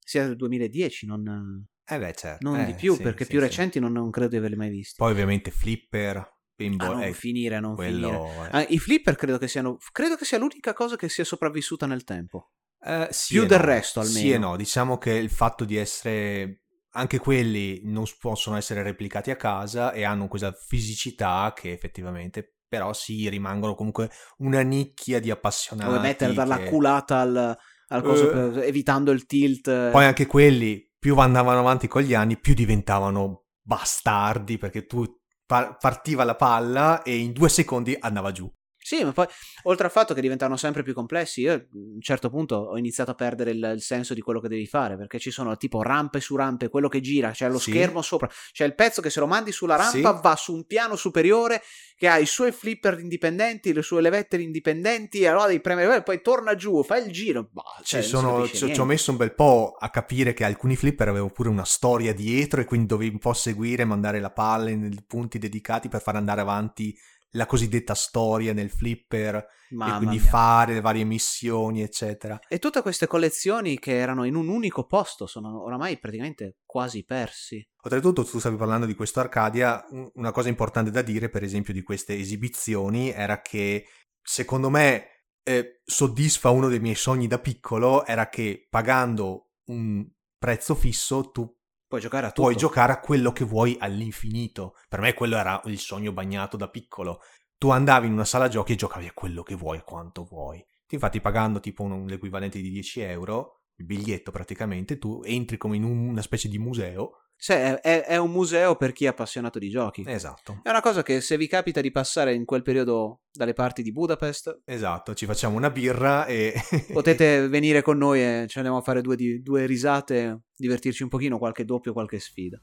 Sia 0.08 0.26
del 0.26 0.38
2010, 0.38 1.06
non, 1.06 1.68
eh 1.86 2.00
beh, 2.00 2.14
certo. 2.14 2.50
non 2.50 2.62
eh, 2.62 2.66
di 2.66 2.76
più, 2.76 2.96
sì, 2.96 3.02
perché 3.02 3.26
sì, 3.26 3.32
più 3.32 3.40
sì. 3.40 3.46
recenti 3.46 3.80
non, 3.82 3.92
non, 3.92 4.10
credo 4.10 4.30
di 4.30 4.38
averli 4.38 4.56
mai 4.56 4.70
visti. 4.70 4.96
Poi 4.96 5.12
ovviamente 5.12 5.52
Flipper, 5.52 6.36
Pinball. 6.56 6.88
Ah, 6.88 6.94
non 6.94 7.04
eh, 7.04 7.14
finire, 7.14 7.60
non 7.60 7.76
quello, 7.76 8.28
finire. 8.28 8.50
Ah, 8.52 8.66
I 8.70 8.80
Flipper 8.80 9.16
credo 9.18 9.38
che 9.38 9.50
siano, 9.50 9.78
credo 9.92 10.16
che 10.16 10.24
sia 10.24 10.38
l'unica 10.38 10.72
cosa 10.72 10.96
che 10.96 11.10
sia 11.10 11.26
sopravvissuta 11.26 11.86
nel 11.86 12.06
tempo. 12.06 12.52
Eh, 12.82 13.10
più 13.28 13.46
del 13.46 13.60
no. 13.60 13.66
resto 13.66 14.00
almeno. 14.00 14.20
Sì 14.20 14.32
e 14.32 14.38
no, 14.38 14.56
diciamo 14.56 14.98
che 14.98 15.12
il 15.12 15.30
fatto 15.30 15.66
di 15.66 15.76
essere... 15.76 16.62
Anche 16.92 17.20
quelli 17.20 17.82
non 17.84 18.06
possono 18.18 18.56
essere 18.56 18.82
replicati 18.82 19.30
a 19.30 19.36
casa 19.36 19.92
e 19.92 20.04
hanno 20.04 20.28
questa 20.28 20.54
fisicità 20.54 21.54
che 21.54 21.72
effettivamente 21.72 22.56
però 22.68 22.92
sì, 22.94 23.30
rimangono 23.30 23.76
comunque 23.76 24.10
una 24.38 24.62
nicchia 24.62 25.20
di 25.20 25.30
appassionati. 25.30 25.90
Dove 25.90 26.02
mettere 26.02 26.32
che... 26.32 26.38
dalla 26.38 26.64
culata 26.64 27.20
al, 27.20 27.58
al 27.88 28.04
coso, 28.04 28.30
Eh, 28.30 28.32
per- 28.32 28.64
evitando 28.64 29.12
il 29.12 29.26
tilt. 29.26 29.92
Poi 29.92 30.06
anche 30.06 30.26
quelli, 30.26 30.84
più 31.00 31.18
andavano 31.18 31.60
avanti 31.60 31.88
con 31.88 32.02
gli 32.02 32.14
anni, 32.14 32.40
più 32.40 32.54
diventavano 32.54 33.46
bastardi 33.62 34.58
perché 34.58 34.86
tu 34.86 35.06
par- 35.46 35.78
partiva 35.78 36.24
la 36.24 36.36
palla 36.36 37.02
e 37.04 37.18
in 37.18 37.32
due 37.34 37.50
secondi 37.50 37.96
andava 38.00 38.32
giù. 38.32 38.50
Sì, 38.88 39.04
ma 39.04 39.12
poi 39.12 39.26
oltre 39.64 39.88
al 39.88 39.92
fatto 39.92 40.14
che 40.14 40.22
diventano 40.22 40.56
sempre 40.56 40.82
più 40.82 40.94
complessi, 40.94 41.42
io 41.42 41.52
a 41.54 41.62
un 41.74 42.00
certo 42.00 42.30
punto 42.30 42.56
ho 42.56 42.78
iniziato 42.78 43.12
a 43.12 43.16
perdere 43.16 43.52
il, 43.52 43.72
il 43.76 43.82
senso 43.82 44.14
di 44.14 44.22
quello 44.22 44.40
che 44.40 44.48
devi 44.48 44.66
fare, 44.66 44.96
perché 44.96 45.20
ci 45.20 45.30
sono 45.30 45.58
tipo 45.58 45.82
rampe 45.82 46.22
su 46.22 46.38
rampe, 46.38 46.70
quello 46.70 46.88
che 46.88 47.02
gira, 47.02 47.32
c'è 47.32 47.50
lo 47.50 47.60
Sì. 47.60 47.72
schermo 47.72 48.02
sopra, 48.02 48.30
c'è 48.54 48.64
il 48.64 48.76
pezzo 48.76 49.02
che 49.02 49.10
se 49.10 49.20
lo 49.20 49.28
mandi 49.28 49.52
sulla 49.52 49.76
rampa 49.76 50.16
Sì. 50.16 50.22
va 50.24 50.36
su 50.38 50.54
un 50.54 50.66
piano 50.66 50.96
superiore 50.96 51.62
che 51.98 52.08
ha 52.08 52.18
i 52.18 52.26
suoi 52.26 52.54
flipper 52.54 52.98
indipendenti, 53.00 53.74
le 53.74 53.82
sue 53.82 54.00
levette 54.00 54.38
indipendenti, 54.38 55.20
e 55.20 55.28
allora 55.28 55.48
devi 55.48 55.60
premere, 55.60 56.02
poi 56.02 56.22
torna 56.22 56.56
giù, 56.56 56.82
fa 56.82 56.96
il 56.98 57.12
giro. 57.12 57.50
Bah, 57.52 57.64
cioè, 57.84 58.02
Ci 58.02 58.08
sono- 58.08 58.48
ci, 58.48 58.74
ci 58.74 58.80
ho 58.80 58.86
messo 58.86 59.12
un 59.12 59.18
bel 59.18 59.34
po' 59.34 59.76
a 59.78 59.90
capire 59.90 60.34
che 60.34 60.46
alcuni 60.46 60.78
flipper 60.78 61.10
avevano 61.10 61.30
pure 61.32 61.50
una 61.50 61.66
storia 61.66 62.14
dietro 62.14 62.62
e 62.62 62.66
quindi 62.66 62.88
dovevi 62.88 63.12
un 63.12 63.20
po' 63.20 63.34
seguire, 63.34 63.84
mandare 63.84 64.22
la 64.22 64.32
palla 64.32 64.70
nei 64.74 65.04
punti 65.06 65.40
dedicati 65.40 65.90
per 65.90 66.02
far 66.02 66.16
andare 66.16 66.40
avanti 66.40 66.98
la 67.38 67.46
cosiddetta 67.46 67.94
storia 67.94 68.52
nel 68.52 68.70
flipper 68.70 69.36
e 69.36 69.76
Mamma 69.76 69.98
quindi 69.98 70.18
mia. 70.18 70.26
fare 70.26 70.74
le 70.74 70.82
varie 70.82 71.04
missioni, 71.04 71.82
eccetera. 71.82 72.40
E 72.48 72.58
tutte 72.60 72.82
queste 72.82 73.06
collezioni 73.08 73.78
che 73.80 73.98
erano 73.98 74.24
in 74.26 74.36
un 74.36 74.48
unico 74.50 74.86
posto 74.86 75.26
sono 75.28 75.64
oramai 75.64 76.00
praticamente 76.00 76.58
quasi 76.66 77.06
persi. 77.06 77.66
Oltretutto, 77.84 78.26
tu 78.26 78.40
stavi 78.40 78.56
parlando 78.58 78.86
di 78.86 78.96
questo 78.96 79.20
Arcadia, 79.20 79.86
un- 79.92 80.10
una 80.16 80.32
cosa 80.32 80.50
importante 80.50 80.90
da 80.92 81.02
dire, 81.02 81.30
per 81.30 81.44
esempio, 81.44 81.74
di 81.74 81.84
queste 81.84 82.18
esibizioni 82.18 83.12
era 83.12 83.42
che 83.42 83.86
secondo 84.22 84.70
me 84.70 85.12
eh, 85.44 85.80
soddisfa 85.86 86.50
uno 86.50 86.68
dei 86.68 86.80
miei 86.82 86.96
sogni 86.96 87.28
da 87.28 87.40
piccolo, 87.40 88.06
era 88.06 88.28
che 88.28 88.68
pagando 88.70 89.52
un 89.70 90.06
prezzo 90.38 90.76
fisso 90.76 91.32
tu 91.32 91.57
Puoi 91.88 92.02
giocare 92.02 92.26
a 92.26 92.30
tutto. 92.30 92.42
puoi 92.42 92.56
giocare 92.56 92.92
a 92.92 93.00
quello 93.00 93.32
che 93.32 93.46
vuoi 93.46 93.78
all'infinito. 93.80 94.76
Per 94.90 95.00
me 95.00 95.14
quello 95.14 95.38
era 95.38 95.62
il 95.66 95.80
sogno 95.80 96.12
bagnato 96.12 96.58
da 96.58 96.70
piccolo. 96.70 97.20
Tu 97.58 97.70
andavi 97.70 98.08
in 98.08 98.14
una 98.14 98.26
sala 98.26 98.50
giochi 98.50 98.74
e 98.74 98.76
giocavi 98.76 99.08
a 99.08 99.14
quello 99.14 99.42
che 99.42 99.56
vuoi, 99.56 99.78
a 99.78 99.84
quanto 99.84 100.26
vuoi. 100.26 100.64
Infatti 100.90 101.22
pagando 101.22 101.60
tipo 101.60 101.84
un- 101.84 102.06
l'equivalente 102.06 102.60
di 102.62 102.70
10 102.70 103.00
euro, 103.00 103.62
il 103.78 103.86
biglietto 103.86 104.32
praticamente, 104.32 104.98
tu 104.98 105.22
entri 105.24 105.58
come 105.58 105.78
in 105.78 105.84
un- 105.84 106.10
una 106.10 106.22
specie 106.22 106.50
di 106.50 106.60
museo. 106.60 107.12
Sì, 107.40 107.52
è, 107.54 107.80
è- 107.80 108.18
un 108.18 108.32
museo 108.32 108.76
per 108.76 108.94
chi 108.94 109.06
è 109.06 109.10
appassionato 109.10 109.60
di 109.60 109.70
giochi. 109.70 110.04
Esatto. 110.08 110.60
È 110.64 110.70
una 110.70 110.82
cosa 110.82 111.04
che 111.04 111.22
se 111.22 111.38
vi 111.38 111.48
capita 111.48 111.82
di 111.82 111.92
passare 111.92 112.34
in 112.34 112.46
quel 112.46 112.64
periodo 112.64 113.20
dalle 113.32 113.54
parti 113.54 113.84
di 113.84 113.92
Budapest, 113.92 114.62
Esatto, 114.66 115.14
ci 115.14 115.26
facciamo 115.28 115.56
una 115.56 115.70
birra 115.70 116.26
e... 116.26 116.54
potete 116.92 117.48
venire 117.48 117.84
con 117.84 117.98
noi 117.98 118.22
e 118.22 118.46
ci 118.48 118.58
andiamo 118.58 118.80
a 118.80 118.82
fare 118.82 119.02
due, 119.02 119.16
di- 119.16 119.42
due 119.44 119.68
risate, 119.68 120.40
divertirci 120.56 121.04
un 121.04 121.10
pochino, 121.10 121.38
qualche 121.38 121.64
doppio, 121.64 121.94
qualche 121.94 122.20
sfida. 122.20 122.60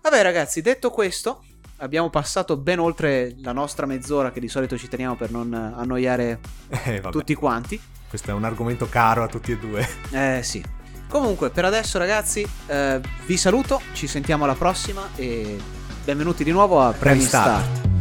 Vabbè 0.00 0.22
ragazzi, 0.22 0.60
detto 0.62 0.90
questo, 0.90 1.44
abbiamo 1.78 2.08
passato 2.08 2.56
ben 2.56 2.78
oltre 2.78 3.34
la 3.38 3.52
nostra 3.52 3.84
mezz'ora 3.84 4.30
che 4.30 4.38
di 4.38 4.48
solito 4.48 4.78
ci 4.78 4.86
teniamo 4.86 5.16
per 5.16 5.32
non 5.32 5.52
annoiare 5.52 6.38
Eh, 6.84 7.00
tutti 7.10 7.34
quanti. 7.34 7.78
questo 8.08 8.30
è 8.30 8.32
un 8.32 8.44
argomento 8.44 8.88
caro 8.88 9.24
a 9.24 9.26
tutti 9.26 9.50
e 9.50 9.58
due. 9.58 9.84
Eh 10.12 10.40
sì. 10.44 10.62
Comunque, 11.08 11.48
per 11.50 11.64
adesso 11.64 11.96
ragazzi, 11.98 12.46
eh, 12.66 13.00
vi 13.24 13.36
saluto, 13.38 13.80
ci 13.94 14.06
sentiamo 14.06 14.44
alla 14.44 14.54
prossima 14.54 15.08
e 15.16 15.58
benvenuti 16.04 16.44
di 16.44 16.50
nuovo 16.50 16.80
a 16.80 16.92
Premi 16.92 17.22
Start. 17.22 17.64
Start. 17.64 17.97